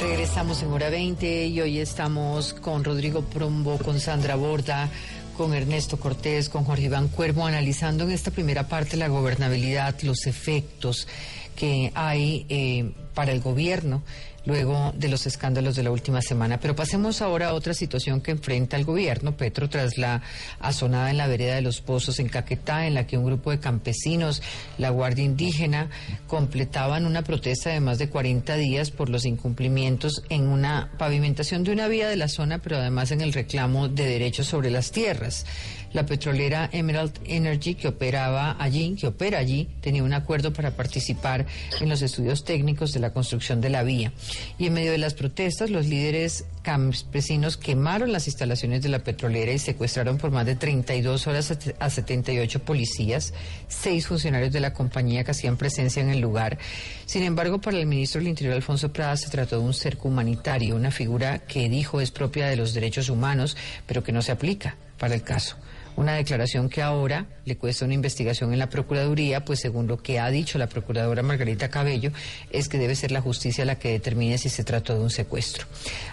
Regresamos 0.00 0.62
en 0.62 0.72
hora 0.72 0.90
20 0.90 1.46
y 1.46 1.60
hoy 1.62 1.78
estamos 1.78 2.52
con 2.52 2.84
Rodrigo 2.84 3.22
Prombo, 3.22 3.78
con 3.78 3.98
Sandra 4.00 4.34
Borda, 4.36 4.90
con 5.38 5.54
Ernesto 5.54 5.98
Cortés, 5.98 6.50
con 6.50 6.64
Jorge 6.64 6.84
Iván 6.84 7.08
Cuervo, 7.08 7.46
analizando 7.46 8.04
en 8.04 8.10
esta 8.10 8.30
primera 8.30 8.68
parte 8.68 8.98
la 8.98 9.08
gobernabilidad, 9.08 9.98
los 10.02 10.26
efectos 10.26 11.08
que 11.56 11.90
hay 11.94 12.44
eh, 12.50 12.92
para 13.14 13.32
el 13.32 13.40
gobierno 13.40 14.02
luego 14.48 14.94
de 14.96 15.08
los 15.08 15.26
escándalos 15.26 15.76
de 15.76 15.82
la 15.82 15.90
última 15.90 16.22
semana. 16.22 16.58
Pero 16.58 16.74
pasemos 16.74 17.20
ahora 17.20 17.48
a 17.48 17.52
otra 17.52 17.74
situación 17.74 18.22
que 18.22 18.30
enfrenta 18.30 18.78
el 18.78 18.84
gobierno, 18.86 19.36
Petro, 19.36 19.68
tras 19.68 19.98
la 19.98 20.22
azonada 20.58 21.10
en 21.10 21.18
la 21.18 21.26
vereda 21.26 21.54
de 21.54 21.60
los 21.60 21.82
Pozos 21.82 22.18
en 22.18 22.30
Caquetá, 22.30 22.86
en 22.86 22.94
la 22.94 23.06
que 23.06 23.18
un 23.18 23.26
grupo 23.26 23.50
de 23.50 23.60
campesinos, 23.60 24.42
la 24.78 24.88
Guardia 24.88 25.22
Indígena, 25.22 25.90
completaban 26.26 27.04
una 27.04 27.22
protesta 27.22 27.68
de 27.68 27.80
más 27.80 27.98
de 27.98 28.08
40 28.08 28.56
días 28.56 28.90
por 28.90 29.10
los 29.10 29.26
incumplimientos 29.26 30.22
en 30.30 30.48
una 30.48 30.92
pavimentación 30.96 31.62
de 31.62 31.72
una 31.72 31.86
vía 31.86 32.08
de 32.08 32.16
la 32.16 32.28
zona, 32.28 32.56
pero 32.58 32.78
además 32.78 33.10
en 33.10 33.20
el 33.20 33.34
reclamo 33.34 33.88
de 33.88 34.06
derechos 34.06 34.46
sobre 34.46 34.70
las 34.70 34.92
tierras. 34.92 35.44
La 35.92 36.04
petrolera 36.06 36.68
Emerald 36.72 37.18
Energy, 37.24 37.74
que 37.74 37.88
operaba 37.88 38.56
allí, 38.58 38.94
que 38.94 39.06
opera 39.06 39.38
allí, 39.38 39.68
tenía 39.80 40.02
un 40.02 40.12
acuerdo 40.12 40.52
para 40.52 40.72
participar 40.72 41.46
en 41.80 41.88
los 41.88 42.02
estudios 42.02 42.44
técnicos 42.44 42.92
de 42.92 43.00
la 43.00 43.12
construcción 43.12 43.60
de 43.60 43.70
la 43.70 43.82
vía. 43.82 44.12
Y 44.58 44.66
en 44.66 44.74
medio 44.74 44.92
de 44.92 44.98
las 44.98 45.14
protestas, 45.14 45.70
los 45.70 45.86
líderes 45.86 46.44
campesinos 46.62 47.56
quemaron 47.56 48.12
las 48.12 48.26
instalaciones 48.26 48.82
de 48.82 48.90
la 48.90 48.98
petrolera 48.98 49.52
y 49.52 49.58
secuestraron 49.58 50.18
por 50.18 50.30
más 50.30 50.44
de 50.44 50.54
32 50.54 51.26
horas 51.26 51.56
a 51.78 51.90
78 51.90 52.62
policías, 52.62 53.32
seis 53.68 54.06
funcionarios 54.06 54.52
de 54.52 54.60
la 54.60 54.74
compañía 54.74 55.24
que 55.24 55.30
hacían 55.30 55.56
presencia 55.56 56.02
en 56.02 56.10
el 56.10 56.20
lugar. 56.20 56.58
Sin 57.06 57.22
embargo, 57.22 57.60
para 57.60 57.78
el 57.78 57.86
ministro 57.86 58.20
del 58.20 58.28
Interior, 58.28 58.54
Alfonso 58.54 58.92
Prada, 58.92 59.16
se 59.16 59.30
trató 59.30 59.58
de 59.58 59.64
un 59.64 59.74
cerco 59.74 60.08
humanitario, 60.08 60.76
una 60.76 60.90
figura 60.90 61.38
que 61.38 61.68
dijo 61.68 62.00
es 62.00 62.10
propia 62.10 62.48
de 62.48 62.56
los 62.56 62.74
derechos 62.74 63.08
humanos, 63.08 63.56
pero 63.86 64.04
que 64.04 64.12
no 64.12 64.20
se 64.20 64.32
aplica 64.32 64.76
para 64.98 65.14
el 65.14 65.22
caso. 65.22 65.56
Una 65.98 66.14
declaración 66.14 66.68
que 66.68 66.80
ahora 66.80 67.26
le 67.44 67.56
cuesta 67.56 67.84
una 67.84 67.94
investigación 67.94 68.52
en 68.52 68.60
la 68.60 68.68
Procuraduría, 68.68 69.44
pues 69.44 69.58
según 69.58 69.88
lo 69.88 70.00
que 70.00 70.20
ha 70.20 70.30
dicho 70.30 70.56
la 70.56 70.68
Procuradora 70.68 71.24
Margarita 71.24 71.70
Cabello, 71.70 72.12
es 72.50 72.68
que 72.68 72.78
debe 72.78 72.94
ser 72.94 73.10
la 73.10 73.20
justicia 73.20 73.64
la 73.64 73.80
que 73.80 73.90
determine 73.90 74.38
si 74.38 74.48
se 74.48 74.62
trató 74.62 74.94
de 74.94 75.00
un 75.00 75.10
secuestro. 75.10 75.66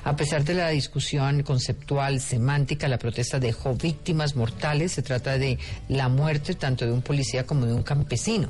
A 0.04 0.16
pesar 0.16 0.44
de 0.44 0.56
la 0.56 0.70
discusión 0.70 1.44
conceptual, 1.44 2.20
semántica, 2.20 2.88
la 2.88 2.98
protesta 2.98 3.40
dejó 3.40 3.76
víctimas 3.76 4.36
mortales. 4.36 4.94
Se 4.94 5.04
trata 5.04 5.38
de 5.38 5.60
la 5.88 6.10
muerte 6.10 6.56
tanto 6.56 6.88
de 6.88 6.92
un 6.92 7.04
policía 7.04 7.46
como 7.46 7.68
de 7.68 7.74
un 7.76 7.84
campesino. 7.84 8.50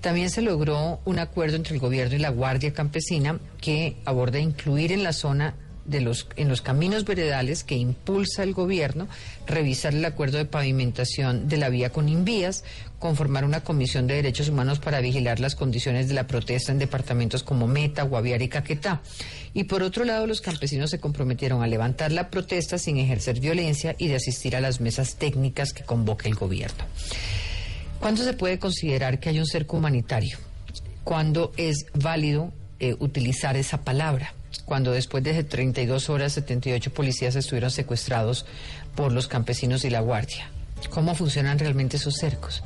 También 0.00 0.30
se 0.30 0.40
logró 0.40 1.00
un 1.04 1.18
acuerdo 1.18 1.56
entre 1.56 1.74
el 1.74 1.80
gobierno 1.80 2.14
y 2.16 2.18
la 2.18 2.30
Guardia 2.30 2.72
Campesina 2.72 3.38
que 3.60 3.96
aborda 4.06 4.38
incluir 4.38 4.92
en 4.92 5.02
la 5.02 5.12
zona 5.12 5.54
de 5.84 6.00
los, 6.00 6.26
en 6.36 6.48
los 6.48 6.62
caminos 6.62 7.04
veredales 7.04 7.64
que 7.64 7.76
impulsa 7.76 8.42
el 8.42 8.54
gobierno, 8.54 9.08
revisar 9.46 9.94
el 9.94 10.04
acuerdo 10.04 10.38
de 10.38 10.44
pavimentación 10.44 11.48
de 11.48 11.56
la 11.56 11.68
vía 11.68 11.90
con 11.90 12.08
Invías, 12.08 12.64
conformar 12.98 13.44
una 13.44 13.62
comisión 13.62 14.06
de 14.06 14.14
derechos 14.14 14.48
humanos 14.48 14.78
para 14.78 15.00
vigilar 15.00 15.40
las 15.40 15.54
condiciones 15.54 16.08
de 16.08 16.14
la 16.14 16.26
protesta 16.26 16.72
en 16.72 16.78
departamentos 16.78 17.42
como 17.42 17.66
Meta, 17.66 18.02
Guaviare 18.02 18.44
y 18.44 18.48
Caquetá. 18.48 19.02
Y 19.52 19.64
por 19.64 19.82
otro 19.82 20.04
lado, 20.04 20.26
los 20.26 20.40
campesinos 20.40 20.90
se 20.90 21.00
comprometieron 21.00 21.62
a 21.62 21.66
levantar 21.66 22.12
la 22.12 22.30
protesta 22.30 22.78
sin 22.78 22.96
ejercer 22.96 23.40
violencia 23.40 23.94
y 23.98 24.08
de 24.08 24.16
asistir 24.16 24.56
a 24.56 24.60
las 24.60 24.80
mesas 24.80 25.16
técnicas 25.16 25.72
que 25.72 25.84
convoque 25.84 26.28
el 26.28 26.34
gobierno. 26.34 26.84
¿Cuándo 28.00 28.22
se 28.22 28.32
puede 28.32 28.58
considerar 28.58 29.20
que 29.20 29.28
hay 29.28 29.38
un 29.38 29.46
cerco 29.46 29.76
humanitario? 29.76 30.38
¿Cuándo 31.04 31.52
es 31.56 31.86
válido 31.94 32.52
eh, 32.80 32.96
utilizar 32.98 33.56
esa 33.56 33.82
palabra? 33.82 34.34
Cuando 34.64 34.92
después 34.92 35.22
de 35.24 35.44
32 35.44 36.10
horas 36.10 36.32
78 36.32 36.92
policías 36.92 37.36
estuvieron 37.36 37.70
secuestrados 37.70 38.46
por 38.94 39.12
los 39.12 39.28
campesinos 39.28 39.84
y 39.84 39.90
la 39.90 40.00
guardia. 40.00 40.50
¿Cómo 40.90 41.14
funcionan 41.14 41.58
realmente 41.58 41.96
esos 41.96 42.14
cercos? 42.14 42.62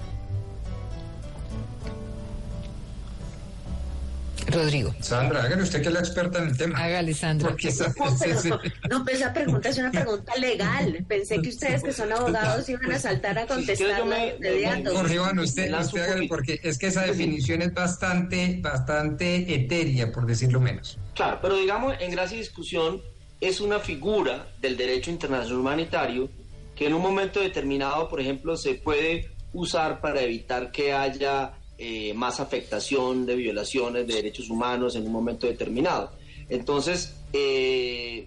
Rodrigo. 4.50 4.94
Sandra, 5.00 5.42
hágale 5.42 5.62
usted 5.62 5.82
que 5.82 5.88
es 5.88 5.94
la 5.94 6.00
experta 6.00 6.38
en 6.38 6.48
el 6.48 6.56
tema. 6.56 6.78
Hágale, 6.78 7.14
Sandra. 7.14 7.50
no, 8.90 9.04
pues 9.04 9.16
esa 9.16 9.32
pregunta 9.32 9.68
es 9.68 9.78
una 9.78 9.90
pregunta 9.90 10.36
legal. 10.36 11.04
Pensé 11.06 11.40
que 11.40 11.48
ustedes 11.48 11.82
que 11.82 11.92
son 11.92 12.12
abogados 12.12 12.68
iban 12.68 12.92
a 12.92 12.98
saltar 12.98 13.38
a 13.38 13.46
contestarla 13.46 14.16
de 14.38 14.90
Jorge 14.92 15.14
Iván, 15.14 15.38
usted, 15.38 15.72
usted 15.78 16.02
hágale 16.02 16.28
porque 16.28 16.60
es 16.62 16.78
que 16.78 16.88
esa 16.88 17.02
definición 17.02 17.62
es 17.62 17.72
bastante, 17.74 18.58
bastante 18.60 19.54
etérea, 19.54 20.12
por 20.12 20.26
decirlo 20.26 20.60
menos. 20.60 20.98
Claro, 21.14 21.38
pero 21.42 21.56
digamos, 21.56 21.94
en 22.00 22.10
gracia 22.10 22.36
y 22.36 22.40
discusión 22.40 23.02
es 23.40 23.60
una 23.60 23.78
figura 23.78 24.48
del 24.60 24.76
derecho 24.76 25.10
internacional 25.10 25.60
humanitario 25.60 26.28
que 26.74 26.86
en 26.86 26.94
un 26.94 27.02
momento 27.02 27.40
determinado, 27.40 28.08
por 28.08 28.20
ejemplo, 28.20 28.56
se 28.56 28.74
puede 28.74 29.30
usar 29.52 30.00
para 30.00 30.20
evitar 30.20 30.70
que 30.70 30.92
haya 30.92 31.52
eh, 31.80 32.12
más 32.12 32.40
afectación 32.40 33.24
de 33.24 33.36
violaciones 33.36 34.04
de 34.04 34.14
derechos 34.14 34.50
humanos 34.50 34.96
en 34.96 35.06
un 35.06 35.12
momento 35.12 35.46
determinado. 35.46 36.10
Entonces, 36.48 37.14
eh, 37.32 38.26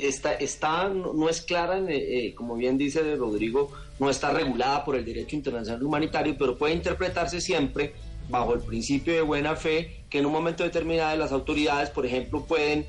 está, 0.00 0.34
está, 0.34 0.88
no 0.88 1.28
es 1.28 1.42
clara, 1.42 1.80
eh, 1.88 2.32
como 2.36 2.54
bien 2.54 2.78
dice 2.78 3.16
Rodrigo, 3.16 3.72
no 3.98 4.08
está 4.08 4.30
regulada 4.30 4.84
por 4.84 4.94
el 4.94 5.04
derecho 5.04 5.34
internacional 5.34 5.82
humanitario, 5.82 6.36
pero 6.38 6.56
puede 6.56 6.74
interpretarse 6.74 7.40
siempre 7.40 7.92
bajo 8.28 8.54
el 8.54 8.60
principio 8.60 9.14
de 9.14 9.22
buena 9.22 9.56
fe 9.56 10.04
que 10.08 10.18
en 10.20 10.26
un 10.26 10.32
momento 10.32 10.62
determinado 10.62 11.16
las 11.16 11.32
autoridades, 11.32 11.90
por 11.90 12.06
ejemplo, 12.06 12.44
pueden 12.44 12.86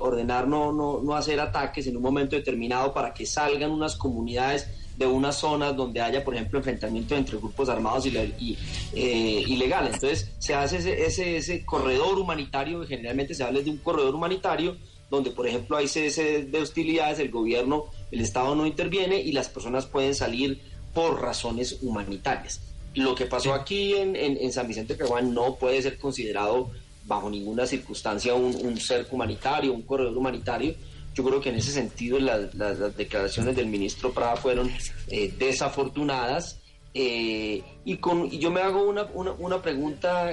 ordenar 0.00 0.48
no, 0.48 0.72
no, 0.72 1.00
no 1.02 1.14
hacer 1.14 1.38
ataques 1.40 1.86
en 1.86 1.96
un 1.96 2.02
momento 2.02 2.36
determinado 2.36 2.94
para 2.94 3.12
que 3.12 3.26
salgan 3.26 3.70
unas 3.70 3.96
comunidades 3.96 4.66
de 4.98 5.06
unas 5.06 5.36
zonas 5.36 5.76
donde 5.76 6.00
haya, 6.00 6.24
por 6.24 6.34
ejemplo, 6.34 6.58
enfrentamiento 6.58 7.14
entre 7.14 7.36
grupos 7.38 7.68
armados 7.68 8.04
y, 8.06 8.58
eh, 8.94 9.44
ilegales. 9.46 9.94
Entonces, 9.94 10.32
se 10.40 10.54
hace 10.54 10.78
ese, 10.78 11.06
ese, 11.06 11.36
ese, 11.36 11.64
corredor 11.64 12.18
humanitario, 12.18 12.84
generalmente 12.84 13.32
se 13.32 13.44
habla 13.44 13.60
de 13.60 13.70
un 13.70 13.76
corredor 13.76 14.16
humanitario, 14.16 14.76
donde, 15.08 15.30
por 15.30 15.46
ejemplo, 15.46 15.76
hay 15.76 15.86
cese 15.86 16.42
de 16.42 16.60
hostilidades, 16.60 17.20
el 17.20 17.30
gobierno, 17.30 17.84
el 18.10 18.20
Estado 18.20 18.56
no 18.56 18.66
interviene 18.66 19.20
y 19.20 19.30
las 19.30 19.48
personas 19.48 19.86
pueden 19.86 20.16
salir 20.16 20.60
por 20.92 21.22
razones 21.22 21.78
humanitarias. 21.80 22.60
Lo 22.94 23.14
que 23.14 23.26
pasó 23.26 23.54
aquí 23.54 23.94
en, 23.94 24.16
en, 24.16 24.52
San 24.52 24.66
Vicente 24.66 24.96
de 24.96 25.22
no 25.22 25.54
puede 25.54 25.80
ser 25.80 25.96
considerado 25.96 26.70
bajo 27.06 27.30
ninguna 27.30 27.66
circunstancia 27.66 28.34
un, 28.34 28.54
un 28.56 28.76
cerco 28.78 29.14
humanitario, 29.14 29.72
un 29.72 29.82
corredor 29.82 30.18
humanitario, 30.18 30.74
yo 31.18 31.24
creo 31.24 31.40
que 31.40 31.48
en 31.48 31.56
ese 31.56 31.72
sentido 31.72 32.20
las, 32.20 32.96
declaraciones 32.96 33.56
del 33.56 33.66
ministro 33.66 34.12
Prada 34.12 34.36
fueron 34.36 34.70
eh, 35.08 35.34
desafortunadas. 35.36 36.60
Eh, 36.94 37.64
y, 37.84 37.96
con, 37.96 38.30
yo 38.30 38.52
me 38.52 38.60
hago 38.60 38.84
una, 38.84 39.02
una, 39.12 39.60
pregunta 39.60 40.32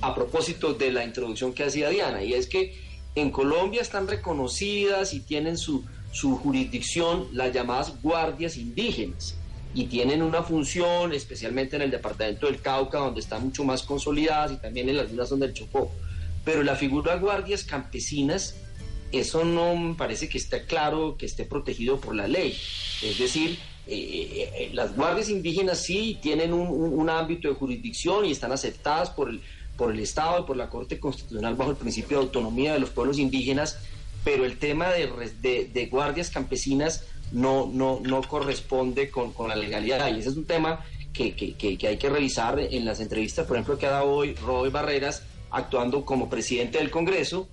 a 0.00 0.14
propósito 0.16 0.74
de 0.74 0.90
la 0.90 1.04
introducción 1.04 1.52
que 1.52 1.62
hacía 1.62 1.88
Diana, 1.88 2.24
y 2.24 2.34
es 2.34 2.48
que 2.48 2.76
en 3.14 3.30
Colombia 3.30 3.80
están 3.80 4.08
reconocidas 4.08 5.14
y 5.14 5.20
tienen 5.20 5.56
su, 5.56 5.84
su 6.10 6.36
jurisdicción 6.36 7.28
las 7.32 7.54
llamadas 7.54 8.02
guardias 8.02 8.56
indígenas 8.56 9.36
y 9.72 9.86
tienen 9.86 10.20
una 10.20 10.42
función, 10.42 11.12
especialmente 11.12 11.76
en 11.76 11.82
el 11.82 11.92
departamento 11.92 12.46
del 12.46 12.60
Cauca, 12.60 12.98
donde 12.98 13.20
están 13.20 13.44
mucho 13.44 13.62
más 13.62 13.84
consolidadas 13.84 14.50
y 14.50 14.56
también 14.56 14.88
en 14.88 14.96
las 14.96 15.10
islas 15.10 15.38
del 15.38 15.52
Chocó. 15.52 15.92
Pero 16.44 16.64
la 16.64 16.74
figura 16.74 17.14
de 17.14 17.20
guardias 17.20 17.62
campesinas 17.62 18.56
eso 19.12 19.44
no 19.44 19.94
parece 19.96 20.28
que 20.28 20.38
esté 20.38 20.64
claro 20.64 21.16
que 21.16 21.26
esté 21.26 21.44
protegido 21.44 21.98
por 22.00 22.14
la 22.14 22.28
ley. 22.28 22.58
Es 23.02 23.18
decir, 23.18 23.58
eh, 23.86 23.94
eh, 23.96 24.52
eh, 24.54 24.70
las 24.74 24.94
guardias 24.94 25.30
indígenas 25.30 25.78
sí 25.78 26.18
tienen 26.20 26.52
un, 26.52 27.08
ámbito 27.08 27.48
de 27.48 27.54
jurisdicción 27.54 28.26
y 28.26 28.32
están 28.32 28.52
aceptadas 28.52 29.08
por 29.10 29.30
el, 29.30 29.40
por 29.78 29.92
el 29.92 30.00
Estado 30.00 30.40
y 30.40 30.42
por 30.42 30.58
la 30.58 30.68
Corte 30.68 31.00
Constitucional 31.00 31.54
bajo 31.54 31.70
el 31.70 31.76
principio 31.76 32.18
de 32.18 32.24
autonomía 32.24 32.74
de 32.74 32.80
los 32.80 32.90
pueblos 32.90 33.18
indígenas, 33.18 33.78
pero 34.24 34.44
el 34.44 34.58
tema 34.58 34.88
de, 34.90 35.70
de, 35.72 35.86
guardias 35.86 36.28
campesinas 36.28 37.04
no, 37.32 37.70
no, 37.72 38.00
no 38.02 38.20
corresponde 38.22 39.10
con, 39.10 39.32
con, 39.32 39.48
la 39.48 39.56
legalidad. 39.56 40.14
Y 40.14 40.18
ese 40.18 40.28
es 40.30 40.36
un 40.36 40.44
tema 40.44 40.84
que, 41.14 41.34
que, 41.34 41.54
que, 41.54 41.88
hay 41.88 41.96
que 41.96 42.10
revisar 42.10 42.58
en 42.60 42.84
las 42.84 43.00
entrevistas, 43.00 43.46
por 43.46 43.56
ejemplo, 43.56 43.78
que 43.78 43.86
ha 43.86 43.90
dado 43.90 44.10
hoy 44.10 44.34
Roy 44.34 44.68
Barreras, 44.68 45.22
actuando 45.50 46.04
como 46.04 46.28
presidente 46.28 46.76
del 46.76 46.90
Congreso 46.90 47.48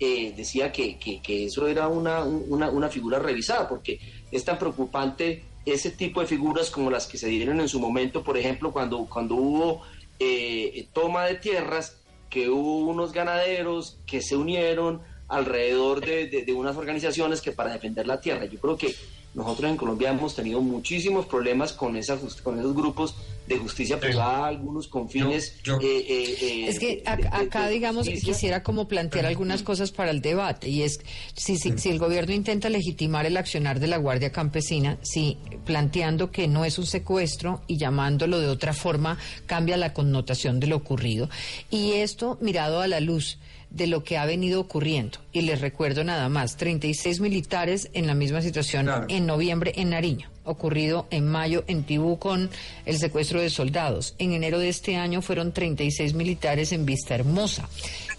eh, 0.00 0.32
decía 0.36 0.70
que, 0.70 0.98
que, 0.98 1.44
eso 1.44 1.66
era 1.66 1.88
una, 1.88 2.22
una, 2.22 2.70
una, 2.70 2.88
figura 2.88 3.18
revisada, 3.18 3.68
porque 3.68 3.98
es 4.30 4.44
tan 4.44 4.58
preocupante 4.58 5.42
ese 5.66 5.90
tipo 5.90 6.20
de 6.20 6.26
figuras 6.26 6.70
como 6.70 6.90
las 6.90 7.06
que 7.06 7.18
se 7.18 7.28
dieron 7.28 7.60
en 7.60 7.68
su 7.68 7.80
momento, 7.80 8.22
por 8.22 8.36
ejemplo, 8.36 8.72
cuando, 8.72 9.06
cuando 9.06 9.34
hubo 9.34 9.82
eh, 10.20 10.86
toma 10.92 11.26
de 11.26 11.34
tierras, 11.36 12.00
que 12.30 12.48
hubo 12.48 12.78
unos 12.78 13.12
ganaderos 13.12 13.98
que 14.06 14.20
se 14.20 14.36
unieron 14.36 15.00
alrededor 15.28 16.04
de, 16.04 16.28
de, 16.28 16.44
de 16.44 16.52
unas 16.52 16.76
organizaciones 16.76 17.40
que 17.40 17.52
para 17.52 17.72
defender 17.72 18.06
la 18.06 18.20
tierra. 18.20 18.44
Yo 18.44 18.60
creo 18.60 18.76
que 18.76 18.94
nosotros 19.34 19.70
en 19.70 19.76
Colombia 19.76 20.10
hemos 20.10 20.34
tenido 20.34 20.60
muchísimos 20.60 21.26
problemas 21.26 21.72
con, 21.72 21.96
esas, 21.96 22.20
con 22.42 22.58
esos 22.58 22.74
grupos 22.74 23.14
de 23.46 23.58
justicia 23.58 23.98
privada, 23.98 24.46
algunos 24.46 24.88
con 24.88 25.08
fines... 25.08 25.54
Eh, 25.64 25.78
eh, 25.82 26.36
eh, 26.40 26.68
es 26.68 26.78
que 26.78 27.02
acá, 27.04 27.68
digamos, 27.68 28.06
quisiera 28.08 28.62
como 28.62 28.88
plantear 28.88 29.26
algunas 29.26 29.62
cosas 29.62 29.90
para 29.90 30.10
el 30.10 30.20
debate, 30.20 30.68
y 30.68 30.82
es, 30.82 31.00
si, 31.34 31.56
si, 31.56 31.78
si 31.78 31.88
el 31.88 31.98
gobierno 31.98 32.34
intenta 32.34 32.68
legitimar 32.68 33.26
el 33.26 33.36
accionar 33.36 33.80
de 33.80 33.86
la 33.86 33.96
Guardia 33.96 34.32
Campesina, 34.32 34.98
si 35.02 35.38
planteando 35.64 36.30
que 36.30 36.46
no 36.46 36.64
es 36.64 36.78
un 36.78 36.86
secuestro 36.86 37.62
y 37.66 37.78
llamándolo 37.78 38.38
de 38.38 38.48
otra 38.48 38.74
forma 38.74 39.18
cambia 39.46 39.76
la 39.76 39.94
connotación 39.94 40.60
de 40.60 40.66
lo 40.66 40.76
ocurrido, 40.76 41.30
y 41.70 41.92
esto 41.92 42.38
mirado 42.40 42.80
a 42.80 42.88
la 42.88 43.00
luz 43.00 43.38
de 43.70 43.86
lo 43.86 44.02
que 44.02 44.16
ha 44.16 44.26
venido 44.26 44.60
ocurriendo. 44.60 45.18
Y 45.32 45.42
les 45.42 45.60
recuerdo 45.60 46.04
nada 46.04 46.28
más, 46.28 46.56
36 46.56 47.20
militares 47.20 47.90
en 47.92 48.06
la 48.06 48.14
misma 48.14 48.42
situación 48.42 48.88
en 49.08 49.26
noviembre 49.26 49.72
en 49.76 49.90
Nariño, 49.90 50.30
ocurrido 50.44 51.06
en 51.10 51.26
mayo 51.26 51.64
en 51.66 51.84
Tibú 51.84 52.18
con 52.18 52.50
el 52.86 52.98
secuestro 52.98 53.40
de 53.40 53.50
soldados. 53.50 54.14
En 54.18 54.32
enero 54.32 54.58
de 54.58 54.68
este 54.68 54.96
año 54.96 55.22
fueron 55.22 55.52
36 55.52 56.14
militares 56.14 56.72
en 56.72 56.86
Vista 56.86 57.14
Hermosa. 57.14 57.68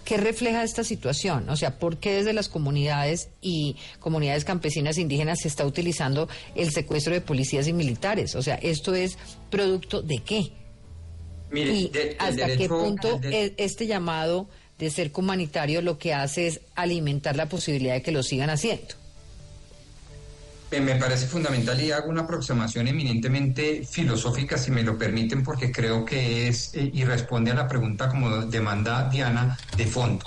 ¿Qué 0.04 0.18
refleja 0.18 0.64
esta 0.64 0.84
situación? 0.84 1.50
O 1.50 1.56
sea, 1.56 1.78
¿por 1.78 1.98
qué 1.98 2.16
desde 2.16 2.34
las 2.34 2.50
comunidades 2.50 3.30
y 3.42 3.76
comunidades 4.00 4.46
campesinas 4.46 4.98
indígenas 4.98 5.40
se 5.42 5.48
está 5.48 5.66
utilizando 5.66 6.28
el 6.56 6.72
secuestro 6.72 7.14
de 7.14 7.22
policías 7.22 7.68
y 7.68 7.74
militares? 7.74 8.36
O 8.36 8.42
sea, 8.42 8.56
¿esto 8.56 8.96
es 8.96 9.18
producto 9.50 10.02
de 10.02 10.20
qué? 10.20 10.52
y 11.52 11.92
hasta 12.20 12.56
qué 12.56 12.68
punto 12.68 13.20
e, 13.24 13.54
este 13.58 13.88
llamado 13.88 14.48
de 14.80 14.90
ser 14.90 15.12
humanitario 15.14 15.82
lo 15.82 15.98
que 15.98 16.14
hace 16.14 16.48
es 16.48 16.62
alimentar 16.76 17.36
la 17.36 17.48
posibilidad 17.48 17.94
de 17.94 18.02
que 18.02 18.12
lo 18.12 18.24
sigan 18.24 18.50
haciendo. 18.50 18.96
Me 20.72 20.96
parece 20.96 21.26
fundamental 21.26 21.82
y 21.82 21.92
hago 21.92 22.10
una 22.10 22.22
aproximación 22.22 22.88
eminentemente 22.88 23.84
filosófica, 23.84 24.56
si 24.56 24.70
me 24.70 24.84
lo 24.84 24.98
permiten, 24.98 25.44
porque 25.44 25.72
creo 25.72 26.06
que 26.06 26.48
es 26.48 26.76
eh, 26.76 26.92
y 26.94 27.04
responde 27.04 27.52
a 27.52 27.56
la 27.56 27.68
pregunta 27.68 28.08
como 28.08 28.46
demanda 28.46 29.10
Diana 29.10 29.58
de 29.76 29.86
fondo. 29.88 30.26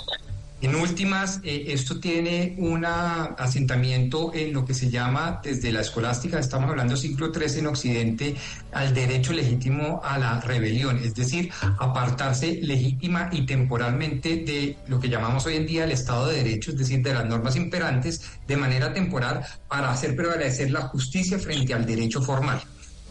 En 0.62 0.76
últimas, 0.76 1.40
eh, 1.42 1.64
esto 1.68 1.98
tiene 1.98 2.54
un 2.56 2.84
asentamiento 2.84 4.32
en 4.32 4.52
lo 4.52 4.64
que 4.64 4.74
se 4.74 4.90
llama 4.90 5.40
desde 5.42 5.72
la 5.72 5.80
escolástica, 5.80 6.38
estamos 6.38 6.70
hablando 6.70 6.96
siglo 6.96 7.32
III 7.34 7.58
en 7.58 7.66
Occidente, 7.66 8.36
al 8.70 8.94
derecho 8.94 9.32
legítimo 9.32 10.00
a 10.04 10.18
la 10.18 10.40
rebelión, 10.40 10.98
es 10.98 11.16
decir, 11.16 11.50
apartarse 11.80 12.60
legítima 12.62 13.28
y 13.32 13.44
temporalmente 13.44 14.36
de 14.36 14.76
lo 14.86 15.00
que 15.00 15.08
llamamos 15.08 15.46
hoy 15.46 15.56
en 15.56 15.66
día 15.66 15.82
el 15.82 15.90
Estado 15.90 16.28
de 16.28 16.44
Derecho, 16.44 16.70
es 16.70 16.78
decir, 16.78 17.02
de 17.02 17.12
las 17.12 17.26
normas 17.26 17.56
imperantes, 17.56 18.22
de 18.46 18.56
manera 18.56 18.94
temporal 18.94 19.44
para 19.66 19.90
hacer 19.90 20.14
prevalecer 20.14 20.70
la 20.70 20.82
justicia 20.82 21.40
frente 21.40 21.74
al 21.74 21.84
derecho 21.84 22.22
formal. 22.22 22.62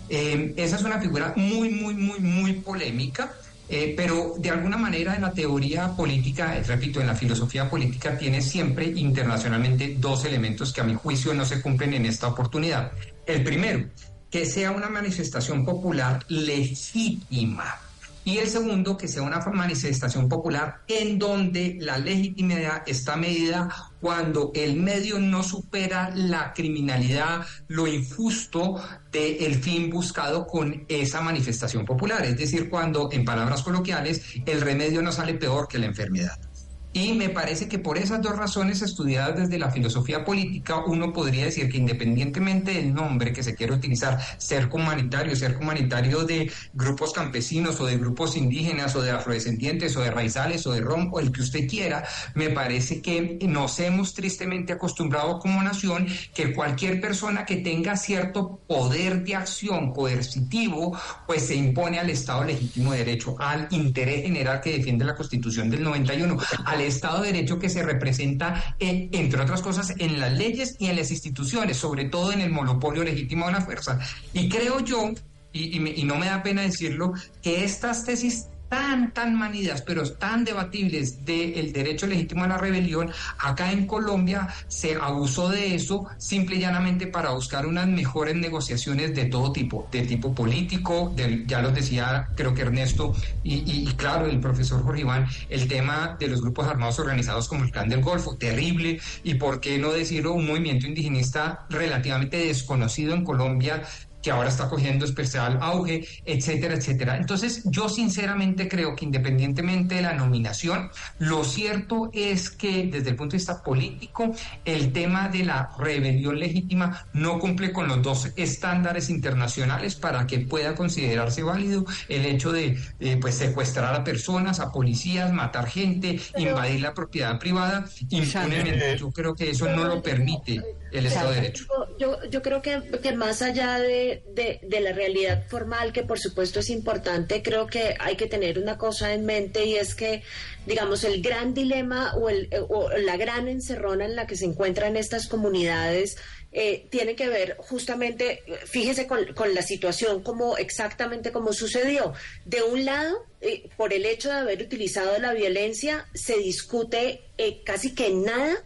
Eh, 0.08 0.54
esa 0.56 0.78
es 0.78 0.84
una 0.84 1.02
figura 1.02 1.34
muy, 1.36 1.70
muy, 1.70 1.96
muy, 1.96 2.20
muy 2.22 2.54
polémica 2.54 3.34
eh, 3.70 3.94
pero 3.96 4.36
de 4.38 4.50
alguna 4.50 4.78
manera 4.78 5.16
en 5.16 5.22
la 5.22 5.32
teoría 5.32 5.96
política, 5.96 6.58
eh, 6.58 6.64
repito, 6.64 7.00
en 7.00 7.08
la 7.08 7.16
filosofía 7.16 7.70
política 7.70 8.18
tiene 8.18 8.42
siempre 8.42 8.86
internacionalmente 8.86 9.96
dos 9.98 10.26
elementos 10.26 10.74
que 10.74 10.82
a 10.82 10.84
mi 10.84 10.96
juicio 10.96 11.34
no 11.34 11.46
se 11.46 11.62
cumplen 11.62 11.94
en 11.94 12.06
esta 12.06 12.28
oportunidad. 12.28 12.92
El 13.26 13.44
primero, 13.44 13.86
que 14.30 14.46
sea 14.46 14.72
una 14.72 14.90
manifestación 14.90 15.66
popular 15.66 16.26
legítima 16.28 17.80
y 18.24 18.38
el 18.38 18.48
segundo, 18.48 18.98
que 18.98 19.08
sea 19.08 19.24
una 19.24 19.40
manifestación 19.40 20.30
popular 20.30 20.82
en 20.88 21.18
donde 21.18 21.78
la 21.80 21.98
legitimidad 21.98 22.84
está 22.86 23.16
medida 23.16 23.91
cuando 24.02 24.52
el 24.56 24.76
medio 24.76 25.20
no 25.20 25.44
supera 25.44 26.12
la 26.14 26.54
criminalidad, 26.54 27.46
lo 27.68 27.88
injusto 27.88 28.82
del 29.12 29.56
fin 29.56 29.90
buscado 29.90 30.48
con 30.48 30.86
esa 30.90 31.22
manifestación 31.22 31.86
popular. 31.86 32.26
Es 32.26 32.38
decir, 32.38 32.70
cuando, 32.70 33.10
en 33.12 33.24
palabras 33.24 33.62
coloquiales, 33.62 34.24
el 34.46 34.60
remedio 34.62 35.02
no 35.02 35.12
sale 35.12 35.36
peor 35.36 35.68
que 35.68 35.78
la 35.78 35.86
enfermedad. 35.86 36.51
Y 36.94 37.14
me 37.14 37.30
parece 37.30 37.70
que 37.70 37.80
por 37.80 37.98
esas 37.98 38.22
dos 38.22 38.36
razones 38.36 38.82
estudiadas 38.82 39.38
desde 39.38 39.58
la 39.58 39.72
filosofía 39.72 40.26
política, 40.26 40.84
uno 40.86 41.14
podría 41.14 41.46
decir 41.46 41.70
que 41.70 41.78
independientemente 41.78 42.74
del 42.74 42.94
nombre 42.94 43.32
que 43.32 43.44
se 43.44 43.56
quiera 43.56 43.76
utilizar, 43.76 44.20
ser 44.38 44.70
humanitario, 44.72 45.34
ser 45.36 45.56
humanitario 45.56 46.24
de 46.24 46.52
grupos 46.74 47.14
campesinos 47.14 47.80
o 47.80 47.86
de 47.86 47.98
grupos 47.98 48.36
indígenas 48.36 48.94
o 48.96 49.02
de 49.02 49.12
afrodescendientes 49.12 49.96
o 49.96 50.02
de 50.02 50.12
raizales 50.12 50.68
o 50.68 50.74
de 50.74 50.82
rom 50.82 51.14
o 51.14 51.22
el 51.22 51.32
que 51.32 51.42
usted 51.42 51.66
quiera, 51.68 52.04
me 52.36 52.50
parece 52.50 53.02
que 53.02 53.40
nos 53.42 53.80
hemos 53.80 54.14
tristemente 54.14 54.74
acostumbrado 54.74 55.40
como 55.40 55.64
nación 55.64 56.08
que 56.34 56.54
cualquier 56.54 57.00
persona 57.00 57.46
que 57.46 57.58
tenga 57.58 57.96
cierto 57.96 58.60
poder 58.68 59.24
de 59.24 59.36
acción 59.36 59.94
coercitivo, 59.94 60.98
pues 61.26 61.48
se 61.48 61.56
impone 61.56 62.00
al 62.00 62.10
Estado 62.10 62.44
legítimo 62.44 62.92
de 62.92 63.00
derecho, 63.00 63.38
al 63.40 63.68
interés 63.72 64.24
general 64.24 64.60
que 64.60 64.78
defiende 64.78 65.06
la 65.06 65.16
Constitución 65.16 65.70
del 65.70 65.84
91, 65.84 66.38
al 66.66 66.81
Estado 66.88 67.22
de 67.22 67.32
Derecho 67.32 67.60
que 67.60 67.70
se 67.70 67.84
representa, 67.84 68.76
entre 68.80 69.42
otras 69.42 69.62
cosas, 69.62 69.94
en 69.98 70.20
las 70.20 70.34
leyes 70.34 70.76
y 70.80 70.88
en 70.88 70.96
las 70.96 71.12
instituciones, 71.12 71.78
sobre 71.78 72.06
todo 72.06 72.32
en 72.32 72.42
el 72.42 72.52
monopolio 72.52 73.04
legítimo 73.04 73.48
de 73.48 73.54
la 73.54 73.62
fuerza. 73.62 74.00
Y 74.34 74.50
creo 74.50 74.80
yo, 74.80 75.12
y, 75.54 76.04
no 76.04 76.16
me 76.16 76.28
da 76.28 76.44
pena 76.44 76.62
decirlo, 76.62 77.14
que 77.42 77.64
estas 77.64 78.06
tesis 78.06 78.48
tan, 78.72 79.12
tan 79.12 79.36
manidas, 79.36 79.82
pero 79.82 80.10
tan 80.14 80.46
debatibles 80.46 81.26
del 81.26 81.74
derecho 81.74 82.08
legítimo 82.08 82.46
a 82.46 82.48
la 82.48 82.58
rebelión, 82.58 83.12
acá 83.40 83.70
en 83.74 83.86
Colombia 83.86 84.48
se 84.70 84.96
abusó 84.96 85.50
de 85.50 85.76
eso 85.76 86.08
simple 86.18 86.56
y 86.56 86.60
llanamente 86.62 87.06
para 87.06 87.32
buscar 87.32 87.66
unas 87.66 87.86
mejores 87.88 88.34
negociaciones 88.36 89.14
de 89.14 89.26
todo 89.26 89.52
tipo, 89.52 89.90
de 89.92 90.04
tipo 90.04 90.34
político, 90.34 91.14
ya 91.46 91.62
lo 91.62 91.72
decía 91.72 92.30
creo 92.34 92.54
que 92.54 92.62
Ernesto, 92.62 93.14
y, 93.44 93.86
claro, 93.98 94.28
el 94.28 94.40
profesor 94.40 94.82
Jorge 94.84 95.02
Iván, 95.02 95.28
el 95.50 95.68
tema 95.68 96.16
de 96.18 96.30
los 96.30 96.40
grupos 96.40 96.66
armados 96.66 96.98
organizados 96.98 97.50
como 97.50 97.66
el 97.66 97.72
Clan 97.72 97.90
del 97.90 98.02
Golfo, 98.02 98.38
terrible, 98.38 99.02
y 99.26 99.34
por 99.34 99.60
qué 99.60 99.80
no 99.80 99.92
decirlo, 99.92 100.32
un 100.32 100.48
movimiento 100.48 100.88
indigenista 100.88 101.66
relativamente 101.70 102.38
desconocido 102.38 103.14
en 103.16 103.26
Colombia 103.26 103.84
que 104.22 104.32
ahora 104.32 104.50
está 104.50 104.70
cogiendo 104.70 105.06
especial 105.06 105.58
auge, 105.62 106.08
etcétera, 106.26 106.76
etcétera. 106.76 107.18
Entonces, 107.18 107.64
yo 107.66 107.90
sinceramente 107.90 108.68
creo 108.68 108.96
que 108.96 109.06
independientemente 109.06 109.96
de 109.96 110.02
la 110.02 110.14
nominación, 110.14 110.90
lo 111.20 111.44
cierto 111.44 112.10
es 112.14 112.50
que 112.50 112.88
desde 112.92 113.12
el 113.12 113.16
punto 113.16 113.34
de 113.34 113.38
vista 113.38 113.64
político, 113.64 114.34
el 114.66 114.92
tema 114.92 115.30
de 115.30 115.46
la 115.46 115.72
rebelión 115.78 116.40
legítima 116.40 117.06
no 117.14 117.40
cumple 117.40 117.72
con 117.72 117.88
los 117.88 118.02
dos 118.02 118.32
estándares 118.36 119.10
internacionales 119.10 119.96
para 119.96 120.28
que 120.28 120.40
pueda 120.40 120.76
considerarse 120.76 121.44
válido 121.44 121.86
el 122.10 122.26
hecho 122.26 122.52
de 122.52 122.78
eh, 123.00 123.18
pues 123.20 123.36
secuestrar 123.36 123.94
a 123.96 124.04
personas, 124.04 124.60
a 124.60 124.72
policías, 124.72 125.32
matar 125.32 125.68
gente, 125.68 126.20
invadir 126.38 126.82
la 126.82 126.94
propiedad 126.94 127.40
privada 127.40 127.86
impunemente. 128.10 128.98
Yo 128.98 129.12
creo 129.12 129.36
que 129.36 129.50
eso 129.50 129.70
no 129.70 129.84
lo 129.86 130.02
permite 130.02 130.62
el 130.92 131.06
Estado 131.06 131.30
de 131.30 131.36
Derecho. 131.36 131.66
Yo, 131.98 132.18
yo 132.30 132.42
creo 132.42 132.62
que, 132.62 132.82
que 133.02 133.16
más 133.16 133.42
allá 133.42 133.80
de, 133.80 134.11
de, 134.34 134.80
la 134.82 134.94
realidad 134.94 135.46
formal, 135.48 135.94
que 135.94 136.04
por 136.04 136.20
supuesto 136.20 136.60
es 136.60 136.70
importante, 136.70 137.42
creo 137.42 137.68
que 137.68 137.96
hay 138.00 138.16
que 138.16 138.28
tener 138.28 138.60
una 138.60 138.78
cosa 138.78 139.14
en 139.14 139.26
mente 139.26 139.66
y 139.66 139.76
es 139.76 139.96
que, 139.96 140.24
digamos, 140.66 141.04
el 141.04 141.22
gran 141.22 141.54
dilema 141.54 142.16
o, 142.16 142.30
el, 142.30 142.50
o 142.70 142.90
la 142.98 143.18
gran 143.18 143.48
encerrona 143.48 144.06
en 144.06 144.16
la 144.16 144.28
que 144.28 144.36
se 144.36 144.46
encuentran 144.46 144.98
estas 144.98 145.28
comunidades 145.28 146.18
eh, 146.54 146.88
tiene 146.90 147.16
que 147.16 147.30
ver 147.30 147.56
justamente, 147.60 148.44
fíjese 148.66 149.08
con, 149.08 149.34
con, 149.34 149.54
la 149.56 149.62
situación 149.62 150.22
como 150.22 150.58
exactamente 150.58 151.32
como 151.32 151.54
sucedió. 151.54 152.14
De 152.44 152.62
un 152.62 152.84
lado, 152.84 153.26
eh, 153.40 153.70
por 153.78 153.94
el 153.94 154.06
hecho 154.06 154.28
de 154.28 154.36
haber 154.36 154.62
utilizado 154.62 155.18
la 155.20 155.34
violencia, 155.34 156.08
se 156.14 156.38
discute 156.38 157.22
eh, 157.38 157.64
casi 157.64 157.96
que 157.96 158.10
nada 158.10 158.58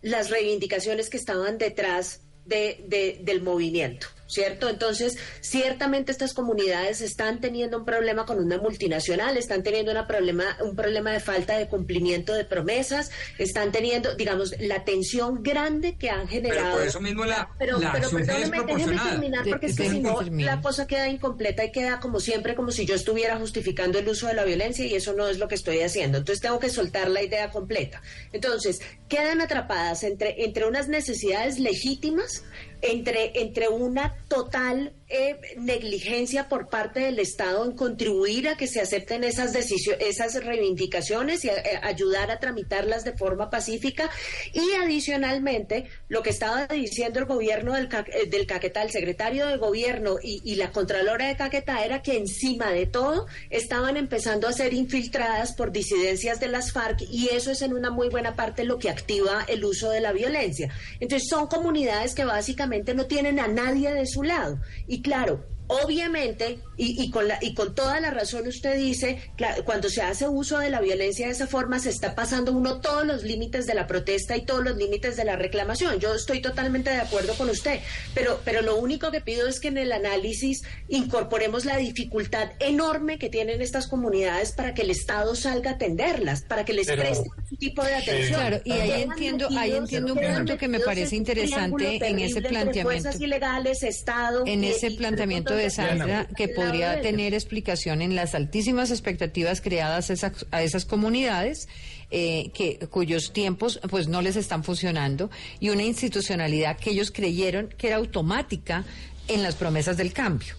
las 0.00 0.30
reivindicaciones 0.30 1.10
que 1.10 1.18
estaban 1.18 1.58
detrás 1.58 2.22
de, 2.46 3.20
del 3.22 3.42
movimiento. 3.42 4.06
¿Cierto? 4.34 4.68
Entonces, 4.68 5.16
ciertamente 5.40 6.10
estas 6.10 6.34
comunidades 6.34 7.00
están 7.00 7.40
teniendo 7.40 7.78
un 7.78 7.84
problema 7.84 8.26
con 8.26 8.38
una 8.38 8.58
multinacional, 8.58 9.36
están 9.36 9.62
teniendo 9.62 9.92
una 9.92 10.06
problema, 10.06 10.56
un 10.60 10.74
problema 10.74 11.12
de 11.12 11.20
falta 11.20 11.56
de 11.56 11.68
cumplimiento 11.68 12.34
de 12.34 12.44
promesas, 12.44 13.10
están 13.38 13.70
teniendo, 13.70 14.14
digamos, 14.16 14.54
la 14.58 14.84
tensión 14.84 15.42
grande 15.42 15.96
que 15.96 16.10
han 16.10 16.26
generado. 16.26 16.64
Pero 16.64 16.76
por 16.78 16.86
eso 16.86 17.00
mismo 17.00 17.24
la, 17.24 17.48
pero, 17.58 17.78
pero 17.92 18.10
perdóneme, 18.10 18.62
déjeme 18.66 18.98
terminar 18.98 19.44
porque 19.48 19.72
si 19.72 20.00
no 20.00 20.20
la 20.22 20.60
cosa 20.60 20.86
queda 20.86 21.08
incompleta 21.08 21.64
y 21.64 21.70
queda 21.70 22.00
como 22.00 22.18
siempre, 22.18 22.54
como 22.54 22.72
si 22.72 22.86
yo 22.86 22.94
estuviera 22.94 23.36
justificando 23.38 23.98
el 23.98 24.08
uso 24.08 24.26
de 24.26 24.34
la 24.34 24.44
violencia 24.44 24.84
y 24.84 24.94
eso 24.94 25.12
no 25.12 25.28
es 25.28 25.38
lo 25.38 25.46
que 25.46 25.54
estoy 25.54 25.80
haciendo. 25.80 26.18
Entonces 26.18 26.42
tengo 26.42 26.58
que 26.58 26.70
soltar 26.70 27.08
la 27.08 27.22
idea 27.22 27.50
completa. 27.50 28.02
Entonces, 28.32 28.80
quedan 29.08 29.40
atrapadas 29.40 30.02
entre, 30.02 30.44
entre 30.44 30.66
unas 30.66 30.88
necesidades 30.88 31.58
legítimas 31.58 32.42
entre, 32.84 33.40
entre 33.40 33.68
una 33.68 34.14
total 34.28 34.92
eh, 35.08 35.38
negligencia 35.58 36.48
por 36.48 36.68
parte 36.68 37.00
del 37.00 37.18
Estado 37.18 37.64
en 37.64 37.72
contribuir 37.72 38.48
a 38.48 38.56
que 38.56 38.66
se 38.66 38.80
acepten 38.80 39.22
esas 39.22 39.52
decisiones, 39.52 40.02
esas 40.06 40.42
reivindicaciones 40.42 41.44
y 41.44 41.48
eh, 41.48 41.80
ayudar 41.82 42.30
a 42.30 42.40
tramitarlas 42.40 43.04
de 43.04 43.12
forma 43.12 43.50
pacífica. 43.50 44.10
Y 44.52 44.72
adicionalmente, 44.82 45.86
lo 46.08 46.22
que 46.22 46.30
estaba 46.30 46.66
diciendo 46.66 47.18
el 47.18 47.26
gobierno 47.26 47.74
del, 47.74 47.88
eh, 47.92 48.28
del 48.28 48.46
Caquetá, 48.46 48.82
el 48.82 48.90
secretario 48.90 49.46
de 49.46 49.58
gobierno 49.58 50.16
y, 50.22 50.54
la 50.54 50.70
contralora 50.70 51.26
de 51.26 51.36
Caquetá 51.36 51.84
era 51.84 52.00
que 52.00 52.16
encima 52.16 52.70
de 52.70 52.86
todo 52.86 53.26
estaban 53.50 53.96
empezando 53.96 54.46
a 54.46 54.52
ser 54.52 54.72
infiltradas 54.72 55.52
por 55.52 55.72
disidencias 55.72 56.38
de 56.38 56.46
las 56.48 56.72
FARC 56.72 57.02
y 57.10 57.28
eso 57.30 57.50
es 57.50 57.60
en 57.60 57.74
una 57.74 57.90
muy 57.90 58.08
buena 58.08 58.36
parte 58.36 58.64
lo 58.64 58.78
que 58.78 58.88
activa 58.88 59.44
el 59.48 59.64
uso 59.64 59.90
de 59.90 60.00
la 60.00 60.12
violencia. 60.12 60.72
Entonces 61.00 61.28
son 61.28 61.48
comunidades 61.48 62.14
que 62.14 62.24
básicamente 62.24 62.94
no 62.94 63.06
tienen 63.06 63.40
a 63.40 63.48
nadie 63.48 63.92
de 63.92 64.06
su 64.06 64.22
lado. 64.22 64.58
Claro, 65.02 65.53
Obviamente, 65.66 66.58
y, 66.76 67.10
con 67.10 67.26
la, 67.26 67.38
y 67.40 67.54
con 67.54 67.74
toda 67.74 67.98
la 68.00 68.10
razón 68.10 68.46
usted 68.46 68.76
dice, 68.76 69.32
cuando 69.64 69.88
se 69.88 70.02
hace 70.02 70.28
uso 70.28 70.58
de 70.58 70.68
la 70.68 70.80
violencia 70.80 71.26
de 71.26 71.32
esa 71.32 71.46
forma, 71.46 71.78
se 71.78 71.88
está 71.88 72.14
pasando 72.14 72.52
uno 72.52 72.80
todos 72.80 73.06
los 73.06 73.22
límites 73.22 73.66
de 73.66 73.74
la 73.74 73.86
protesta 73.86 74.36
y 74.36 74.44
todos 74.44 74.62
los 74.62 74.76
límites 74.76 75.16
de 75.16 75.24
la 75.24 75.36
reclamación. 75.36 75.98
Yo 76.00 76.14
estoy 76.14 76.42
totalmente 76.42 76.90
de 76.90 76.98
acuerdo 76.98 77.34
con 77.34 77.48
usted, 77.48 77.80
pero, 78.14 78.40
pero 78.44 78.60
lo 78.60 78.76
único 78.76 79.10
que 79.10 79.22
pido 79.22 79.48
es 79.48 79.58
que 79.58 79.68
en 79.68 79.78
el 79.78 79.92
análisis 79.92 80.62
incorporemos 80.88 81.64
la 81.64 81.78
dificultad 81.78 82.50
enorme 82.60 83.18
que 83.18 83.30
tienen 83.30 83.62
estas 83.62 83.86
comunidades 83.86 84.52
para 84.52 84.74
que 84.74 84.82
el 84.82 84.90
Estado 84.90 85.34
salga 85.34 85.70
a 85.70 85.74
atenderlas, 85.74 86.42
para 86.42 86.66
que 86.66 86.74
les 86.74 86.86
preste 86.86 87.30
ese 87.46 87.56
tipo 87.56 87.82
de 87.82 87.94
atención. 87.94 88.38
Claro, 88.38 88.60
y 88.64 88.72
ahí 88.72 89.02
entiendo, 89.02 89.48
ahí 89.56 89.72
entiendo 89.72 90.12
un 90.12 90.20
punto 90.20 90.58
que 90.58 90.68
me 90.68 90.80
parece 90.80 91.16
interesante 91.16 92.06
en 92.06 92.18
ese 92.18 92.42
planteamiento. 92.42 93.10
Ilegales, 93.18 93.82
Estado, 93.82 94.42
en 94.44 94.64
ese 94.64 94.90
planteamiento 94.90 95.53
de 95.56 95.70
Sandra 95.70 96.26
que 96.36 96.48
podría 96.48 97.00
tener 97.00 97.34
explicación 97.34 98.02
en 98.02 98.14
las 98.14 98.34
altísimas 98.34 98.90
expectativas 98.90 99.60
creadas 99.60 100.10
a 100.50 100.62
esas, 100.62 100.84
comunidades 100.84 101.68
eh, 102.10 102.50
que 102.54 102.78
cuyos 102.90 103.32
tiempos 103.32 103.80
pues 103.90 104.08
no 104.08 104.22
les 104.22 104.36
están 104.36 104.64
funcionando 104.64 105.30
y 105.60 105.70
una 105.70 105.82
institucionalidad 105.82 106.78
que 106.78 106.90
ellos 106.90 107.10
creyeron 107.10 107.68
que 107.68 107.88
era 107.88 107.96
automática 107.96 108.84
en 109.28 109.42
las 109.42 109.54
promesas 109.54 109.96
del 109.96 110.12
cambio. 110.12 110.54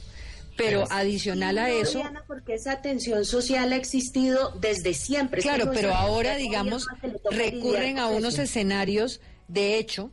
Pero 0.58 0.86
adicional 0.89 1.58
a 1.58 1.70
eso... 1.70 2.02
Porque 2.28 2.54
esa 2.54 2.82
tensión 2.82 3.26
social 3.26 3.74
ha 3.74 3.76
existido 3.76 4.52
desde 4.52 4.93
siempre. 4.93 5.41
Claro, 5.41 5.72
pero 5.74 5.93
ahora, 5.93 6.38
digamos, 6.38 6.88
recurren 7.30 8.00
a 8.00 8.08
unos 8.08 8.39
escenarios, 8.39 9.20
de 9.50 9.78
hecho, 9.78 10.12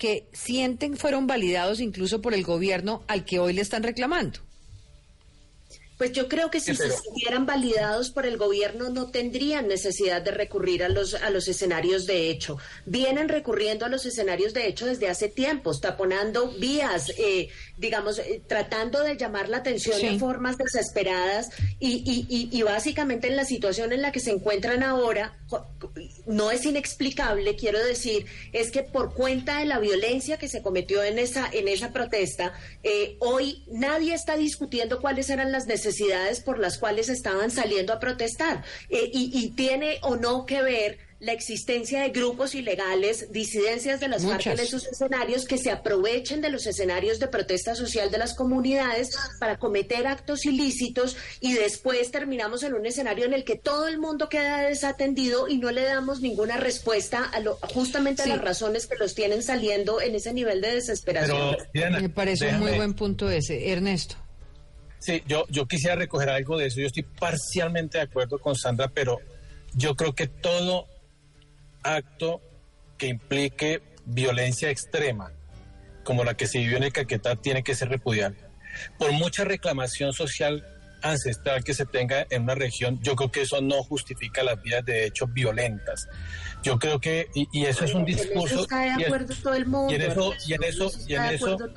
que 0.00 0.26
sienten 0.32 0.96
fueron 0.96 1.26
validados 1.28 1.78
incluso 1.78 2.22
por 2.22 2.32
el 2.32 2.42
gobierno 2.42 3.04
al 3.06 3.24
que 3.26 3.38
hoy 3.38 3.52
le 3.52 3.60
están 3.60 3.82
reclamando. 3.82 4.40
Pues 6.00 6.12
yo 6.12 6.28
creo 6.28 6.50
que 6.50 6.60
si 6.60 6.74
se 6.74 6.90
sintieran 6.90 7.44
validados 7.44 8.08
por 8.08 8.24
el 8.24 8.38
gobierno 8.38 8.88
no 8.88 9.10
tendrían 9.10 9.68
necesidad 9.68 10.22
de 10.22 10.30
recurrir 10.30 10.82
a 10.82 10.88
los, 10.88 11.12
a 11.12 11.28
los 11.28 11.46
escenarios 11.46 12.06
de 12.06 12.30
hecho. 12.30 12.56
Vienen 12.86 13.28
recurriendo 13.28 13.84
a 13.84 13.90
los 13.90 14.06
escenarios 14.06 14.54
de 14.54 14.66
hecho 14.66 14.86
desde 14.86 15.10
hace 15.10 15.28
tiempo, 15.28 15.78
taponando 15.78 16.52
vías, 16.52 17.12
eh, 17.18 17.50
digamos, 17.76 18.18
eh, 18.18 18.40
tratando 18.46 19.02
de 19.02 19.18
llamar 19.18 19.50
la 19.50 19.58
atención 19.58 20.00
de 20.00 20.18
formas 20.18 20.56
desesperadas 20.56 21.50
y, 21.78 22.26
y, 22.30 22.48
y, 22.50 22.62
básicamente 22.62 23.28
en 23.28 23.36
la 23.36 23.44
situación 23.44 23.92
en 23.92 24.00
la 24.00 24.10
que 24.10 24.20
se 24.20 24.30
encuentran 24.30 24.82
ahora 24.82 25.36
no 26.26 26.50
es 26.50 26.64
inexplicable, 26.64 27.56
quiero 27.56 27.84
decir, 27.84 28.24
es 28.52 28.70
que 28.70 28.84
por 28.84 29.12
cuenta 29.12 29.58
de 29.58 29.66
la 29.66 29.78
violencia 29.78 30.38
que 30.38 30.48
se 30.48 30.62
cometió 30.62 31.02
en 31.02 31.18
esa, 31.18 31.50
en 31.52 31.68
esa 31.68 31.92
protesta, 31.92 32.54
eh, 32.82 33.16
hoy 33.18 33.64
nadie 33.70 34.14
está 34.14 34.36
discutiendo 34.36 35.00
cuáles 35.02 35.28
eran 35.28 35.52
las 35.52 35.66
necesidades 35.66 35.89
necesidades 35.90 36.40
por 36.40 36.58
las 36.58 36.78
cuales 36.78 37.08
estaban 37.08 37.50
saliendo 37.50 37.92
a 37.92 38.00
protestar. 38.00 38.64
Eh, 38.88 39.10
y, 39.12 39.50
tiene 39.50 39.98
o 40.02 40.16
no 40.16 40.46
que 40.46 40.62
ver 40.62 40.98
la 41.18 41.32
existencia 41.32 42.00
de 42.00 42.10
grupos 42.10 42.54
ilegales, 42.54 43.30
disidencias 43.30 44.00
de 44.00 44.08
las 44.08 44.24
FARC 44.24 44.46
en 44.46 44.60
esos 44.60 44.86
escenarios 44.86 45.44
que 45.44 45.58
se 45.58 45.70
aprovechen 45.70 46.40
de 46.40 46.48
los 46.48 46.66
escenarios 46.66 47.18
de 47.18 47.28
protesta 47.28 47.74
social 47.74 48.10
de 48.10 48.16
las 48.16 48.32
comunidades 48.32 49.10
para 49.38 49.58
cometer 49.58 50.06
actos 50.06 50.46
ilícitos 50.46 51.18
y 51.40 51.52
después 51.52 52.10
terminamos 52.10 52.62
en 52.62 52.72
un 52.72 52.86
escenario 52.86 53.26
en 53.26 53.34
el 53.34 53.44
que 53.44 53.56
todo 53.56 53.86
el 53.86 53.98
mundo 53.98 54.30
queda 54.30 54.62
desatendido 54.62 55.46
y 55.46 55.58
no 55.58 55.70
le 55.70 55.82
damos 55.82 56.22
ninguna 56.22 56.56
respuesta 56.56 57.24
a 57.24 57.40
lo, 57.40 57.56
justamente 57.74 58.22
a 58.22 58.26
las 58.26 58.40
razones 58.40 58.86
que 58.86 58.96
los 58.96 59.14
tienen 59.14 59.42
saliendo 59.42 60.00
en 60.00 60.14
ese 60.14 60.32
nivel 60.32 60.62
de 60.62 60.76
desesperación. 60.76 61.56
Me 61.74 62.08
parece 62.08 62.48
un 62.48 62.60
muy 62.60 62.72
buen 62.72 62.94
punto 62.94 63.28
ese. 63.28 63.70
Ernesto. 63.70 64.16
Sí, 65.00 65.22
yo, 65.26 65.46
yo 65.48 65.66
quisiera 65.66 65.96
recoger 65.96 66.28
algo 66.28 66.58
de 66.58 66.66
eso. 66.66 66.80
Yo 66.80 66.86
estoy 66.86 67.02
parcialmente 67.02 67.98
de 67.98 68.04
acuerdo 68.04 68.38
con 68.38 68.54
Sandra, 68.54 68.88
pero 68.88 69.18
yo 69.74 69.96
creo 69.96 70.14
que 70.14 70.28
todo 70.28 70.86
acto 71.82 72.40
que 72.98 73.08
implique 73.08 73.80
violencia 74.04 74.70
extrema, 74.70 75.32
como 76.04 76.22
la 76.22 76.34
que 76.34 76.46
se 76.46 76.58
vivió 76.58 76.76
en 76.76 76.84
el 76.84 76.92
Caquetá, 76.92 77.36
tiene 77.36 77.62
que 77.62 77.74
ser 77.74 77.88
repudiable. 77.88 78.38
Por 78.98 79.12
mucha 79.12 79.44
reclamación 79.44 80.12
social 80.12 80.64
ancestral 81.02 81.64
que 81.64 81.72
se 81.72 81.86
tenga 81.86 82.26
en 82.28 82.42
una 82.42 82.54
región, 82.54 83.00
yo 83.02 83.16
creo 83.16 83.30
que 83.30 83.42
eso 83.42 83.62
no 83.62 83.82
justifica 83.82 84.42
las 84.42 84.62
vías 84.62 84.84
de 84.84 85.06
hecho 85.06 85.26
violentas. 85.26 86.08
Yo 86.62 86.78
creo 86.78 87.00
que, 87.00 87.28
y, 87.34 87.64
eso 87.64 87.86
es 87.86 87.94
un 87.94 88.04
discurso. 88.04 88.62
está 88.62 88.80
de 88.80 89.06
acuerdo 89.06 89.34
todo 89.42 89.54
el 89.54 89.64
mundo. 89.64 89.92
Y 89.92 89.96
en 89.96 90.02
eso, 90.02 90.34
y 90.46 90.52
en 90.52 90.62
eso, 90.62 90.90
y 91.06 91.14
en 91.14 91.24
eso. 91.24 91.56
Todo 91.56 91.70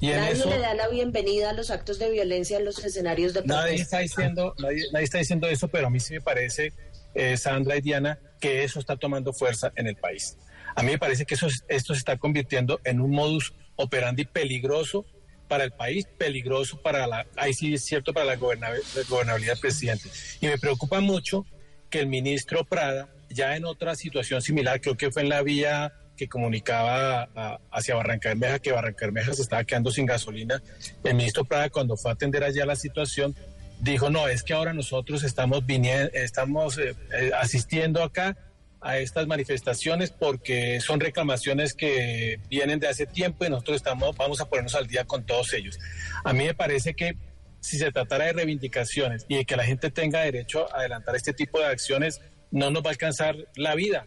nadie 0.00 0.46
le 0.46 0.58
da 0.58 0.74
la 0.74 0.88
bienvenida 0.88 1.50
a 1.50 1.52
los 1.52 1.70
actos 1.70 1.98
de 1.98 2.10
violencia 2.10 2.58
en 2.58 2.64
los 2.64 2.82
escenarios 2.84 3.34
de. 3.34 3.42
Nadie 3.44 3.76
está 3.76 4.00
diciendo, 4.00 4.54
nadie, 4.58 4.84
está 5.02 5.18
diciendo 5.18 5.48
eso, 5.48 5.68
pero 5.68 5.88
a 5.88 5.90
mí 5.90 6.00
sí 6.00 6.14
me 6.14 6.20
parece, 6.20 6.72
eh, 7.14 7.36
Sandra 7.36 7.76
y 7.76 7.80
Diana, 7.80 8.18
que 8.40 8.64
eso 8.64 8.80
está 8.80 8.96
tomando 8.96 9.32
fuerza 9.32 9.72
en 9.76 9.86
el 9.86 9.96
país. 9.96 10.36
A 10.74 10.82
mí 10.82 10.92
me 10.92 10.98
parece 10.98 11.26
que 11.26 11.34
eso, 11.34 11.48
esto 11.68 11.94
se 11.94 11.98
está 11.98 12.16
convirtiendo 12.16 12.80
en 12.84 13.00
un 13.00 13.10
modus 13.10 13.54
operandi 13.76 14.24
peligroso 14.24 15.04
para 15.48 15.64
el 15.64 15.72
país, 15.72 16.06
peligroso 16.16 16.80
para 16.80 17.06
la, 17.06 17.26
ahí 17.36 17.52
sí 17.52 17.74
es 17.74 17.84
cierto, 17.84 18.14
para 18.14 18.24
la 18.24 18.36
gobernabilidad 18.36 19.54
del 19.54 19.60
presidente. 19.60 20.08
Y 20.40 20.46
me 20.46 20.58
preocupa 20.58 21.00
mucho 21.00 21.44
que 21.90 21.98
el 21.98 22.06
ministro 22.06 22.64
Prada, 22.64 23.08
ya 23.28 23.56
en 23.56 23.64
otra 23.64 23.96
situación 23.96 24.40
similar, 24.42 24.80
creo 24.80 24.96
que 24.96 25.10
fue 25.10 25.22
en 25.22 25.28
la 25.28 25.42
vía 25.42 25.92
que 26.20 26.28
comunicaba 26.28 27.30
hacia 27.70 27.94
Barranca 27.94 28.28
Bermeja 28.28 28.58
que 28.58 28.72
Barranca 28.72 29.06
Bermeja 29.06 29.32
se 29.32 29.40
estaba 29.40 29.64
quedando 29.64 29.90
sin 29.90 30.04
gasolina. 30.04 30.62
El 31.02 31.14
ministro 31.14 31.46
Prada, 31.46 31.70
cuando 31.70 31.96
fue 31.96 32.10
a 32.10 32.14
atender 32.14 32.44
allá 32.44 32.66
la 32.66 32.76
situación, 32.76 33.34
dijo, 33.78 34.10
no, 34.10 34.28
es 34.28 34.42
que 34.42 34.52
ahora 34.52 34.74
nosotros 34.74 35.24
estamos, 35.24 35.64
viniendo, 35.64 36.10
estamos 36.12 36.76
eh, 36.76 36.94
eh, 37.18 37.30
asistiendo 37.40 38.02
acá 38.02 38.36
a 38.82 38.98
estas 38.98 39.26
manifestaciones 39.26 40.10
porque 40.10 40.82
son 40.82 41.00
reclamaciones 41.00 41.72
que 41.72 42.38
vienen 42.50 42.80
de 42.80 42.88
hace 42.88 43.06
tiempo 43.06 43.46
y 43.46 43.48
nosotros 43.48 43.76
estamos, 43.76 44.14
vamos 44.14 44.42
a 44.42 44.44
ponernos 44.44 44.74
al 44.74 44.88
día 44.88 45.06
con 45.06 45.24
todos 45.24 45.54
ellos. 45.54 45.78
A 46.22 46.34
mí 46.34 46.44
me 46.44 46.52
parece 46.52 46.92
que 46.92 47.16
si 47.60 47.78
se 47.78 47.90
tratara 47.92 48.26
de 48.26 48.34
reivindicaciones 48.34 49.24
y 49.26 49.36
de 49.36 49.46
que 49.46 49.56
la 49.56 49.64
gente 49.64 49.90
tenga 49.90 50.20
derecho 50.20 50.70
a 50.74 50.80
adelantar 50.80 51.16
este 51.16 51.32
tipo 51.32 51.60
de 51.60 51.66
acciones, 51.66 52.20
no 52.50 52.70
nos 52.70 52.82
va 52.82 52.88
a 52.88 52.92
alcanzar 52.92 53.36
la 53.56 53.74
vida 53.74 54.06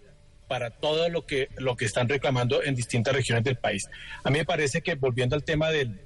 para 0.54 0.70
todo 0.70 1.10
lo 1.10 1.26
que, 1.26 1.50
lo 1.58 1.76
que 1.76 1.86
están 1.86 2.08
reclamando 2.08 2.62
en 2.62 2.76
distintas 2.76 3.16
regiones 3.16 3.44
del 3.44 3.56
país. 3.56 3.90
A 4.24 4.30
mí 4.30 4.38
me 4.38 4.46
parece 4.46 4.84
que 4.84 4.94
volviendo 4.94 5.36
al 5.36 5.44
tema 5.44 5.72
del, 5.72 6.00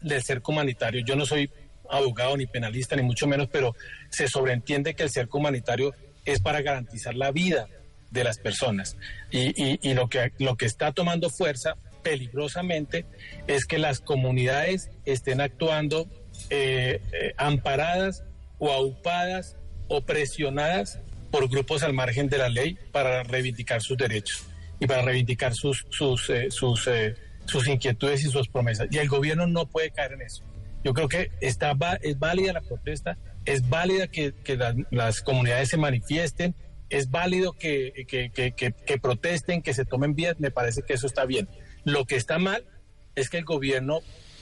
del 0.00 0.22
cerco 0.22 0.52
humanitario, 0.52 1.04
yo 1.04 1.16
no 1.16 1.26
soy 1.26 1.50
abogado 1.90 2.36
ni 2.36 2.46
penalista 2.46 2.94
ni 2.94 3.02
mucho 3.02 3.26
menos, 3.26 3.48
pero 3.50 3.74
se 4.08 4.28
sobreentiende 4.28 4.94
que 4.94 5.02
el 5.02 5.10
cerco 5.10 5.38
humanitario 5.38 5.92
es 6.24 6.40
para 6.40 6.62
garantizar 6.62 7.16
la 7.16 7.32
vida 7.32 7.66
de 8.12 8.22
las 8.22 8.38
personas. 8.38 8.96
Y, 9.32 9.80
y, 9.82 9.94
lo, 9.94 10.08
que, 10.08 10.30
lo 10.38 10.54
que 10.54 10.66
está 10.66 10.92
tomando 10.92 11.28
fuerza 11.28 11.74
peligrosamente 12.04 13.06
es 13.48 13.64
que 13.64 13.80
las 13.80 13.98
comunidades 13.98 14.88
estén 15.04 15.40
actuando 15.40 16.06
eh, 16.48 17.00
eh, 17.12 17.34
amparadas 17.38 18.22
o 18.60 18.70
aupadas 18.70 19.56
o 19.88 20.02
presionadas 20.02 21.00
por 21.30 21.48
grupos 21.48 21.82
al 21.82 21.92
margen 21.92 22.28
de 22.28 22.38
la 22.38 22.48
ley 22.48 22.78
para 22.92 23.22
reivindicar 23.22 23.80
sus 23.80 23.96
derechos 23.96 24.44
y 24.78 24.86
para 24.86 25.02
reivindicar 25.02 25.54
sus, 25.54 25.86
sus, 25.90 26.30
eh, 26.30 26.50
sus, 26.50 26.86
eh, 26.86 27.14
sus 27.44 27.68
inquietudes 27.68 28.24
y 28.24 28.30
sus 28.30 28.48
promesas. 28.48 28.88
Y 28.90 28.98
el 28.98 29.08
gobierno 29.08 29.46
no 29.46 29.66
puede 29.66 29.90
caer 29.90 30.12
en 30.12 30.22
eso. 30.22 30.42
Yo 30.82 30.94
creo 30.94 31.08
que 31.08 31.30
está, 31.40 31.76
es 32.02 32.18
válida 32.18 32.54
la 32.54 32.62
protesta, 32.62 33.18
es 33.44 33.68
válida 33.68 34.06
que, 34.06 34.32
que 34.32 34.58
las 34.90 35.20
comunidades 35.20 35.68
se 35.68 35.76
manifiesten, 35.76 36.54
es 36.88 37.10
válido 37.10 37.52
que, 37.52 38.06
que, 38.08 38.30
que, 38.32 38.98
protesten, 38.98 39.62
que 39.62 39.74
se 39.74 39.84
tomen 39.84 40.14
vías, 40.14 40.40
me 40.40 40.50
parece 40.50 40.82
que 40.82 40.94
eso 40.94 41.06
está 41.06 41.24
bien. 41.26 41.48
Lo 41.84 42.04
que 42.06 42.16
está 42.16 42.38
mal 42.38 42.64
es 43.14 43.28
que 43.28 43.38
el 43.38 43.44
gobierno 43.44 44.00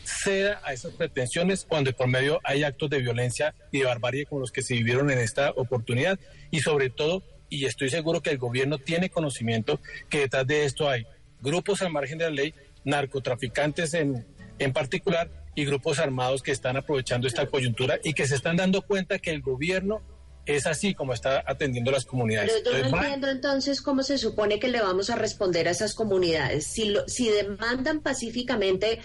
ceda 0.08 0.60
a 0.64 0.72
esas 0.72 0.92
pretensiones 0.94 1.64
cuando 1.68 1.92
por 1.92 2.08
medio 2.08 2.40
hay 2.44 2.64
actos 2.64 2.90
de 2.90 3.00
violencia 3.00 3.54
y 3.70 3.80
de 3.80 3.84
barbarie 3.84 4.26
como 4.26 4.40
los 4.40 4.52
que 4.52 4.62
se 4.62 4.74
vivieron 4.74 5.10
en 5.10 5.18
esta 5.18 5.50
oportunidad. 5.50 6.18
Y 6.50 6.60
sobre 6.60 6.90
todo, 6.90 7.22
y 7.48 7.66
estoy 7.66 7.90
seguro 7.90 8.22
que 8.22 8.30
el 8.30 8.38
gobierno 8.38 8.78
tiene 8.78 9.10
conocimiento 9.10 9.80
que 10.08 10.20
detrás 10.20 10.46
de 10.46 10.64
esto 10.64 10.88
hay 10.88 11.06
grupos 11.40 11.82
al 11.82 11.92
margen 11.92 12.18
de 12.18 12.24
la 12.24 12.30
ley, 12.30 12.54
narcotraficantes 12.84 13.94
en, 13.94 14.26
en 14.58 14.72
particular 14.72 15.30
y 15.54 15.64
grupos 15.64 15.98
armados 15.98 16.42
que 16.42 16.52
están 16.52 16.76
aprovechando 16.76 17.26
esta 17.26 17.46
coyuntura 17.46 17.98
y 18.02 18.14
que 18.14 18.26
se 18.26 18.34
están 18.34 18.56
dando 18.56 18.82
cuenta 18.82 19.18
que 19.18 19.30
el 19.30 19.42
gobierno 19.42 20.02
es 20.56 20.66
así 20.66 20.94
como 20.94 21.12
está 21.12 21.44
atendiendo 21.46 21.90
las 21.90 22.04
comunidades. 22.04 22.62
Pero 22.64 22.78
yo 22.78 22.90
no 22.90 22.96
entiendo 22.98 23.28
entonces 23.28 23.82
cómo 23.82 24.02
se 24.02 24.18
supone 24.18 24.58
que 24.58 24.68
le 24.68 24.80
vamos 24.80 25.10
a 25.10 25.16
responder 25.16 25.68
a 25.68 25.72
esas 25.72 25.94
comunidades. 25.94 26.66
Si, 26.66 26.94
si 27.06 27.28
demandan 27.28 28.00
pacíficamente 28.00 29.00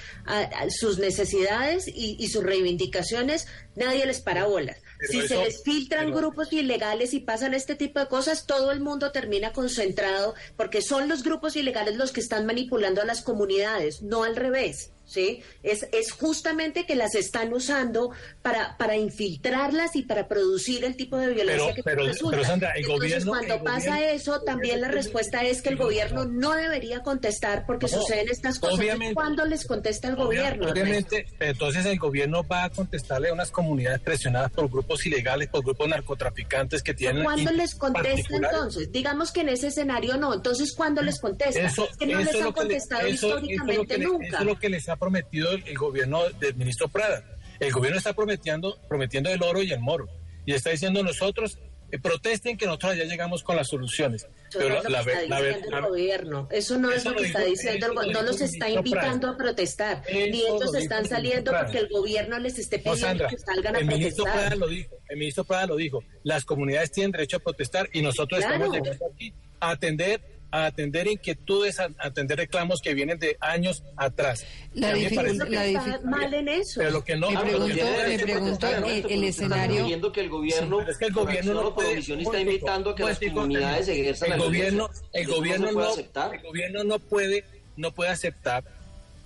sus 0.69 0.99
necesidades 0.99 1.87
y, 1.87 2.27
sus 2.27 2.43
reivindicaciones, 2.43 3.47
nadie 3.75 4.05
les 4.05 4.21
para 4.21 4.45
bolas. 4.45 4.77
si 5.09 5.27
se 5.27 5.37
les 5.37 5.63
filtran 5.63 6.11
grupos 6.11 6.53
ilegales 6.53 7.13
y 7.13 7.19
pasan 7.19 7.53
este 7.53 7.75
tipo 7.75 7.99
de 7.99 8.07
cosas, 8.07 8.45
todo 8.45 8.71
el 8.71 8.79
mundo 8.79 9.11
termina 9.11 9.51
concentrado 9.51 10.33
porque 10.55 10.81
son 10.81 11.09
los 11.09 11.23
grupos 11.23 11.57
ilegales 11.57 11.97
los 11.97 12.13
que 12.13 12.21
están 12.21 12.45
manipulando 12.45 13.01
a 13.01 13.05
las 13.05 13.21
comunidades, 13.21 14.01
no 14.01 14.23
al 14.23 14.37
revés. 14.37 14.92
¿Sí? 15.05 15.41
Es, 15.61 15.87
es 15.91 16.11
justamente 16.11 16.85
que 16.85 16.95
las 16.95 17.15
están 17.15 17.53
usando 17.53 18.11
para, 18.41 18.77
para 18.77 18.95
infiltrarlas 18.95 19.95
y 19.95 20.03
para 20.03 20.27
producir 20.27 20.83
el 20.85 20.95
tipo 20.95 21.17
de 21.17 21.33
violencia 21.33 21.73
que 21.73 21.83
pero, 21.83 22.03
pero 22.29 22.43
Sandra, 22.43 22.71
el 22.71 22.83
Entonces, 22.83 23.25
cuando 23.25 23.63
pasa 23.63 24.03
eso, 24.11 24.41
también 24.41 24.81
la 24.81 24.87
respuesta 24.87 25.43
es 25.43 25.61
que 25.61 25.69
el 25.69 25.77
gobierno 25.77 26.25
no 26.25 26.53
debería 26.53 27.01
contestar 27.01 27.65
porque 27.65 27.87
suceden 27.87 28.29
estas 28.29 28.59
cosas. 28.59 28.85
¿Cuándo 29.13 29.45
les 29.45 29.65
contesta 29.65 30.07
el 30.07 30.15
gobierno? 30.15 30.69
Obviamente, 30.69 31.25
entonces 31.39 31.85
el 31.85 31.99
gobierno 31.99 32.43
va 32.43 32.65
a 32.65 32.69
contestarle 32.69 33.29
a 33.29 33.33
unas 33.33 33.51
comunidades 33.51 33.99
presionadas 34.01 34.51
por 34.51 34.69
grupos 34.69 35.05
ilegales, 35.05 35.49
por 35.49 35.63
grupos 35.63 35.87
narcotraficantes 35.87 36.81
que 36.81 36.93
tienen... 36.93 37.23
¿Cuándo 37.23 37.51
les 37.51 37.75
contesta 37.75 38.35
entonces? 38.35 38.91
Digamos 38.91 39.31
que 39.31 39.41
en 39.41 39.49
ese 39.49 39.67
escenario 39.67 40.17
no. 40.17 40.33
Entonces, 40.33 40.73
¿cuándo 40.73 41.01
les 41.01 41.19
contesta? 41.19 41.61
Eso, 41.61 41.87
que 41.99 42.07
no 42.07 42.19
les 42.19 42.41
ha 42.41 42.51
contestado 42.51 43.07
históricamente 43.07 43.97
nunca. 43.97 44.27
eso 44.27 44.37
es 44.39 44.45
lo 44.45 44.59
que 44.59 44.69
les 44.69 44.89
ha 44.89 44.92
prometido 44.95 45.51
el, 45.51 45.77
gobierno 45.77 46.29
del 46.39 46.55
ministro 46.55 46.87
Prada. 46.87 47.23
El 47.59 47.71
gobierno 47.71 47.97
está 47.97 48.13
prometiendo, 48.13 48.77
prometiendo 48.87 49.29
el 49.29 49.41
oro 49.43 49.61
y 49.61 49.71
el 49.71 49.79
moro. 49.79 50.07
Y 50.45 50.53
está 50.53 50.71
diciendo 50.71 51.01
nosotros, 51.03 51.59
eh, 51.91 51.99
protesten 51.99 52.57
que 52.57 52.65
nosotros 52.65 52.97
ya 52.97 53.03
llegamos 53.05 53.43
con 53.43 53.55
las 53.55 53.67
soluciones. 53.67 54.27
Pero 54.51 54.81
la, 54.89 55.01
el 55.01 55.81
gobierno. 55.81 56.47
Eso 56.51 56.77
no 56.77 56.91
es 56.91 57.05
lo 57.05 57.15
que 57.15 57.27
está 57.27 57.41
diciendo 57.41 57.85
el 57.85 57.93
gobierno. 57.93 58.21
No 58.21 58.27
los 58.27 58.41
está 58.41 58.69
invitando 58.69 59.27
a 59.27 59.37
protestar. 59.37 60.03
ni 60.11 60.41
ellos 60.41 60.73
están 60.73 61.05
saliendo 61.07 61.51
porque 61.51 61.77
el 61.77 61.89
gobierno 61.89 62.39
les 62.39 62.57
esté 62.57 62.79
pidiendo 62.79 63.27
que 63.27 63.37
salgan 63.37 63.75
a 63.75 63.79
el 63.79 63.85
protestar. 63.85 63.99
Ministro 63.99 64.23
Prada 64.25 64.55
lo 64.55 64.67
dijo, 64.67 64.95
el 65.07 65.17
ministro 65.17 65.43
Prada 65.43 65.67
lo 65.67 65.75
dijo. 65.75 66.03
Las 66.23 66.45
comunidades 66.45 66.91
tienen 66.91 67.11
derecho 67.11 67.37
a 67.37 67.39
protestar 67.39 67.87
y 67.93 68.01
nosotros 68.01 68.41
estamos 68.41 68.71
llegando 68.71 69.05
aquí 69.13 69.33
a 69.59 69.69
atender 69.71 70.32
a 70.53 70.67
atender 70.67 71.07
inquietudes, 71.07 71.79
a 71.79 71.89
atender 71.97 72.37
reclamos 72.37 72.79
que 72.79 72.93
vienen 72.93 73.17
de 73.17 73.37
años 73.39 73.83
atrás. 73.97 74.45
La 74.75 74.93
diferencia 74.93 75.65
está 75.65 75.99
mal 76.01 76.31
en 76.31 76.47
eso. 76.47 76.79
Pero 76.79 76.91
lo 76.91 77.03
que 77.03 77.15
no... 77.15 77.31
Le 77.31 77.39
pregunto, 77.39 77.75
le 78.07 78.19
pregunto 78.19 78.67
el, 78.67 79.23
escenario... 79.23 79.87
Viendo 79.87 80.11
que 80.11 80.21
el 80.21 80.29
gobierno, 80.29 80.81
es 80.81 80.97
que 80.99 81.05
el 81.05 81.13
gobierno 81.13 81.55
no 81.55 81.73
puede, 81.73 81.97
está 81.97 82.39
invitando 82.39 82.91
a 82.91 82.95
que 82.95 83.03
las 83.03 83.19
comunidades 83.19 83.87
ejerzan 83.87 84.33
el 84.33 84.39
gobierno, 84.39 84.89
el 85.11 85.25
gobierno 85.25 85.71
no, 85.71 85.79
aceptar. 85.85 86.35
el 86.35 86.43
gobierno 86.43 86.83
no 86.83 86.99
puede, 86.99 87.45
no 87.75 87.91
puede 87.91 88.11
aceptar 88.11 88.63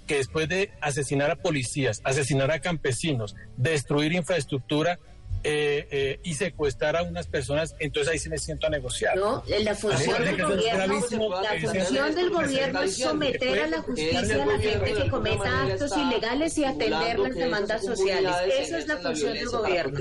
que 0.07 0.15
después 0.15 0.47
de 0.47 0.71
asesinar 0.79 1.29
a 1.29 1.35
policías, 1.35 1.99
asesinar 2.05 2.51
a 2.51 2.61
campesinos, 2.61 3.35
destruir 3.57 4.13
infraestructura, 4.13 4.97
eh, 5.49 5.87
eh, 5.91 6.19
y 6.23 6.33
secuestrar 6.33 6.97
a 6.97 7.03
unas 7.03 7.25
personas, 7.25 7.73
entonces 7.79 8.11
ahí 8.11 8.19
sí 8.19 8.27
me 8.27 8.37
siento 8.37 8.67
a 8.67 8.69
negociar. 8.69 9.15
No, 9.15 9.41
la 9.47 9.75
función 9.75 10.21
del 10.21 10.43
gobierno, 10.43 10.93
la 11.41 11.71
función 11.71 12.15
del 12.15 12.29
gobierno 12.29 12.81
es 12.81 12.97
someter 12.97 13.59
a 13.61 13.67
la 13.67 13.81
justicia 13.81 14.43
a 14.43 14.45
la 14.45 14.59
gente 14.59 14.93
que 14.93 15.09
cometa 15.09 15.63
actos 15.63 15.91
ilegales 15.95 16.57
y 16.57 16.65
atender 16.65 17.17
las 17.19 17.35
demandas 17.35 17.85
sociales. 17.85 18.33
Esa 18.59 18.77
es 18.77 18.87
la 18.87 18.97
función 18.97 19.33
del 19.35 19.47
gobierno. 19.47 19.99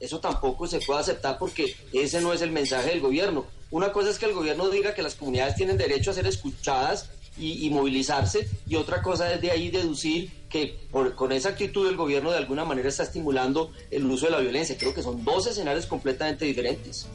Eso 0.00 0.20
tampoco 0.20 0.66
se 0.66 0.80
puede 0.80 1.00
aceptar 1.00 1.38
porque 1.38 1.74
ese 1.94 2.20
no 2.20 2.34
es 2.34 2.42
el 2.42 2.50
mensaje 2.50 2.90
del 2.90 3.00
gobierno. 3.00 3.46
Una 3.70 3.90
cosa 3.90 4.10
es 4.10 4.18
que 4.18 4.26
el 4.26 4.34
gobierno 4.34 4.68
diga 4.68 4.92
que 4.92 5.02
las 5.02 5.14
comunidades 5.14 5.54
tienen 5.54 5.78
derecho 5.78 6.10
a 6.10 6.14
ser 6.14 6.26
escuchadas 6.26 7.08
y, 7.36 7.68
movilizarse, 7.70 8.48
y 8.66 8.76
otra 8.76 9.02
cosa 9.02 9.32
es 9.32 9.40
de 9.40 9.50
ahí 9.50 9.70
deducir 9.70 10.30
que 10.48 10.78
con 10.90 11.32
esa 11.32 11.50
actitud 11.50 11.88
el 11.88 11.96
gobierno 11.96 12.30
de 12.30 12.38
alguna 12.38 12.64
manera 12.64 12.88
está 12.88 13.02
estimulando 13.02 13.72
el 13.90 14.04
uso 14.06 14.26
de 14.26 14.32
la 14.32 14.38
violencia. 14.38 14.76
Creo 14.78 14.94
que 14.94 15.02
son 15.02 15.24
dos 15.24 15.46
escenarios 15.46 15.86
completamente 15.86 16.44
diferentes. 16.44 17.06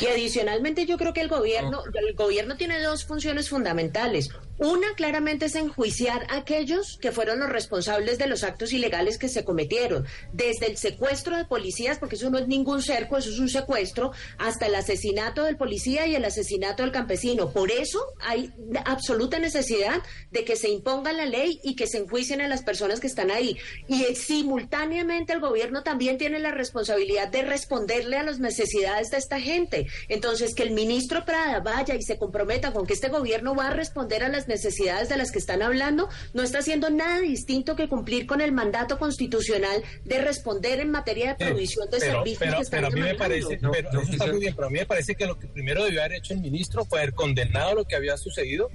Y 0.00 0.06
adicionalmente 0.06 0.84
yo 0.86 0.96
creo 0.96 1.12
que 1.12 1.20
el 1.20 1.28
gobierno, 1.28 1.82
el 1.94 2.14
gobierno 2.14 2.56
tiene 2.56 2.82
dos 2.82 3.04
funciones 3.04 3.48
fundamentales. 3.48 4.30
Una 4.58 4.94
claramente 4.94 5.46
es 5.46 5.56
enjuiciar 5.56 6.26
a 6.30 6.36
aquellos 6.36 6.96
que 7.00 7.10
fueron 7.10 7.40
los 7.40 7.48
responsables 7.48 8.18
de 8.18 8.28
los 8.28 8.44
actos 8.44 8.72
ilegales 8.72 9.18
que 9.18 9.28
se 9.28 9.44
cometieron, 9.44 10.06
desde 10.32 10.66
el 10.66 10.76
secuestro 10.76 11.36
de 11.36 11.44
policías, 11.44 11.98
porque 11.98 12.14
eso 12.14 12.30
no 12.30 12.38
es 12.38 12.46
ningún 12.46 12.80
cerco, 12.80 13.16
eso 13.16 13.30
es 13.30 13.40
un 13.40 13.48
secuestro, 13.48 14.12
hasta 14.38 14.66
el 14.66 14.76
asesinato 14.76 15.42
del 15.42 15.56
policía 15.56 16.06
y 16.06 16.14
el 16.14 16.24
asesinato 16.24 16.84
del 16.84 16.92
campesino. 16.92 17.50
Por 17.50 17.72
eso 17.72 18.00
hay 18.20 18.52
absoluta 18.84 19.40
necesidad 19.40 20.00
de 20.30 20.44
que 20.44 20.54
se 20.54 20.68
imponga 20.68 21.12
la 21.12 21.26
ley 21.26 21.58
y 21.64 21.74
que 21.74 21.88
se 21.88 21.98
enjuicien 21.98 22.40
a 22.40 22.48
las 22.48 22.62
personas 22.62 23.00
que 23.00 23.08
están 23.08 23.32
ahí. 23.32 23.56
Y 23.88 24.04
simultáneamente 24.14 25.32
el 25.32 25.40
gobierno 25.40 25.82
también 25.82 26.16
tiene 26.16 26.38
la 26.38 26.52
responsabilidad 26.52 27.28
de 27.28 27.42
responderle 27.42 28.18
a 28.18 28.22
las 28.22 28.38
necesidades 28.38 29.10
de 29.10 29.16
esta 29.16 29.40
gente. 29.40 29.88
Entonces, 30.08 30.54
que 30.54 30.62
el 30.62 30.70
ministro 30.70 31.24
Prada 31.24 31.58
vaya 31.58 31.96
y 31.96 32.02
se 32.02 32.18
comprometa 32.18 32.72
con 32.72 32.86
que 32.86 32.94
este 32.94 33.08
gobierno 33.08 33.56
va 33.56 33.68
a 33.68 33.70
responder 33.70 34.22
a 34.22 34.28
las 34.28 34.43
las 34.44 34.48
necesidades 34.48 35.08
de 35.08 35.16
las 35.16 35.30
que 35.30 35.38
están 35.38 35.62
hablando, 35.62 36.08
no 36.32 36.42
está 36.42 36.58
haciendo 36.58 36.90
nada 36.90 37.20
distinto 37.20 37.76
que 37.76 37.88
cumplir 37.88 38.26
con 38.26 38.40
el 38.40 38.52
mandato 38.52 38.98
constitucional 38.98 39.82
de 40.04 40.18
responder 40.20 40.80
en 40.80 40.90
materia 40.90 41.34
de 41.34 41.46
provisión 41.46 41.88
de 41.90 42.00
servicios 42.00 42.38
pero, 42.38 42.56
que 42.56 42.62
están 42.62 42.78
pero 42.80 42.86
a 42.88 42.90
mí 42.90 43.00
me 43.00 43.14
parece, 43.14 43.58
No, 43.60 43.70
pero 43.72 43.92
no, 43.92 44.00
eso 44.00 44.12
está 44.12 44.26
muy 44.26 44.40
bien, 44.40 44.54
pero 44.54 44.66
a 44.68 44.70
mí 44.70 44.78
me 44.78 44.86
parece 44.86 45.14
que 45.14 45.26
lo 45.26 45.38
que 45.38 45.46
primero 45.46 45.84
debió 45.84 46.00
haber 46.00 46.14
hecho 46.18 46.34
el 46.34 46.40
ministro 46.40 46.84
fue 46.84 47.00
haber 47.00 47.14
condenado 47.14 47.74
lo 47.74 47.84
que 47.84 47.96
había 47.96 48.16
sucedido, 48.16 48.70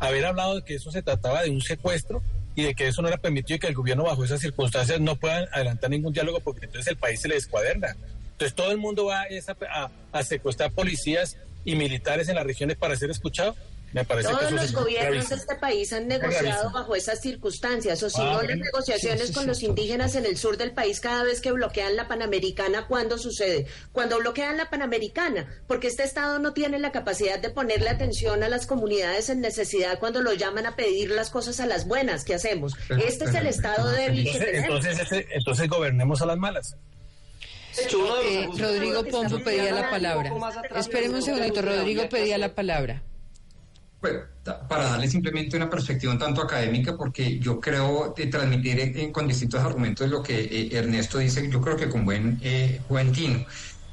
haber 0.00 0.24
hablado 0.26 0.56
de 0.56 0.62
que 0.64 0.74
eso 0.74 0.90
se 0.90 1.02
trataba 1.02 1.42
de 1.42 1.50
un 1.50 1.60
secuestro 1.62 2.22
y 2.56 2.62
de 2.64 2.74
que 2.74 2.86
eso 2.88 3.02
no 3.02 3.08
era 3.08 3.16
permitido 3.18 3.56
y 3.56 3.60
que 3.60 3.66
el 3.68 3.74
gobierno 3.74 4.04
bajo 4.04 4.24
esas 4.24 4.40
circunstancias 4.40 5.00
no 5.00 5.16
pueda 5.16 5.48
adelantar 5.52 5.90
ningún 5.90 6.12
diálogo 6.12 6.40
porque 6.40 6.66
entonces 6.66 6.90
el 6.90 6.96
país 6.96 7.20
se 7.20 7.28
le 7.28 7.34
descuaderna. 7.34 7.96
Entonces 8.32 8.54
todo 8.54 8.70
el 8.72 8.78
mundo 8.78 9.06
va 9.06 9.22
a, 9.22 9.26
a- 9.84 9.90
a 10.12 10.22
secuestrar 10.22 10.72
policías 10.72 11.36
y 11.64 11.76
militares 11.76 12.28
en 12.28 12.34
las 12.36 12.44
regiones 12.44 12.76
para 12.76 12.94
ser 12.96 13.10
escuchado. 13.10 13.56
Me 13.94 14.04
parece 14.04 14.28
que 14.28 14.34
Todos 14.34 14.46
eso 14.48 14.54
los 14.56 14.64
es 14.64 14.72
gobiernos 14.72 15.28
de 15.28 15.36
este 15.36 15.54
país 15.54 15.92
han 15.92 16.08
negociado 16.08 16.42
gravísimo. 16.44 16.72
bajo 16.72 16.96
esas 16.96 17.20
circunstancias, 17.20 18.02
o 18.02 18.10
si 18.10 18.20
Ah, 18.20 18.32
no, 18.34 18.42
las 18.42 18.56
negociaciones 18.58 19.20
Sí, 19.22 19.26
sí, 19.28 19.32
con 19.34 19.46
los 19.46 19.62
indígenas 19.62 20.16
en 20.16 20.26
el 20.26 20.36
sur 20.36 20.56
del 20.56 20.72
país 20.72 20.98
cada 20.98 21.22
vez 21.22 21.40
que 21.40 21.52
bloquean 21.52 21.94
la 21.94 22.08
Panamericana, 22.08 22.88
¿cuándo 22.88 23.18
sucede? 23.18 23.66
Cuando 23.92 24.18
bloquean 24.18 24.56
la 24.56 24.68
Panamericana, 24.68 25.46
porque 25.68 25.86
este 25.86 26.02
Estado 26.02 26.40
no 26.40 26.52
tiene 26.52 26.80
la 26.80 26.90
capacidad 26.90 27.38
de 27.38 27.50
ponerle 27.50 27.88
atención 27.88 28.42
a 28.42 28.48
las 28.48 28.66
comunidades 28.66 29.28
en 29.28 29.40
necesidad 29.40 30.00
cuando 30.00 30.20
lo 30.22 30.32
llaman 30.34 30.66
a 30.66 30.74
pedir 30.74 31.10
las 31.10 31.30
cosas 31.30 31.60
a 31.60 31.66
las 31.66 31.86
buenas. 31.86 32.24
¿Qué 32.24 32.34
hacemos? 32.34 32.72
Este 33.06 33.26
es 33.26 33.34
el 33.36 33.46
Estado 33.46 33.90
débil 33.92 34.24
que 34.24 34.30
Entonces, 34.32 34.50
tenemos. 34.54 34.84
entonces, 34.86 35.06
ese- 35.12 35.26
entonces 35.34 35.68
gobernemos 35.68 36.20
a 36.20 36.26
las 36.26 36.36
malas. 36.36 36.76
Eh, 37.76 38.48
Rodrigo 38.58 39.02
que 39.04 39.10
Pombo 39.10 39.38
pedía 39.38 39.72
la 39.72 39.88
palabra. 39.90 40.30
Espéreme 40.76 41.14
un 41.16 41.22
segundito, 41.22 41.54
que 41.54 41.62
Rodrigo 41.62 42.02
que 42.02 42.08
pedía 42.08 42.38
la 42.38 42.54
palabra. 42.54 43.02
Ta- 44.42 44.66
para 44.68 44.84
darle 44.84 45.08
simplemente 45.08 45.56
una 45.56 45.70
perspectiva 45.70 46.12
un 46.12 46.18
tanto 46.18 46.42
académica, 46.42 46.96
porque 46.96 47.38
yo 47.38 47.58
creo 47.60 48.12
de 48.16 48.26
transmitir 48.26 48.78
eh, 48.80 49.10
con 49.12 49.26
distintos 49.26 49.60
argumentos 49.62 50.08
lo 50.10 50.22
que 50.22 50.38
eh, 50.40 50.76
Ernesto 50.76 51.18
dice, 51.18 51.48
yo 51.50 51.60
creo 51.60 51.76
que 51.76 51.88
con 51.88 52.04
buen, 52.04 52.38
eh, 52.42 52.80
buen 52.88 53.10
tino. 53.12 53.44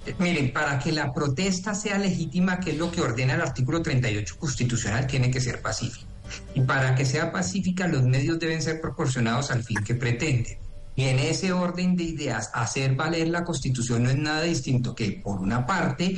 Eh, 0.06 0.16
miren, 0.20 0.52
para 0.52 0.78
que 0.80 0.92
la 0.92 1.14
protesta 1.14 1.74
sea 1.76 1.98
legítima, 1.98 2.60
que 2.60 2.72
es 2.72 2.78
lo 2.78 2.92
que 2.92 3.02
ordena 3.02 3.36
el 3.36 3.42
artículo 3.42 3.82
38 3.82 4.36
constitucional, 4.40 5.08
tiene 5.08 5.32
que 5.32 5.40
ser 5.40 5.62
pacífica. 5.62 6.08
Y 6.56 6.62
para 6.62 6.96
que 6.96 7.06
sea 7.06 7.32
pacífica, 7.32 7.88
los 7.88 8.04
medios 8.04 8.40
deben 8.40 8.62
ser 8.62 8.82
proporcionados 8.82 9.52
al 9.52 9.64
fin 9.64 9.84
que 9.84 9.96
pretenden. 9.96 10.58
Y 10.96 11.04
en 11.06 11.20
ese 11.20 11.54
orden 11.54 11.96
de 11.96 12.04
ideas, 12.04 12.52
hacer 12.54 12.96
valer 12.96 13.30
la 13.30 13.46
Constitución 13.46 14.04
no 14.04 14.10
es 14.10 14.18
nada 14.18 14.42
distinto 14.42 14.94
que, 14.94 15.12
por 15.24 15.40
una 15.40 15.66
parte, 15.66 16.18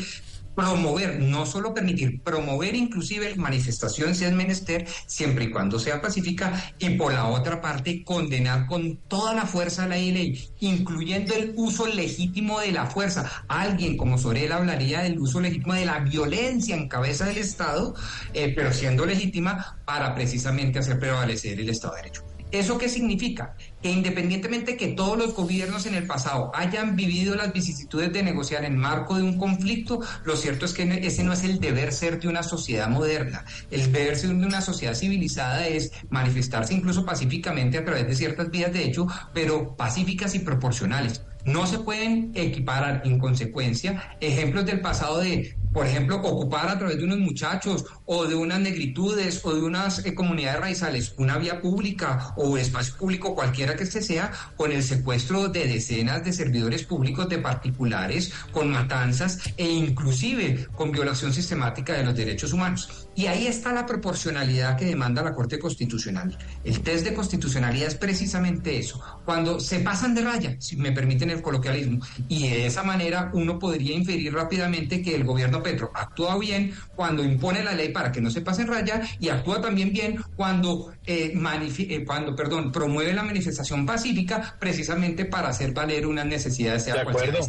promover, 0.55 1.19
no 1.19 1.45
solo 1.45 1.73
permitir, 1.73 2.21
promover 2.21 2.75
inclusive 2.75 3.35
manifestación 3.35 4.15
si 4.15 4.25
es 4.25 4.33
menester, 4.33 4.85
siempre 5.05 5.45
y 5.45 5.51
cuando 5.51 5.79
sea 5.79 6.01
pacífica, 6.01 6.73
y 6.79 6.91
por 6.91 7.13
la 7.13 7.27
otra 7.27 7.61
parte, 7.61 8.03
condenar 8.03 8.67
con 8.67 8.97
toda 9.07 9.33
la 9.33 9.45
fuerza 9.45 9.87
la 9.87 9.95
ley, 9.95 10.49
incluyendo 10.59 11.33
el 11.33 11.53
uso 11.55 11.87
legítimo 11.87 12.59
de 12.59 12.71
la 12.71 12.85
fuerza. 12.85 13.29
Alguien 13.47 13.97
como 13.97 14.17
Sorel 14.17 14.51
hablaría 14.51 15.01
del 15.01 15.19
uso 15.19 15.39
legítimo 15.39 15.73
de 15.73 15.85
la 15.85 15.99
violencia 15.99 16.75
en 16.75 16.87
cabeza 16.87 17.25
del 17.25 17.37
Estado, 17.37 17.95
eh, 18.33 18.53
pero 18.55 18.73
siendo 18.73 19.05
legítima 19.05 19.77
para 19.85 20.13
precisamente 20.15 20.79
hacer 20.79 20.99
prevalecer 20.99 21.59
el 21.59 21.69
Estado 21.69 21.95
de 21.95 22.01
Derecho. 22.01 22.32
¿Eso 22.53 22.77
qué 22.77 22.87
significa? 22.87 23.55
Que 23.81 23.89
independientemente 23.89 24.77
que 24.77 24.89
todos 24.89 25.17
los 25.17 25.33
gobiernos 25.33 25.87
en 25.87 25.95
el 25.95 26.05
pasado 26.05 26.51
hayan 26.53 26.95
vivido 26.95 27.35
las 27.35 27.51
vicisitudes 27.51 28.13
de 28.13 28.21
negociar 28.21 28.63
en 28.63 28.77
marco 28.77 29.15
de 29.15 29.23
un 29.23 29.39
conflicto, 29.39 30.01
lo 30.23 30.35
cierto 30.35 30.65
es 30.65 30.73
que 30.73 30.83
ese 31.03 31.23
no 31.23 31.33
es 31.33 31.43
el 31.43 31.59
deber 31.59 31.91
ser 31.91 32.19
de 32.19 32.27
una 32.27 32.43
sociedad 32.43 32.89
moderna. 32.89 33.43
El 33.71 33.91
deber 33.91 34.15
ser 34.17 34.35
de 34.35 34.45
una 34.45 34.61
sociedad 34.61 34.93
civilizada 34.93 35.67
es 35.67 35.93
manifestarse 36.11 36.75
incluso 36.75 37.03
pacíficamente 37.03 37.79
a 37.79 37.85
través 37.85 38.05
de 38.05 38.15
ciertas 38.15 38.51
vías 38.51 38.71
de 38.71 38.85
hecho, 38.85 39.07
pero 39.33 39.75
pacíficas 39.75 40.35
y 40.35 40.39
proporcionales. 40.39 41.23
No 41.45 41.67
se 41.67 41.79
pueden 41.79 42.31
equiparar 42.35 43.01
en 43.03 43.19
consecuencia 43.19 44.15
ejemplos 44.21 44.65
del 44.65 44.79
pasado 44.79 45.19
de, 45.19 45.55
por 45.73 45.85
ejemplo, 45.85 46.17
ocupar 46.17 46.69
a 46.69 46.77
través 46.77 46.97
de 46.97 47.03
unos 47.03 47.19
muchachos 47.19 47.83
o 48.05 48.25
de 48.25 48.35
unas 48.35 48.61
negritudes 48.61 49.41
o 49.43 49.53
de 49.53 49.61
unas 49.61 50.05
eh, 50.05 50.15
comunidades 50.15 50.61
raizales 50.61 51.13
una 51.17 51.37
vía 51.37 51.59
pública 51.59 52.33
o 52.37 52.57
espacio 52.57 52.95
público 52.95 53.35
cualquiera 53.35 53.75
que 53.75 53.83
este 53.83 54.01
sea 54.01 54.31
con 54.55 54.71
el 54.71 54.83
secuestro 54.83 55.49
de 55.49 55.67
decenas 55.67 56.23
de 56.23 56.31
servidores 56.31 56.83
públicos 56.83 57.27
de 57.27 57.39
particulares, 57.39 58.31
con 58.51 58.69
matanzas 58.69 59.39
e 59.57 59.69
inclusive 59.69 60.67
con 60.75 60.91
violación 60.91 61.33
sistemática 61.33 61.93
de 61.93 62.05
los 62.05 62.15
derechos 62.15 62.53
humanos. 62.53 63.07
Y 63.15 63.27
ahí 63.27 63.47
está 63.47 63.73
la 63.73 63.85
proporcionalidad 63.85 64.77
que 64.77 64.85
demanda 64.85 65.21
la 65.21 65.35
Corte 65.35 65.59
Constitucional. 65.59 66.37
El 66.63 66.79
test 66.81 67.05
de 67.05 67.13
constitucionalidad 67.13 67.89
es 67.89 67.95
precisamente 67.95 68.77
eso, 68.77 68.99
cuando 69.25 69.59
se 69.59 69.79
pasan 69.79 70.15
de 70.15 70.23
raya, 70.23 70.55
si 70.59 70.77
me 70.77 70.91
permiten 70.91 71.32
el 71.33 71.41
coloquialismo, 71.41 71.99
y 72.29 72.47
de 72.49 72.65
esa 72.67 72.83
manera 72.83 73.29
uno 73.33 73.59
podría 73.59 73.93
inferir 73.95 74.33
rápidamente 74.33 75.01
que 75.01 75.15
el 75.15 75.23
gobierno 75.23 75.61
Petro 75.61 75.91
actúa 75.93 76.37
bien 76.37 76.73
cuando 76.95 77.23
impone 77.23 77.63
la 77.63 77.73
ley 77.73 77.89
para 77.89 78.11
que 78.11 78.21
no 78.21 78.29
se 78.31 78.41
pase 78.41 78.61
en 78.63 78.67
raya 78.69 79.01
y 79.19 79.29
actúa 79.29 79.61
también 79.61 79.91
bien 79.91 80.23
cuando, 80.35 80.93
eh, 81.05 81.33
manifi- 81.35 81.87
eh, 81.89 82.03
cuando 82.05 82.35
perdón, 82.35 82.71
promueve 82.71 83.13
la 83.13 83.23
manifestación 83.23 83.85
pacífica 83.85 84.55
precisamente 84.59 85.25
para 85.25 85.49
hacer 85.49 85.73
valer 85.73 86.05
unas 86.07 86.25
necesidades. 86.25 86.83
sea 86.83 86.95
De 86.95 87.03
cual 87.03 87.15
acuerdo. 87.15 87.47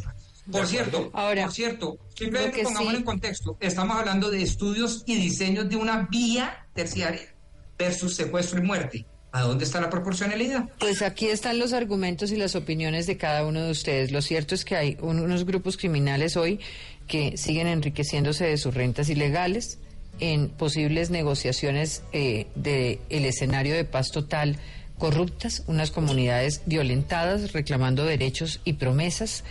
Por 0.52 0.66
cierto, 0.66 1.10
Ahora, 1.14 1.44
por 1.44 1.54
cierto, 1.54 1.98
simplemente 2.14 2.58
que 2.58 2.62
pongámoslo 2.64 2.90
sí- 2.90 2.96
en 2.98 3.04
contexto, 3.04 3.56
estamos 3.60 3.96
hablando 3.96 4.30
de 4.30 4.42
estudios 4.42 5.02
y 5.06 5.14
diseños 5.14 5.68
de 5.70 5.76
una 5.76 6.06
vía 6.10 6.66
terciaria 6.74 7.34
versus 7.78 8.14
secuestro 8.14 8.58
y 8.58 8.62
muerte. 8.62 9.06
¿A 9.34 9.40
dónde 9.42 9.64
está 9.64 9.80
la 9.80 9.90
proporcionalidad? 9.90 10.68
Pues 10.78 11.02
aquí 11.02 11.26
están 11.26 11.58
los 11.58 11.72
argumentos 11.72 12.30
y 12.30 12.36
las 12.36 12.54
opiniones 12.54 13.08
de 13.08 13.16
cada 13.16 13.44
uno 13.44 13.62
de 13.62 13.72
ustedes. 13.72 14.12
Lo 14.12 14.22
cierto 14.22 14.54
es 14.54 14.64
que 14.64 14.76
hay 14.76 14.96
un- 15.00 15.18
unos 15.18 15.44
grupos 15.44 15.76
criminales 15.76 16.36
hoy 16.36 16.60
que 17.08 17.36
siguen 17.36 17.66
enriqueciéndose 17.66 18.44
de 18.46 18.56
sus 18.58 18.72
rentas 18.74 19.08
ilegales 19.08 19.78
en 20.20 20.48
posibles 20.50 21.10
negociaciones 21.10 22.02
eh, 22.12 22.46
de 22.54 23.00
el 23.10 23.24
escenario 23.24 23.74
de 23.74 23.84
paz 23.84 24.12
total 24.12 24.56
corruptas, 24.98 25.64
unas 25.66 25.90
comunidades 25.90 26.62
violentadas 26.66 27.52
reclamando 27.52 28.04
derechos 28.04 28.60
y 28.64 28.74
promesas 28.74 29.42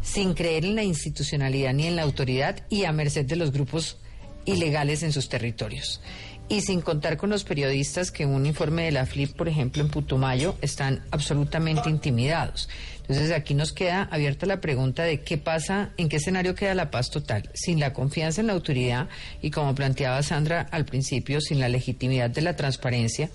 sin 0.00 0.34
creer 0.34 0.64
en 0.64 0.76
la 0.76 0.84
institucionalidad 0.84 1.72
ni 1.74 1.88
en 1.88 1.96
la 1.96 2.02
autoridad 2.02 2.62
y 2.70 2.84
a 2.84 2.92
merced 2.92 3.26
de 3.26 3.34
los 3.34 3.50
grupos 3.50 3.98
ilegales 4.46 5.02
en 5.02 5.12
sus 5.12 5.28
territorios. 5.28 6.00
Y 6.48 6.60
sin 6.60 6.82
contar 6.82 7.16
con 7.16 7.30
los 7.30 7.42
periodistas 7.42 8.10
que 8.10 8.26
un 8.26 8.44
informe 8.44 8.84
de 8.84 8.92
la 8.92 9.06
FLIP, 9.06 9.34
por 9.34 9.48
ejemplo, 9.48 9.82
en 9.82 9.88
Putumayo, 9.88 10.56
están 10.60 11.02
absolutamente 11.10 11.88
intimidados. 11.88 12.68
Entonces 13.08 13.32
aquí 13.32 13.54
nos 13.54 13.72
queda 13.72 14.08
abierta 14.10 14.46
la 14.46 14.60
pregunta 14.60 15.02
de 15.02 15.20
qué 15.20 15.36
pasa, 15.36 15.90
en 15.98 16.08
qué 16.08 16.16
escenario 16.16 16.54
queda 16.54 16.74
la 16.74 16.90
paz 16.90 17.10
total, 17.10 17.50
sin 17.54 17.78
la 17.78 17.92
confianza 17.92 18.40
en 18.40 18.46
la 18.46 18.54
autoridad 18.54 19.08
y 19.42 19.50
como 19.50 19.74
planteaba 19.74 20.22
Sandra 20.22 20.66
al 20.70 20.86
principio, 20.86 21.40
sin 21.40 21.60
la 21.60 21.68
legitimidad 21.68 22.30
de 22.30 22.40
la 22.40 22.56
transparencia 22.56 23.28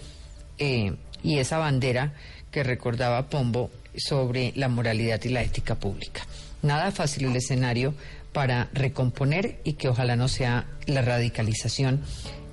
eh, 0.57 0.95
y 1.23 1.37
esa 1.37 1.59
bandera 1.59 2.13
que 2.51 2.63
recordaba 2.63 3.29
Pombo 3.29 3.69
sobre 3.95 4.53
la 4.55 4.69
moralidad 4.69 5.23
y 5.23 5.29
la 5.29 5.43
ética 5.43 5.75
pública. 5.75 6.21
Nada 6.63 6.91
fácil 6.91 7.25
el 7.25 7.35
escenario 7.35 7.93
para 8.33 8.69
recomponer 8.73 9.59
y 9.63 9.73
que 9.73 9.87
ojalá 9.87 10.15
no 10.15 10.27
sea 10.27 10.65
la 10.87 11.01
radicalización 11.01 12.01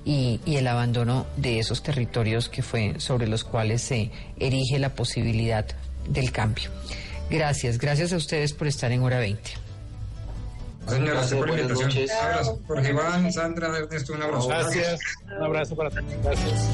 y, 0.06 0.40
y 0.46 0.56
el 0.56 0.68
abandono 0.68 1.26
de 1.36 1.58
esos 1.58 1.82
territorios 1.82 2.48
que 2.48 2.62
fue 2.62 2.94
sobre 2.98 3.26
los 3.26 3.44
cuales 3.44 3.82
se 3.82 4.10
erige 4.38 4.78
la 4.78 4.94
posibilidad 4.94 5.66
del 6.08 6.32
cambio. 6.32 6.70
Gracias, 7.28 7.78
gracias 7.78 8.12
a 8.12 8.16
ustedes 8.16 8.52
por 8.52 8.68
estar 8.68 8.92
en 8.92 9.02
hora 9.02 9.18
20. 9.18 9.66
Señora, 10.86 11.14
gracias 11.14 11.40
por 11.40 11.50
la 11.50 11.60
invitación. 11.60 11.90
Un 11.90 12.10
abrazo. 12.24 12.60
Jorge 12.68 12.90
Iván, 12.90 13.32
Sandra, 13.32 13.76
Ernesto, 13.76 14.12
un 14.12 14.22
abrazo. 14.22 14.48
Gracias. 14.48 15.00
Un 15.36 15.42
abrazo 15.42 15.76
para 15.76 15.90
todos. 15.90 16.04
Gracias. 16.22 16.68